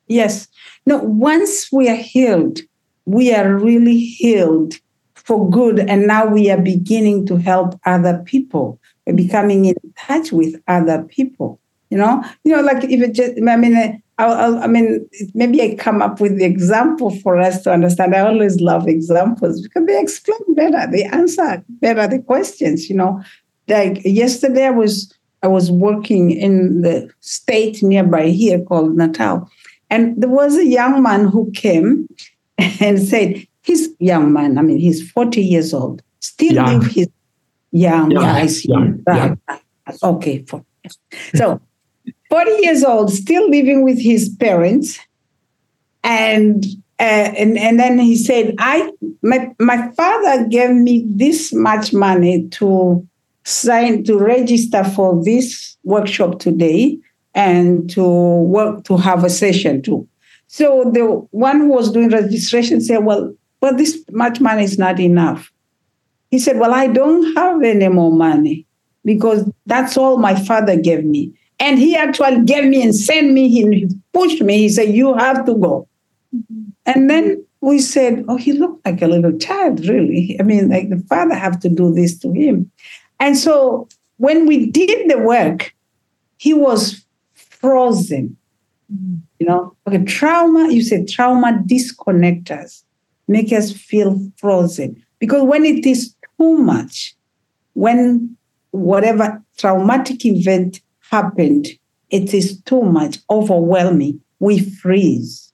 yes 0.06 0.48
no 0.86 0.96
once 0.96 1.70
we 1.70 1.90
are 1.90 2.02
healed 2.14 2.60
we 3.04 3.34
are 3.34 3.54
really 3.54 4.00
healed 4.00 4.72
for 5.14 5.48
good. 5.48 5.78
And 5.78 6.08
now 6.08 6.26
we 6.26 6.50
are 6.50 6.60
beginning 6.60 7.24
to 7.26 7.36
help 7.36 7.78
other 7.86 8.20
people. 8.26 8.80
We're 9.06 9.14
becoming 9.14 9.66
in 9.66 9.76
touch 9.96 10.32
with 10.32 10.60
other 10.66 11.04
people. 11.04 11.59
You 11.90 11.98
know, 11.98 12.24
you 12.44 12.54
know, 12.54 12.62
like 12.62 12.84
if 12.84 13.00
it 13.00 13.12
just, 13.12 13.32
I 13.48 13.56
mean, 13.56 14.02
I'll, 14.18 14.58
i 14.58 14.66
mean, 14.66 15.08
maybe 15.34 15.62
I 15.62 15.74
come 15.74 16.02
up 16.02 16.20
with 16.20 16.36
the 16.38 16.44
example 16.44 17.10
for 17.16 17.38
us 17.38 17.62
to 17.62 17.72
understand. 17.72 18.14
I 18.14 18.20
always 18.20 18.60
love 18.60 18.86
examples 18.86 19.60
because 19.62 19.86
they 19.86 20.00
explain 20.00 20.54
better, 20.54 20.90
they 20.90 21.04
answer 21.04 21.64
better 21.68 22.06
the 22.06 22.20
questions. 22.20 22.88
You 22.88 22.96
know, 22.96 23.22
like 23.66 24.02
yesterday 24.04 24.66
I 24.66 24.70
was 24.70 25.12
I 25.42 25.48
was 25.48 25.70
working 25.70 26.30
in 26.30 26.82
the 26.82 27.10
state 27.20 27.82
nearby 27.82 28.28
here 28.28 28.60
called 28.62 28.96
Natal, 28.96 29.50
and 29.88 30.20
there 30.20 30.30
was 30.30 30.56
a 30.56 30.66
young 30.66 31.02
man 31.02 31.26
who 31.26 31.50
came 31.52 32.06
and 32.80 33.00
said, 33.00 33.46
he's 33.62 33.88
young 33.98 34.32
man. 34.32 34.58
I 34.58 34.62
mean, 34.62 34.78
he's 34.78 35.10
40 35.10 35.42
years 35.42 35.72
old. 35.72 36.02
Still 36.20 36.54
young. 36.54 36.80
live 36.80 36.90
his 36.92 37.08
young. 37.72 38.10
young. 38.10 38.22
Yeah, 38.22 38.34
I 38.34 38.46
see. 38.46 38.68
Young. 38.68 39.02
Ah, 39.08 39.12
right. 39.12 39.38
Ah, 39.48 39.60
ah, 39.86 40.08
okay. 40.10 40.44
So 41.34 41.60
40 42.30 42.50
years 42.62 42.84
old, 42.84 43.12
still 43.12 43.48
living 43.50 43.84
with 43.84 44.00
his 44.00 44.28
parents. 44.40 44.98
And 46.02 46.64
uh, 46.98 47.32
and 47.36 47.58
and 47.58 47.78
then 47.78 47.98
he 47.98 48.16
said, 48.16 48.54
"I 48.58 48.90
my 49.22 49.52
my 49.58 49.90
father 49.92 50.46
gave 50.48 50.70
me 50.70 51.04
this 51.06 51.52
much 51.52 51.92
money 51.92 52.48
to 52.48 53.06
sign 53.44 54.04
to 54.04 54.18
register 54.18 54.84
for 54.84 55.22
this 55.22 55.76
workshop 55.84 56.38
today 56.38 56.98
and 57.34 57.88
to 57.90 58.02
work 58.02 58.84
to 58.84 58.96
have 58.96 59.24
a 59.24 59.30
session 59.30 59.82
too." 59.82 60.08
So 60.46 60.90
the 60.92 61.04
one 61.32 61.60
who 61.60 61.68
was 61.68 61.92
doing 61.92 62.08
registration 62.08 62.80
said, 62.80 63.04
"Well, 63.04 63.34
well, 63.60 63.76
this 63.76 64.02
much 64.10 64.40
money 64.40 64.64
is 64.64 64.78
not 64.78 64.98
enough. 64.98 65.52
He 66.30 66.38
said, 66.38 66.58
Well, 66.58 66.72
I 66.72 66.86
don't 66.86 67.36
have 67.36 67.62
any 67.62 67.88
more 67.88 68.12
money 68.12 68.66
because 69.04 69.50
that's 69.66 69.96
all 69.96 70.18
my 70.18 70.34
father 70.34 70.76
gave 70.76 71.04
me. 71.04 71.32
And 71.60 71.78
he 71.78 71.94
actually 71.94 72.44
gave 72.44 72.64
me 72.64 72.82
and 72.82 72.94
sent 72.94 73.32
me, 73.32 73.48
he 73.48 73.88
pushed 74.12 74.42
me. 74.42 74.58
He 74.58 74.68
said, 74.68 74.94
You 74.94 75.14
have 75.14 75.44
to 75.46 75.54
go. 75.54 75.88
Mm-hmm. 76.34 76.70
And 76.86 77.10
then 77.10 77.44
we 77.60 77.78
said, 77.78 78.24
Oh, 78.28 78.36
he 78.36 78.52
looked 78.52 78.84
like 78.84 79.02
a 79.02 79.06
little 79.06 79.38
child, 79.38 79.86
really. 79.86 80.36
I 80.40 80.42
mean, 80.42 80.70
like 80.70 80.90
the 80.90 81.04
father 81.08 81.34
have 81.34 81.60
to 81.60 81.68
do 81.68 81.94
this 81.94 82.18
to 82.20 82.32
him. 82.32 82.70
And 83.20 83.36
so 83.36 83.88
when 84.16 84.46
we 84.46 84.66
did 84.66 85.10
the 85.10 85.18
work, 85.18 85.74
he 86.38 86.54
was 86.54 87.04
frozen. 87.34 88.36
Mm-hmm. 88.92 89.16
You 89.38 89.46
know, 89.46 89.76
okay, 89.86 90.02
trauma, 90.04 90.72
you 90.72 90.82
said 90.82 91.08
trauma 91.08 91.62
disconnect 91.64 92.50
us 92.50 92.84
make 93.30 93.52
us 93.52 93.72
feel 93.72 94.20
frozen. 94.36 95.02
Because 95.20 95.44
when 95.44 95.64
it 95.64 95.86
is 95.86 96.14
too 96.38 96.58
much, 96.58 97.14
when 97.74 98.36
whatever 98.72 99.42
traumatic 99.56 100.26
event 100.26 100.80
happened, 101.10 101.66
it 102.10 102.32
is 102.32 102.60
too 102.62 102.82
much, 102.82 103.18
overwhelming, 103.28 104.20
we 104.38 104.60
freeze. 104.60 105.52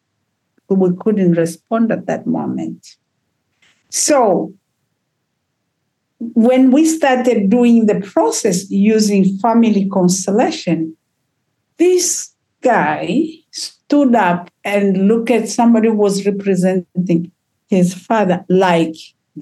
We 0.68 0.90
couldn't 1.00 1.32
respond 1.32 1.92
at 1.92 2.06
that 2.06 2.26
moment. 2.26 2.96
So, 3.90 4.52
when 6.18 6.70
we 6.70 6.86
started 6.86 7.50
doing 7.50 7.86
the 7.86 8.00
process 8.00 8.70
using 8.70 9.38
family 9.38 9.88
constellation, 9.88 10.96
this 11.76 12.32
guy 12.62 13.28
stood 13.52 14.14
up 14.14 14.50
and 14.64 15.08
looked 15.08 15.30
at 15.30 15.48
somebody 15.48 15.88
who 15.88 15.94
was 15.94 16.26
representing 16.26 17.30
his 17.68 17.94
father 17.94 18.44
like 18.48 18.96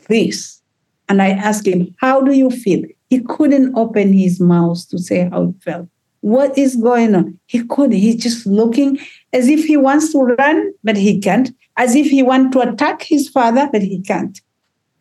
this. 0.08 0.60
And 1.08 1.22
I 1.22 1.30
asked 1.30 1.66
him, 1.66 1.94
How 1.98 2.20
do 2.20 2.32
you 2.32 2.50
feel? 2.50 2.82
He 3.08 3.20
couldn't 3.20 3.76
open 3.76 4.12
his 4.12 4.40
mouth 4.40 4.88
to 4.88 4.98
say 4.98 5.28
how 5.30 5.46
he 5.46 5.52
felt. 5.60 5.88
What 6.24 6.56
is 6.56 6.76
going 6.76 7.14
on? 7.14 7.38
He 7.44 7.62
couldn't. 7.66 7.98
He's 7.98 8.16
just 8.16 8.46
looking 8.46 8.98
as 9.34 9.46
if 9.46 9.62
he 9.66 9.76
wants 9.76 10.10
to 10.12 10.20
run, 10.20 10.72
but 10.82 10.96
he 10.96 11.20
can't. 11.20 11.54
As 11.76 11.94
if 11.94 12.06
he 12.06 12.22
wants 12.22 12.56
to 12.56 12.66
attack 12.66 13.02
his 13.02 13.28
father, 13.28 13.68
but 13.70 13.82
he 13.82 14.00
can't. 14.00 14.40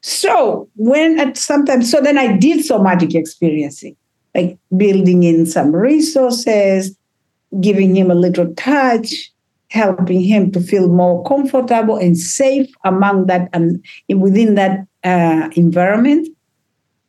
So 0.02 0.68
when 0.76 1.18
at 1.22 1.38
sometimes, 1.38 1.90
so 1.90 2.02
then 2.02 2.18
I 2.18 2.36
did 2.36 2.66
somatic 2.66 3.16
experiencing, 3.16 3.96
like 4.36 4.58
building 4.76 5.24
in 5.24 5.46
some 5.46 5.74
resources, 5.74 6.94
giving 7.62 7.96
him 7.96 8.12
a 8.12 8.16
little 8.16 8.54
touch, 8.56 9.32
helping 9.70 10.20
him 10.20 10.52
to 10.52 10.60
feel 10.60 10.90
more 10.90 11.24
comfortable 11.24 11.96
and 11.96 12.18
safe 12.18 12.70
among 12.84 13.28
that 13.28 13.48
and 13.54 13.82
within 14.14 14.56
that 14.56 14.86
uh, 15.06 15.48
environment. 15.56 16.28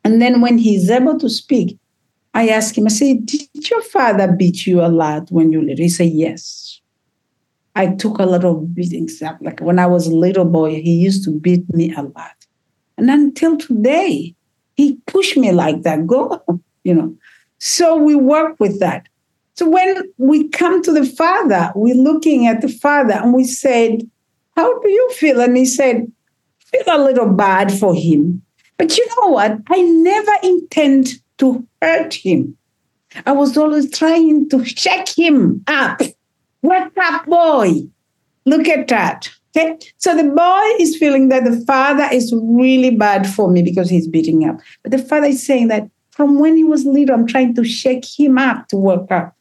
And 0.05 0.21
then 0.21 0.39
when 0.39 0.57
he's 0.57 0.89
able 0.89 1.19
to 1.19 1.29
speak, 1.29 1.77
I 2.35 2.49
ask 2.49 2.77
him, 2.77 2.85
I 2.85 2.89
say, 2.89 3.13
Did 3.15 3.69
your 3.69 3.81
father 3.81 4.31
beat 4.31 4.67
you 4.67 4.81
a 4.81 4.87
lot 4.89 5.31
when 5.31 5.51
you 5.51 5.59
were 5.59 5.65
little? 5.65 5.83
He 5.83 5.89
said, 5.89 6.11
Yes. 6.11 6.81
I 7.77 7.87
took 7.87 8.19
a 8.19 8.25
lot 8.25 8.45
of 8.45 8.75
beatings. 8.75 9.21
Like 9.41 9.59
when 9.59 9.79
I 9.79 9.87
was 9.87 10.07
a 10.07 10.15
little 10.15 10.45
boy, 10.45 10.81
he 10.81 10.93
used 10.93 11.23
to 11.25 11.31
beat 11.31 11.73
me 11.73 11.93
a 11.93 12.03
lot. 12.03 12.35
And 12.97 13.09
until 13.09 13.57
today, 13.57 14.35
he 14.75 14.97
pushed 15.07 15.35
me 15.35 15.51
like 15.51 15.81
that. 15.81 16.05
Go, 16.05 16.41
you 16.83 16.93
know. 16.93 17.15
So 17.57 17.95
we 17.95 18.15
work 18.15 18.59
with 18.59 18.79
that. 18.81 19.07
So 19.55 19.67
when 19.69 20.03
we 20.17 20.49
come 20.49 20.83
to 20.83 20.91
the 20.91 21.05
father, 21.05 21.71
we're 21.73 21.95
looking 21.95 22.47
at 22.47 22.61
the 22.61 22.69
father 22.69 23.13
and 23.13 23.33
we 23.33 23.45
said, 23.45 24.01
How 24.55 24.79
do 24.79 24.89
you 24.89 25.09
feel? 25.13 25.41
And 25.41 25.57
he 25.57 25.65
said, 25.65 26.11
feel 26.65 26.95
a 26.95 27.03
little 27.03 27.29
bad 27.29 27.71
for 27.71 27.95
him. 27.95 28.41
But 28.77 28.97
you 28.97 29.07
know 29.07 29.29
what? 29.29 29.57
I 29.69 29.81
never 29.81 30.31
intend 30.43 31.19
to 31.37 31.65
hurt 31.81 32.13
him. 32.13 32.57
I 33.25 33.31
was 33.31 33.57
always 33.57 33.89
trying 33.91 34.49
to 34.49 34.65
shake 34.65 35.09
him 35.17 35.63
up. 35.67 36.01
What's 36.61 36.97
up, 36.97 37.25
boy? 37.25 37.83
Look 38.45 38.67
at 38.67 38.87
that. 38.89 39.29
Okay, 39.57 39.77
so 39.97 40.15
the 40.15 40.23
boy 40.23 40.83
is 40.83 40.97
feeling 40.97 41.29
that 41.29 41.45
the 41.45 41.63
father 41.65 42.09
is 42.11 42.33
really 42.35 42.91
bad 42.91 43.25
for 43.25 43.49
me 43.49 43.61
because 43.63 43.89
he's 43.89 44.07
beating 44.07 44.47
up. 44.47 44.57
But 44.83 44.91
the 44.91 44.97
father 44.97 45.27
is 45.27 45.45
saying 45.45 45.69
that 45.69 45.89
from 46.11 46.39
when 46.39 46.57
he 46.57 46.63
was 46.63 46.85
little, 46.85 47.15
I'm 47.15 47.27
trying 47.27 47.55
to 47.55 47.63
shake 47.63 48.05
him 48.19 48.37
up 48.37 48.67
to 48.69 48.77
work 48.77 49.11
up. 49.11 49.35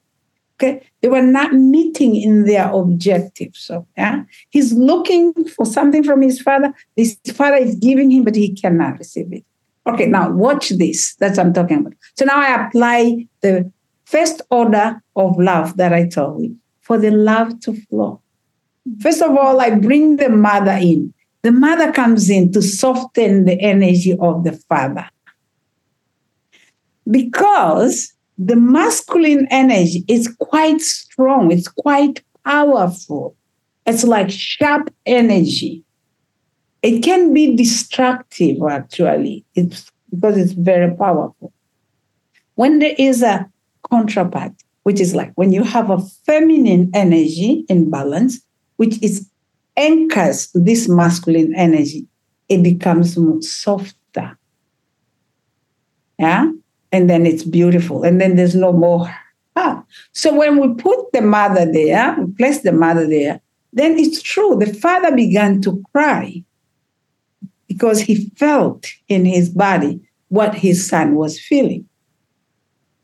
Okay, 0.56 0.86
they 1.00 1.08
were 1.08 1.22
not 1.22 1.52
meeting 1.52 2.14
in 2.14 2.44
their 2.44 2.70
objectives. 2.70 3.58
So, 3.58 3.88
yeah, 3.96 4.22
he's 4.50 4.72
looking 4.72 5.32
for 5.48 5.66
something 5.66 6.04
from 6.04 6.22
his 6.22 6.40
father. 6.40 6.72
His 6.94 7.18
father 7.32 7.56
is 7.56 7.74
giving 7.74 8.12
him, 8.12 8.22
but 8.22 8.36
he 8.36 8.54
cannot 8.54 8.98
receive 8.98 9.32
it. 9.32 9.44
Okay, 9.86 10.06
now 10.06 10.30
watch 10.30 10.70
this. 10.70 11.14
That's 11.16 11.36
what 11.36 11.46
I'm 11.46 11.52
talking 11.52 11.78
about. 11.78 11.94
So 12.16 12.24
now 12.24 12.40
I 12.40 12.66
apply 12.66 13.26
the 13.42 13.70
first 14.04 14.40
order 14.50 15.02
of 15.16 15.38
love 15.38 15.76
that 15.76 15.92
I 15.92 16.08
told 16.08 16.42
you 16.42 16.56
for 16.80 16.98
the 16.98 17.10
love 17.10 17.60
to 17.60 17.74
flow. 17.86 18.20
First 19.00 19.22
of 19.22 19.36
all, 19.36 19.60
I 19.60 19.70
bring 19.70 20.16
the 20.16 20.28
mother 20.28 20.72
in. 20.72 21.12
The 21.42 21.52
mother 21.52 21.92
comes 21.92 22.30
in 22.30 22.52
to 22.52 22.62
soften 22.62 23.44
the 23.44 23.60
energy 23.60 24.16
of 24.18 24.44
the 24.44 24.52
father. 24.68 25.08
Because 27.10 28.14
the 28.38 28.56
masculine 28.56 29.46
energy 29.50 30.04
is 30.08 30.34
quite 30.38 30.80
strong, 30.80 31.52
it's 31.52 31.68
quite 31.68 32.22
powerful. 32.44 33.36
It's 33.86 34.04
like 34.04 34.30
sharp 34.30 34.92
energy. 35.04 35.83
It 36.84 37.02
can 37.02 37.32
be 37.32 37.56
destructive, 37.56 38.58
actually, 38.68 39.46
it's 39.54 39.90
because 40.10 40.36
it's 40.36 40.52
very 40.52 40.94
powerful. 40.94 41.50
When 42.56 42.78
there 42.78 42.94
is 42.98 43.22
a 43.22 43.50
counterpart, 43.90 44.52
which 44.82 45.00
is 45.00 45.14
like 45.14 45.32
when 45.34 45.50
you 45.50 45.64
have 45.64 45.88
a 45.88 45.98
feminine 46.26 46.90
energy 46.92 47.64
in 47.70 47.90
balance, 47.90 48.38
which 48.76 49.02
is 49.02 49.30
anchors 49.78 50.50
this 50.52 50.86
masculine 50.86 51.54
energy, 51.54 52.06
it 52.50 52.62
becomes 52.62 53.16
softer. 53.48 54.38
Yeah. 56.18 56.50
And 56.92 57.08
then 57.08 57.24
it's 57.24 57.44
beautiful. 57.44 58.02
And 58.02 58.20
then 58.20 58.36
there's 58.36 58.54
no 58.54 58.74
more. 58.74 59.08
Ah. 59.56 59.82
So 60.12 60.34
when 60.34 60.60
we 60.60 60.74
put 60.74 61.12
the 61.14 61.22
mother 61.22 61.64
there, 61.64 62.14
we 62.18 62.30
place 62.34 62.60
the 62.60 62.72
mother 62.72 63.06
there, 63.06 63.40
then 63.72 63.98
it's 63.98 64.20
true. 64.20 64.54
The 64.58 64.74
father 64.74 65.16
began 65.16 65.62
to 65.62 65.82
cry 65.92 66.44
because 67.74 68.00
he 68.00 68.30
felt 68.36 68.86
in 69.08 69.24
his 69.24 69.48
body 69.48 70.00
what 70.28 70.54
his 70.54 70.86
son 70.88 71.14
was 71.16 71.40
feeling. 71.40 71.86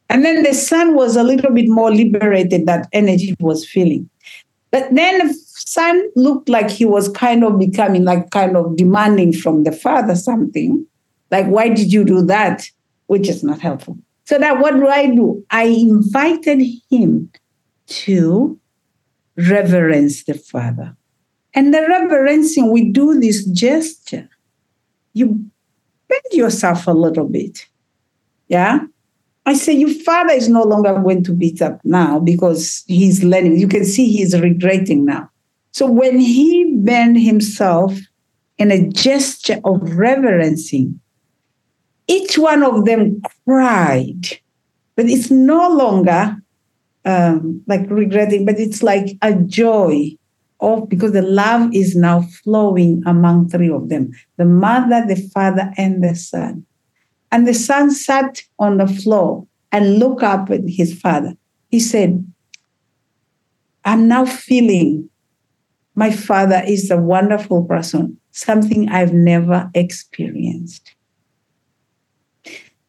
And 0.08 0.24
then 0.24 0.42
the 0.42 0.54
son 0.54 0.94
was 0.94 1.16
a 1.16 1.22
little 1.22 1.52
bit 1.52 1.68
more 1.68 1.92
liberated, 1.92 2.66
that 2.66 2.88
energy 2.92 3.34
was 3.38 3.68
feeling. 3.68 4.08
But 4.70 4.92
then 4.94 5.26
the 5.26 5.34
son 5.34 6.08
looked 6.16 6.48
like 6.48 6.70
he 6.70 6.84
was 6.84 7.08
kind 7.08 7.44
of 7.44 7.58
becoming 7.58 8.04
like 8.04 8.30
kind 8.30 8.56
of 8.56 8.76
demanding 8.76 9.32
from 9.32 9.64
the 9.64 9.72
father 9.72 10.16
something. 10.16 10.86
Like, 11.30 11.46
why 11.46 11.68
did 11.68 11.92
you 11.92 12.04
do 12.04 12.22
that? 12.26 12.68
Which 13.06 13.28
is 13.28 13.44
not 13.44 13.60
helpful. 13.60 13.98
So 14.24 14.38
that 14.38 14.60
what 14.60 14.74
do 14.74 14.86
I 14.86 15.06
do? 15.06 15.44
I 15.50 15.64
invited 15.64 16.64
him 16.88 17.30
to 17.86 18.58
reverence 19.36 20.24
the 20.24 20.34
father. 20.34 20.96
And 21.52 21.74
the 21.74 21.82
reverencing, 21.82 22.70
we 22.70 22.90
do 22.90 23.18
this 23.18 23.44
gesture. 23.46 24.28
You 25.12 25.44
bend 26.08 26.22
yourself 26.32 26.86
a 26.86 26.92
little 26.92 27.26
bit. 27.26 27.66
Yeah. 28.48 28.80
I 29.46 29.54
say, 29.54 29.72
Your 29.72 29.94
father 30.04 30.32
is 30.32 30.48
no 30.48 30.62
longer 30.62 30.94
going 30.94 31.24
to 31.24 31.32
beat 31.32 31.62
up 31.62 31.80
now 31.84 32.18
because 32.18 32.84
he's 32.86 33.24
learning. 33.24 33.58
You 33.58 33.68
can 33.68 33.84
see 33.84 34.10
he's 34.12 34.38
regretting 34.38 35.04
now. 35.04 35.30
So 35.72 35.86
when 35.86 36.18
he 36.18 36.74
bent 36.76 37.18
himself 37.18 37.98
in 38.58 38.70
a 38.70 38.88
gesture 38.88 39.60
of 39.64 39.96
reverencing, 39.96 41.00
each 42.06 42.36
one 42.38 42.62
of 42.62 42.84
them 42.84 43.22
cried. 43.46 44.38
But 44.96 45.06
it's 45.06 45.30
no 45.30 45.68
longer 45.68 46.36
um, 47.04 47.62
like 47.66 47.88
regretting, 47.88 48.44
but 48.44 48.58
it's 48.58 48.82
like 48.82 49.16
a 49.22 49.34
joy 49.34 50.16
because 50.88 51.12
the 51.12 51.22
love 51.22 51.74
is 51.74 51.96
now 51.96 52.22
flowing 52.44 53.02
among 53.06 53.48
three 53.48 53.70
of 53.70 53.88
them 53.88 54.12
the 54.36 54.44
mother, 54.44 55.04
the 55.06 55.16
father, 55.34 55.72
and 55.76 56.04
the 56.04 56.14
son. 56.14 56.66
And 57.32 57.46
the 57.46 57.54
son 57.54 57.90
sat 57.90 58.42
on 58.58 58.78
the 58.78 58.86
floor 58.86 59.46
and 59.72 59.98
looked 59.98 60.22
up 60.22 60.50
at 60.50 60.62
his 60.66 60.98
father. 60.98 61.34
He 61.70 61.80
said, 61.80 62.24
I'm 63.84 64.08
now 64.08 64.26
feeling 64.26 65.08
my 65.94 66.10
father 66.10 66.62
is 66.66 66.90
a 66.90 66.96
wonderful 66.96 67.64
person, 67.64 68.18
something 68.30 68.88
I've 68.88 69.12
never 69.12 69.70
experienced. 69.74 70.94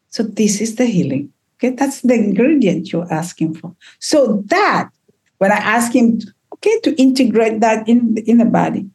So, 0.08 0.22
this 0.22 0.60
is 0.60 0.76
the 0.76 0.86
healing. 0.86 1.32
Okay, 1.56 1.74
that's 1.74 2.02
the 2.02 2.14
ingredient 2.14 2.92
you're 2.92 3.10
asking 3.12 3.54
for. 3.54 3.74
So, 3.98 4.42
that, 4.46 4.90
when 5.38 5.50
I 5.50 5.56
ask 5.56 5.94
him, 5.94 6.20
okay, 6.62 6.80
to 6.80 6.94
integrate 7.00 7.60
that 7.60 7.88
in, 7.88 8.16
in 8.26 8.38
the 8.38 8.44
body, 8.44 8.88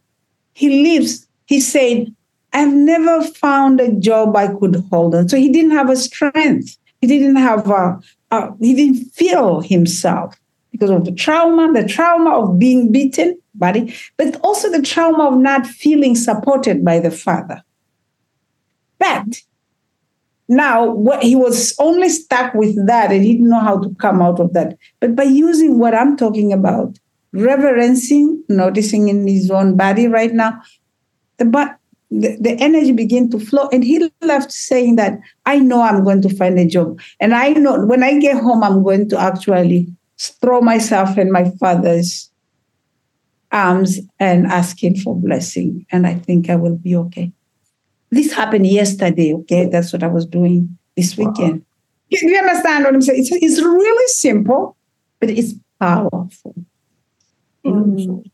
he 0.54 0.84
lives, 0.84 1.28
he 1.46 1.60
said, 1.60 2.14
I've 2.54 2.74
never 2.74 3.24
found 3.24 3.82
a 3.82 3.92
job 3.94 4.36
I 4.36 4.48
could 4.48 4.84
hold 4.90 5.16
on. 5.16 5.30
So 5.30 5.38
he 5.38 5.50
didn't 5.50 5.72
have 5.72 5.90
a 5.90 5.96
strength. 5.96 6.78
He 7.02 7.08
didn't 7.08 7.36
have 7.36 7.70
a, 7.70 8.00
a, 8.32 8.58
he 8.60 8.74
didn't 8.74 9.12
feel 9.12 9.62
himself 9.62 10.36
because 10.72 10.90
of 10.90 11.06
the 11.06 11.12
trauma, 11.12 11.72
the 11.74 11.88
trauma 11.88 12.40
of 12.40 12.58
being 12.58 12.92
beaten, 12.92 13.38
body, 13.54 13.94
but 14.16 14.40
also 14.42 14.72
the 14.72 14.82
trauma 14.82 15.28
of 15.28 15.38
not 15.38 15.68
feeling 15.68 16.16
supported 16.16 16.84
by 16.84 17.00
the 17.00 17.12
father. 17.12 17.62
But 18.98 19.42
now 20.48 20.90
what 20.90 21.22
he 21.24 21.36
was 21.36 21.76
only 21.78 22.10
stuck 22.10 22.54
with 22.54 22.88
that 22.88 23.12
and 23.12 23.24
he 23.24 23.34
didn't 23.34 23.50
know 23.50 23.60
how 23.60 23.80
to 23.80 23.94
come 23.96 24.22
out 24.22 24.40
of 24.40 24.54
that. 24.54 24.78
But 25.00 25.16
by 25.16 25.24
using 25.24 25.78
what 25.78 25.94
I'm 25.94 26.16
talking 26.16 26.54
about, 26.54 26.98
reverencing, 27.38 28.44
noticing 28.50 29.08
in 29.10 29.28
his 29.28 29.50
own 29.52 29.76
body 29.78 30.08
right 30.08 30.34
now, 30.34 30.62
the 31.38 31.46
but 31.46 31.78
the, 32.10 32.38
the 32.40 32.52
energy 32.60 32.94
began 32.94 33.30
to 33.30 33.40
flow 33.40 33.68
and 33.72 33.84
he 33.84 34.10
left 34.22 34.52
saying 34.52 34.96
that 34.96 35.20
i 35.46 35.60
know 35.60 35.82
i'm 35.82 36.04
going 36.04 36.22
to 36.22 36.34
find 36.36 36.58
a 36.58 36.66
job 36.66 37.00
and 37.20 37.34
i 37.34 37.50
know 37.50 37.86
when 37.86 38.04
i 38.04 38.18
get 38.18 38.42
home 38.42 38.64
i'm 38.64 38.84
going 38.84 39.10
to 39.10 39.20
actually 39.20 39.88
throw 40.18 40.62
myself 40.62 41.18
in 41.18 41.32
my 41.32 41.50
father's 41.60 42.32
arms 43.52 44.00
and 44.20 44.48
ask 44.48 44.82
him 44.82 44.96
for 44.96 45.16
blessing 45.16 45.86
and 45.92 46.08
i 46.08 46.14
think 46.14 46.50
i 46.50 46.56
will 46.56 46.78
be 46.78 46.96
okay. 46.96 47.32
This 48.10 48.32
happened 48.32 48.68
yesterday 48.68 49.34
okay? 49.34 49.68
That's 49.68 49.92
what 49.92 50.04
i 50.04 50.08
was 50.08 50.26
doing 50.26 50.78
this 50.96 51.18
weekend. 51.18 51.60
Wow. 51.60 51.66
you, 52.10 52.30
you 52.30 52.38
understand 52.38 52.86
what 52.86 52.94
i'm 52.96 53.02
saying? 53.02 53.20
It's, 53.20 53.32
it's 53.32 53.62
really 53.62 54.08
simple 54.08 54.78
but 55.20 55.30
it's 55.30 55.54
powerful 55.80 56.56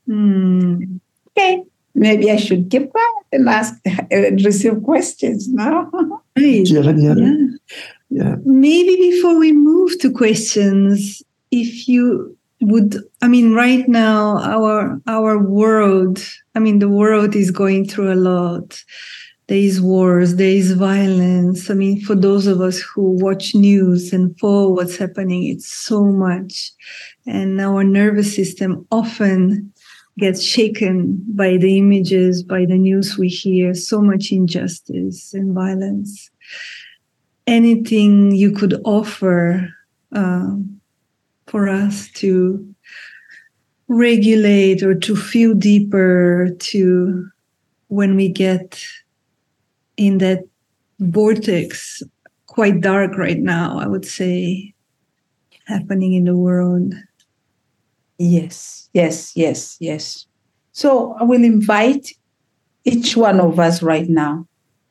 mm. 0.08 1.00
Okay 1.30 1.64
maybe 1.96 2.32
I 2.32 2.38
should 2.38 2.70
keep 2.70 2.90
quiet 2.92 3.26
and 3.32 3.48
ask 3.48 3.74
and 4.12 4.44
receive 4.44 4.82
questions 4.84 5.48
now. 5.50 5.90
Right. 5.94 6.14
Yeah, 6.36 6.92
yeah. 6.92 7.16
yeah. 8.10 8.36
Maybe 8.44 8.96
before 8.96 9.38
we 9.38 9.52
move 9.52 10.00
to 10.00 10.12
questions, 10.12 11.22
if 11.52 11.88
you 11.88 12.36
would 12.62 12.98
I 13.22 13.28
mean 13.28 13.54
right 13.54 13.88
now 13.88 14.40
our 14.40 15.00
our 15.08 15.38
world, 15.38 16.26
I 16.56 16.60
mean 16.60 16.80
the 16.80 16.90
world 16.90 17.36
is 17.36 17.52
going 17.52 17.88
through 17.88 18.14
a 18.14 18.16
lot. 18.32 18.84
There 19.48 19.58
is 19.58 19.82
wars, 19.82 20.38
there 20.38 20.48
is 20.48 20.72
violence. 20.72 21.70
I 21.70 21.74
mean, 21.74 22.00
for 22.00 22.16
those 22.16 22.48
of 22.48 22.62
us 22.62 22.80
who 22.80 23.18
watch 23.20 23.54
news 23.54 24.14
and 24.14 24.40
follow 24.40 24.70
what's 24.70 24.96
happening, 24.96 25.44
it's 25.44 25.68
so 25.68 26.06
much. 26.06 26.72
And 27.26 27.60
our 27.62 27.84
nervous 27.84 28.36
system 28.36 28.86
often 28.92 29.74
gets 30.20 30.42
shaken 30.44 31.24
by 31.30 31.58
the 31.58 31.78
images, 31.78 32.44
by 32.44 32.66
the 32.66 32.78
news 32.78 33.18
we 33.18 33.30
hear, 33.30 33.74
so 33.74 34.02
much 34.02 34.32
injustice 34.32 35.34
and 35.34 35.54
violence. 35.54 36.30
Anything 37.48 38.32
you 38.32 38.52
could 38.52 38.80
offer 38.86 39.70
uh, 40.12 40.56
for 41.48 41.68
us 41.68 42.10
to 42.12 42.74
regulate 43.88 44.84
or 44.84 44.96
to 44.96 45.16
feel 45.16 45.54
deeper 45.54 46.50
to 46.60 47.28
when 47.88 48.16
we 48.16 48.30
get 48.30 48.84
in 49.98 50.18
that 50.20 50.44
vortex, 51.00 52.02
quite 52.48 52.82
dark 52.82 53.18
right 53.18 53.40
now, 53.40 53.78
I 53.80 53.88
would 53.88 54.06
say, 54.06 54.74
happening 55.66 56.14
in 56.14 56.26
the 56.26 56.38
world. 56.38 56.94
Yes, 58.18 58.90
yes, 58.94 59.36
yes, 59.36 59.78
yes. 59.80 60.26
So 60.72 61.14
I 61.20 61.24
will 61.24 61.44
invite 61.44 62.12
each 62.86 63.18
one 63.18 63.40
of 63.40 63.60
us 63.60 63.82
right 63.82 64.08
now, 64.10 64.48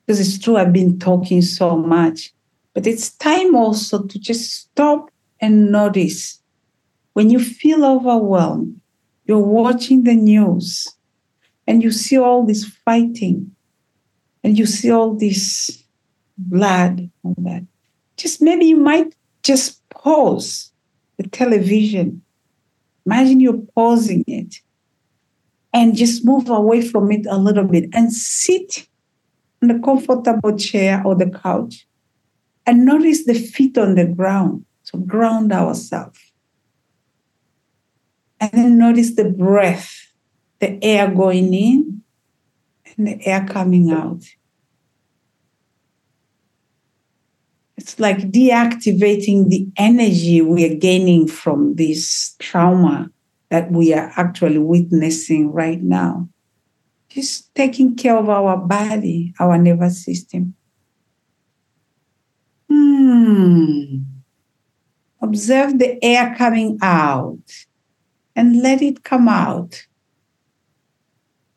because 0.06 0.20
it's 0.20 0.38
true, 0.38 0.56
I've 0.56 0.72
been 0.72 0.98
talking 0.98 1.42
so 1.42 1.76
much, 1.76 2.32
but 2.74 2.86
it's 2.86 3.12
time 3.16 3.54
also 3.54 4.02
to 4.04 4.18
just 4.18 4.52
stop 4.52 5.10
and 5.40 5.70
notice. 5.70 6.40
When 7.12 7.30
you 7.30 7.38
feel 7.40 7.84
overwhelmed, 7.84 8.80
you're 9.26 9.38
watching 9.38 10.04
the 10.04 10.14
news, 10.14 10.88
and 11.66 11.82
you 11.82 11.90
see 11.90 12.18
all 12.18 12.44
this 12.44 12.64
fighting 12.64 13.54
and 14.42 14.58
you 14.58 14.66
see 14.66 14.90
all 14.90 15.14
this 15.14 15.84
blood 16.36 17.08
and 17.22 17.36
that. 17.38 17.62
Just 18.16 18.42
maybe 18.42 18.66
you 18.66 18.76
might 18.76 19.14
just 19.44 19.88
pause 19.90 20.72
the 21.18 21.28
television 21.28 22.22
imagine 23.06 23.40
you're 23.40 23.62
pausing 23.74 24.24
it 24.26 24.56
and 25.72 25.96
just 25.96 26.24
move 26.24 26.48
away 26.48 26.82
from 26.86 27.10
it 27.10 27.26
a 27.28 27.36
little 27.36 27.64
bit 27.64 27.88
and 27.92 28.12
sit 28.12 28.86
on 29.62 29.68
the 29.68 29.78
comfortable 29.78 30.56
chair 30.56 31.02
or 31.04 31.14
the 31.14 31.30
couch 31.30 31.86
and 32.66 32.84
notice 32.84 33.24
the 33.24 33.34
feet 33.34 33.76
on 33.78 33.94
the 33.94 34.06
ground 34.06 34.64
so 34.82 34.98
ground 34.98 35.52
ourselves 35.52 36.18
and 38.40 38.50
then 38.52 38.78
notice 38.78 39.14
the 39.14 39.24
breath 39.24 40.12
the 40.62 40.82
air 40.82 41.10
going 41.10 41.52
in 41.52 42.02
and 42.96 43.08
the 43.08 43.26
air 43.26 43.44
coming 43.44 43.90
out. 43.90 44.22
It's 47.82 47.98
like 47.98 48.30
deactivating 48.30 49.48
the 49.48 49.66
energy 49.76 50.40
we 50.40 50.64
are 50.70 50.76
gaining 50.76 51.26
from 51.26 51.74
this 51.74 52.36
trauma 52.38 53.10
that 53.50 53.72
we 53.72 53.92
are 53.92 54.12
actually 54.16 54.58
witnessing 54.58 55.50
right 55.50 55.82
now. 55.82 56.28
Just 57.08 57.52
taking 57.56 57.96
care 57.96 58.16
of 58.16 58.28
our 58.28 58.56
body, 58.56 59.34
our 59.40 59.58
nervous 59.58 60.04
system. 60.04 60.54
Hmm. 62.70 64.02
Observe 65.20 65.80
the 65.80 65.98
air 66.04 66.36
coming 66.38 66.78
out 66.82 67.66
and 68.36 68.62
let 68.62 68.80
it 68.80 69.02
come 69.02 69.26
out 69.26 69.88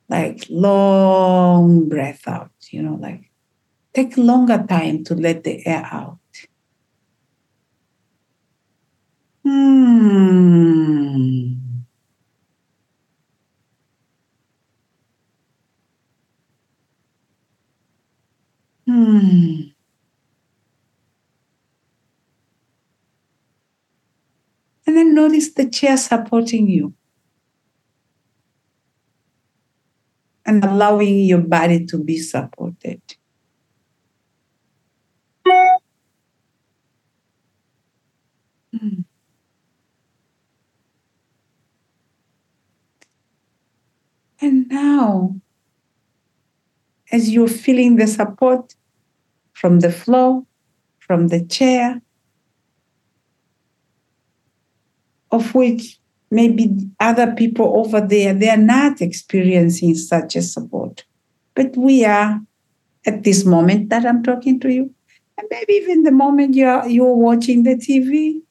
like 0.10 0.48
long 0.50 1.88
breath 1.88 2.28
out, 2.28 2.50
you 2.72 2.82
know, 2.82 2.96
like 2.96 3.30
take 3.96 4.18
longer 4.18 4.66
time 4.68 5.04
to 5.06 5.16
let 5.16 5.44
the 5.44 5.66
air 5.66 5.88
out. 5.92 6.20
Hmm. 9.44 9.96
Hmm. 18.86 19.74
And 24.88 24.96
then 24.98 25.16
notice 25.16 25.54
the 25.54 25.68
chair 25.70 25.98
supporting 25.98 26.70
you. 26.70 26.94
and 30.46 30.64
allowing 30.64 31.20
your 31.20 31.42
body 31.42 31.86
to 31.88 31.98
be 31.98 32.20
supported. 32.20 33.02
And 44.46 44.70
now, 44.70 45.42
as 47.12 47.32
you're 47.32 47.48
feeling 47.48 47.96
the 47.96 48.06
support 48.06 48.76
from 49.54 49.80
the 49.80 49.92
floor, 49.92 50.46
from 51.00 51.30
the 51.30 51.44
chair, 51.44 52.00
of 55.32 55.56
which 55.56 56.00
maybe 56.30 56.92
other 57.00 57.34
people 57.34 57.76
over 57.80 58.00
there, 58.00 58.36
they 58.36 58.50
are 58.50 58.66
not 58.78 59.02
experiencing 59.02 59.96
such 59.96 60.36
a 60.36 60.44
support. 60.44 61.06
But 61.56 61.76
we 61.76 62.06
are 62.06 62.40
at 63.08 63.24
this 63.24 63.46
moment 63.46 63.90
that 63.90 64.06
I'm 64.06 64.22
talking 64.22 64.60
to 64.60 64.72
you. 64.72 64.94
And 65.40 65.48
maybe 65.50 65.74
even 65.74 66.04
the 66.04 66.12
moment 66.12 66.54
you're, 66.54 66.86
you're 66.86 67.16
watching 67.16 67.64
the 67.64 67.78
TV, 67.78 68.42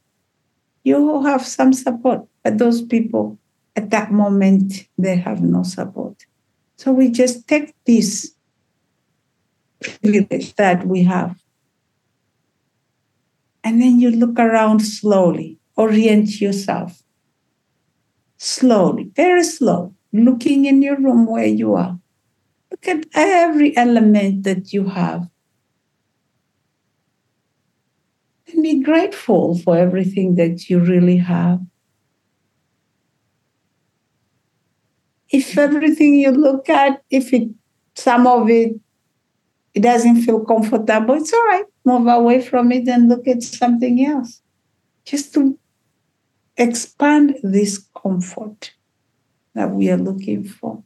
you 0.82 1.22
have 1.22 1.46
some 1.46 1.72
support. 1.72 2.26
But 2.42 2.58
those 2.58 2.82
people 2.82 3.38
at 3.76 3.90
that 3.90 4.12
moment, 4.12 4.86
they 4.96 5.16
have 5.16 5.40
no 5.40 5.62
support. 5.62 6.26
So 6.76 6.92
we 6.92 7.10
just 7.10 7.46
take 7.48 7.74
this 7.86 8.34
privilege 9.80 10.54
that 10.56 10.86
we 10.86 11.02
have. 11.04 11.36
And 13.62 13.80
then 13.80 14.00
you 14.00 14.10
look 14.10 14.38
around 14.38 14.80
slowly, 14.80 15.58
orient 15.76 16.40
yourself 16.40 17.04
slowly, 18.44 19.10
very 19.16 19.42
slow, 19.42 19.94
looking 20.12 20.66
in 20.66 20.82
your 20.82 20.96
room 20.96 21.26
where 21.26 21.46
you 21.46 21.74
are. 21.74 21.98
Look 22.70 22.86
at 22.86 23.06
every 23.14 23.76
element 23.76 24.44
that 24.44 24.72
you 24.72 24.88
have. 24.88 25.28
And 28.52 28.62
be 28.62 28.82
grateful 28.82 29.58
for 29.58 29.76
everything 29.76 30.34
that 30.36 30.68
you 30.68 30.78
really 30.78 31.16
have. 31.16 31.60
If 35.30 35.56
everything 35.58 36.14
you 36.14 36.30
look 36.30 36.68
at, 36.68 37.02
if 37.10 37.32
it 37.32 37.48
some 37.94 38.26
of 38.26 38.48
it 38.50 38.80
it 39.74 39.82
doesn't 39.82 40.22
feel 40.22 40.44
comfortable, 40.44 41.14
it's 41.14 41.32
all 41.32 41.46
right. 41.46 41.64
Move 41.84 42.06
away 42.06 42.40
from 42.40 42.70
it 42.70 42.88
and 42.88 43.08
look 43.08 43.26
at 43.26 43.42
something 43.42 44.06
else. 44.06 44.40
Just 45.04 45.34
to 45.34 45.58
expand 46.56 47.36
this 47.42 47.84
comfort 48.00 48.72
that 49.54 49.70
we 49.70 49.90
are 49.90 49.96
looking 49.96 50.44
for. 50.44 50.82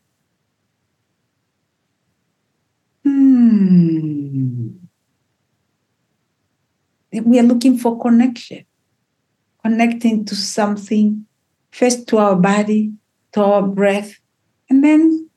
Hmm. 3.05 4.68
We 7.12 7.39
are 7.39 7.43
looking 7.43 7.78
for 7.78 8.01
connection, 8.01 8.64
connecting 9.62 10.24
to 10.26 10.36
something, 10.36 11.26
first 11.70 12.07
to 12.09 12.18
our 12.18 12.36
body, 12.36 12.93
to 13.32 13.43
our 13.43 13.62
breath, 13.62 14.18
and 14.79 14.85
then 14.85 15.29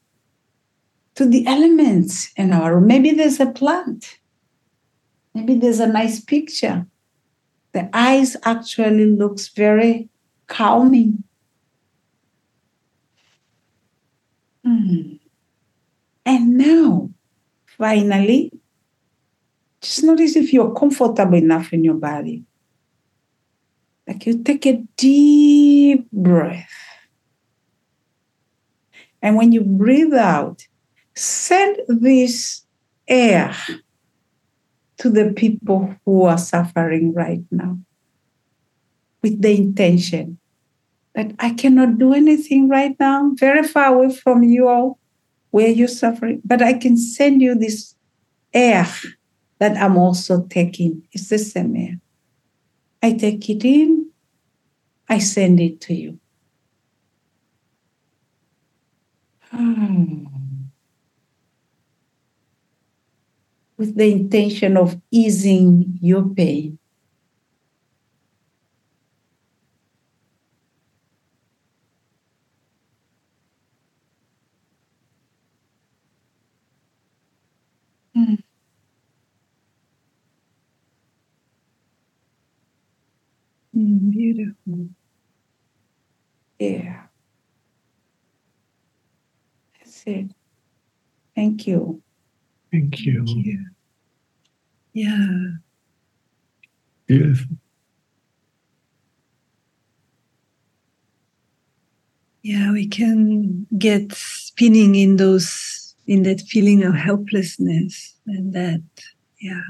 to 1.16 1.26
the 1.26 1.48
elements 1.48 2.32
in 2.38 2.54
our 2.54 2.76
room. 2.76 2.86
Maybe 2.86 3.12
there's 3.12 3.40
a 3.40 3.48
plant. 3.48 4.20
Maybe 5.34 5.56
there's 5.56 5.80
a 5.80 5.88
nice 5.88 6.20
picture. 6.20 6.86
The 7.72 7.90
eyes 7.92 8.38
actually 8.44 9.08
looks 9.08 9.48
very 9.48 10.10
calming. 10.46 11.24
Mm. 14.66 15.20
And 16.26 16.58
now, 16.58 17.10
finally, 17.66 18.52
just 19.82 20.04
notice 20.04 20.36
if 20.36 20.54
you're 20.54 20.76
comfortable 20.76 21.34
enough 21.34 21.74
in 21.74 21.84
your 21.84 21.96
body. 21.96 22.44
Like 24.08 24.28
you 24.28 24.44
take 24.44 24.68
a 24.68 24.84
deep 24.98 26.12
breath. 26.12 26.91
And 29.22 29.36
when 29.36 29.52
you 29.52 29.62
breathe 29.62 30.14
out, 30.14 30.66
send 31.16 31.78
this 31.88 32.66
air 33.08 33.56
to 34.98 35.10
the 35.10 35.34
people 35.34 35.96
who 36.06 36.24
are 36.24 36.38
suffering 36.38 37.14
right 37.14 37.44
now 37.52 37.78
with 39.22 39.42
the 39.42 39.56
intention 39.56 40.40
that 41.14 41.34
I 41.40 41.52
cannot 41.52 41.98
do 41.98 42.14
anything 42.14 42.70
right 42.70 42.96
now, 43.00 43.32
very 43.36 43.68
far 43.68 43.94
away 43.94 44.16
from 44.16 44.44
you 44.44 44.68
all, 44.68 44.98
where 45.50 45.68
you're 45.68 45.90
suffering, 45.90 46.42
but 46.46 46.62
I 46.62 46.74
can 46.74 46.98
send 46.98 47.42
you 47.42 47.54
this 47.54 47.96
air 48.54 48.88
that 49.60 49.76
I'm 49.76 49.98
also 49.98 50.46
taking. 50.48 51.04
It's 51.12 51.28
the 51.28 51.38
same 51.38 51.76
air. 51.76 52.00
I 53.04 53.14
take 53.14 53.50
it 53.50 53.66
in, 53.66 54.10
I 55.10 55.20
send 55.20 55.60
it 55.60 55.82
to 55.82 55.94
you. 55.94 56.21
With 63.78 63.96
the 63.98 64.10
intention 64.10 64.78
of 64.78 65.02
easing 65.12 65.98
your 66.02 66.24
pain. 66.30 66.80
Mm, 83.76 84.12
beautiful. 84.12 84.90
Yeah. 86.60 87.08
That's 89.78 90.04
it. 90.08 90.32
Thank 91.52 91.68
you. 91.68 92.02
Thank 92.72 93.00
you. 93.02 93.26
Thank 93.26 93.46
you. 93.46 93.66
Yeah. 94.94 95.28
Beautiful. 97.08 97.58
yeah, 102.44 102.72
we 102.72 102.88
can 102.88 103.68
get 103.78 104.12
spinning 104.14 104.96
in 104.96 105.18
those, 105.18 105.96
in 106.08 106.24
that 106.24 106.42
feeling 106.42 106.84
of 106.84 106.96
helplessness, 106.96 108.16
and 108.28 108.54
that, 108.54 108.82
yeah, 109.40 109.62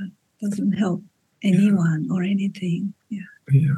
doesn't 0.42 0.74
help 0.74 1.04
anyone 1.44 2.08
or 2.12 2.24
anything. 2.24 2.94
Yeah. 3.10 3.20
Yeah. 3.52 3.74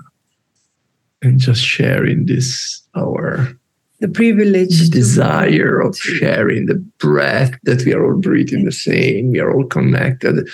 And 1.22 1.40
just 1.40 1.64
sharing 1.64 2.26
this, 2.26 2.82
our 2.96 3.58
the 4.04 4.10
privilege, 4.10 4.82
the 4.82 4.90
desire 4.90 5.80
of 5.80 5.96
sharing 5.96 6.66
the 6.66 6.76
breath 7.00 7.58
that 7.64 7.86
we 7.86 7.94
are 7.94 8.04
all 8.04 8.20
breathing 8.20 8.66
the 8.66 8.72
same, 8.72 9.32
we 9.32 9.40
are 9.40 9.50
all 9.50 9.66
connected. 9.66 10.46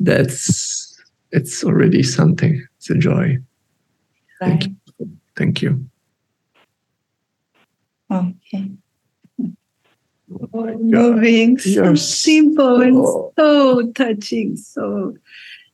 That's 0.00 1.00
it's 1.30 1.62
already 1.62 2.02
something. 2.02 2.60
It's 2.76 2.90
a 2.90 2.96
joy. 2.96 3.38
Right. 4.40 4.50
Thank 4.50 4.66
you. 4.66 4.76
Thank 5.36 5.62
you. 5.62 5.86
Okay. 8.10 8.68
Oh 10.52 10.76
moving, 10.78 11.56
so 11.58 11.94
simple 11.94 12.82
and 12.82 13.06
so 13.38 13.92
touching. 13.92 14.56
So 14.56 15.14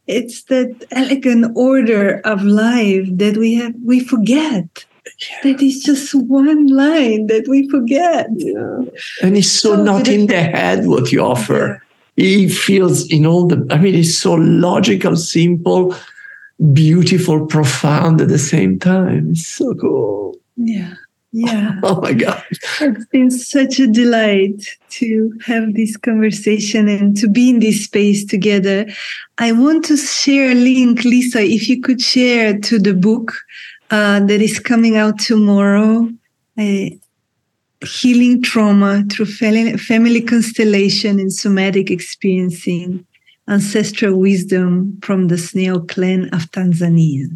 it's 0.07 0.43
that 0.45 0.85
elegant 0.91 1.57
order 1.57 2.21
of 2.21 2.45
life 2.45 3.09
that 3.13 3.39
we 3.39 3.55
have 3.55 3.75
we 3.83 4.01
forget. 4.01 4.85
Yeah. 5.21 5.53
That 5.53 5.63
is 5.63 5.83
just 5.83 6.15
one 6.15 6.67
line 6.69 7.27
that 7.27 7.47
we 7.49 7.69
forget. 7.69 8.29
Yeah. 8.37 8.81
And 9.23 9.37
it's 9.37 9.51
so, 9.51 9.77
so 9.77 9.83
not 9.83 10.09
in 10.09 10.27
the 10.27 10.43
head 10.43 10.87
what 10.87 11.13
you 11.13 11.21
offer. 11.21 11.83
Yeah. 12.17 12.45
It 12.47 12.51
feels 12.51 13.11
in 13.11 13.27
all 13.27 13.47
the 13.47 13.67
I 13.71 13.79
mean 13.79 13.95
it's 13.95 14.17
so 14.17 14.35
logical, 14.35 15.17
simple, 15.17 15.95
beautiful, 16.73 17.47
profound 17.47 18.21
at 18.21 18.29
the 18.29 18.39
same 18.39 18.79
time. 18.79 19.33
It's 19.33 19.47
so 19.47 19.75
cool. 19.75 20.39
Yeah. 20.57 20.95
Yeah. 21.37 21.73
oh 21.83 22.01
my 22.01 22.13
God. 22.13 22.45
It's 22.81 23.07
been 23.07 23.31
such 23.31 23.81
a 23.81 23.89
delight 23.89 24.65
to 24.91 25.37
have 25.45 25.75
this 25.75 25.97
conversation 25.97 26.89
and 26.89 27.17
to 27.17 27.29
be 27.29 27.51
in 27.51 27.59
this 27.59 27.85
space 27.85 28.25
together. 28.25 28.87
I 29.39 29.51
want 29.51 29.85
to 29.87 29.97
share 29.97 30.53
a 30.53 30.55
link, 30.55 31.05
Lisa, 31.05 31.43
if 31.43 31.69
you 31.69 31.81
could 31.81 32.01
share 32.01 32.57
to 32.61 32.79
the 32.79 32.95
book 32.95 33.33
uh, 33.91 34.21
that 34.21 34.41
is 34.41 34.59
coming 34.59 34.97
out 34.97 35.19
tomorrow. 35.19 36.09
Uh, 36.59 36.87
Healing 37.85 38.43
Trauma 38.43 39.05
Through 39.11 39.27
Family 39.27 40.23
Constellation 40.23 41.21
and 41.21 41.33
Somatic 41.33 41.91
Experiencing 41.91 43.05
Ancestral 43.49 44.19
Wisdom 44.19 44.99
from 45.03 45.29
the 45.29 45.37
Snail 45.37 45.81
Clan 45.81 46.31
of 46.33 46.51
Tanzania. 46.51 47.27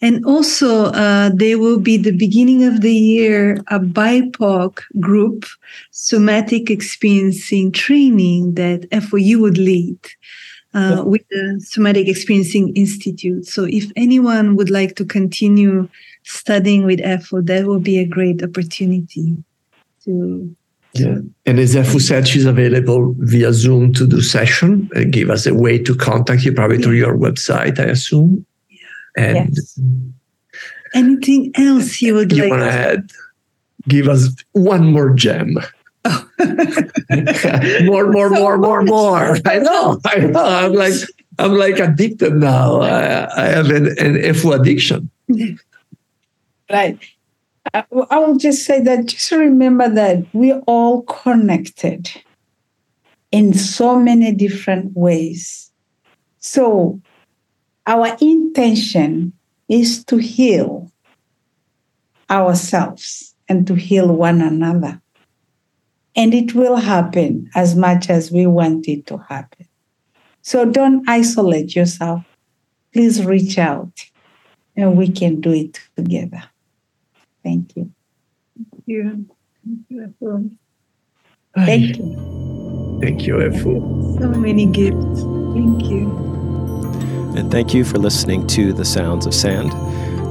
And 0.00 0.24
also, 0.26 0.86
uh, 0.86 1.30
there 1.34 1.58
will 1.58 1.80
be 1.80 1.96
the 1.96 2.12
beginning 2.12 2.64
of 2.64 2.82
the 2.82 2.94
year 2.94 3.54
a 3.68 3.80
BIPOC 3.80 4.82
group, 5.00 5.46
somatic 5.90 6.70
experiencing 6.70 7.72
training 7.72 8.54
that 8.54 8.88
Efu 8.90 9.40
would 9.40 9.58
lead 9.58 9.98
uh, 10.76 11.02
with 11.04 11.22
the 11.30 11.60
Somatic 11.64 12.06
Experiencing 12.06 12.76
Institute. 12.76 13.46
So, 13.46 13.64
if 13.64 13.90
anyone 13.96 14.56
would 14.56 14.70
like 14.70 14.94
to 14.96 15.04
continue 15.04 15.88
studying 16.22 16.84
with 16.84 17.00
Efu, 17.00 17.44
that 17.46 17.66
will 17.66 17.80
be 17.80 17.98
a 17.98 18.04
great 18.04 18.42
opportunity 18.42 19.36
to. 20.04 20.54
Yeah. 20.92 21.18
And 21.44 21.58
as 21.58 21.74
Efu 21.74 22.00
said, 22.00 22.26
she's 22.26 22.46
available 22.46 23.14
via 23.18 23.52
Zoom 23.52 23.92
to 23.94 24.06
do 24.06 24.22
session. 24.22 24.88
Uh, 24.96 25.04
give 25.10 25.28
us 25.30 25.46
a 25.46 25.54
way 25.54 25.78
to 25.78 25.94
contact 25.94 26.44
you, 26.44 26.52
probably 26.52 26.78
yeah. 26.78 26.84
through 26.84 26.94
your 26.94 27.16
website, 27.16 27.78
I 27.78 27.84
assume. 27.84 28.46
Yeah. 28.70 28.78
And 29.16 29.56
yes. 29.56 29.80
anything 30.94 31.52
else 31.54 32.00
you 32.00 32.14
would 32.14 32.32
you 32.32 32.44
like 32.44 32.50
want 32.50 32.62
to 32.62 32.70
add? 32.70 33.10
Give 33.88 34.08
us 34.08 34.34
one 34.52 34.92
more 34.92 35.14
gem. 35.14 35.58
More, 37.84 38.10
more, 38.10 38.30
more, 38.30 38.58
more, 38.58 38.82
more. 38.82 39.38
I 39.44 39.58
know, 39.58 40.00
I 40.04 40.18
know. 40.18 40.44
I'm 40.44 40.72
like, 40.72 40.94
I'm 41.38 41.54
like 41.54 41.78
addicted 41.78 42.34
now. 42.34 42.80
I, 42.80 43.42
I 43.42 43.46
have 43.46 43.70
an, 43.70 43.86
an 43.98 44.14
Efu 44.14 44.58
addiction. 44.58 45.10
Right. 46.70 46.98
I, 47.72 47.84
I 48.10 48.18
will 48.18 48.36
just 48.36 48.64
say 48.64 48.80
that 48.82 49.06
just 49.06 49.30
remember 49.30 49.88
that 49.88 50.24
we're 50.32 50.60
all 50.66 51.02
connected 51.02 52.10
in 53.30 53.54
so 53.54 53.98
many 53.98 54.32
different 54.32 54.96
ways. 54.96 55.70
So 56.38 57.00
our 57.86 58.16
intention 58.20 59.32
is 59.68 60.04
to 60.04 60.16
heal 60.16 60.90
ourselves 62.30 63.34
and 63.48 63.66
to 63.66 63.74
heal 63.74 64.14
one 64.14 64.40
another. 64.40 65.00
And 66.16 66.32
it 66.34 66.54
will 66.54 66.76
happen 66.76 67.50
as 67.54 67.76
much 67.76 68.08
as 68.08 68.32
we 68.32 68.46
want 68.46 68.88
it 68.88 69.06
to 69.06 69.18
happen. 69.18 69.66
So 70.42 70.64
don't 70.64 71.08
isolate 71.08 71.76
yourself. 71.76 72.24
Please 72.92 73.24
reach 73.24 73.58
out 73.58 73.92
and 74.74 74.96
we 74.96 75.08
can 75.08 75.40
do 75.40 75.52
it 75.52 75.78
together. 75.94 76.42
Thank 77.44 77.76
you. 77.76 77.92
Thank 78.56 78.82
you. 78.86 79.26
Thank 79.64 79.80
you, 79.90 80.50
Thank 81.54 81.98
you. 81.98 82.98
Thank 83.02 83.26
you, 83.26 83.34
Efu. 83.34 84.18
So 84.18 84.28
many 84.40 84.66
gifts. 84.66 85.20
Thank 85.54 85.90
you 85.90 86.26
and 87.36 87.52
thank 87.52 87.74
you 87.74 87.84
for 87.84 87.98
listening 87.98 88.46
to 88.48 88.72
The 88.72 88.84
Sounds 88.84 89.26
of 89.26 89.34
Sand. 89.34 89.70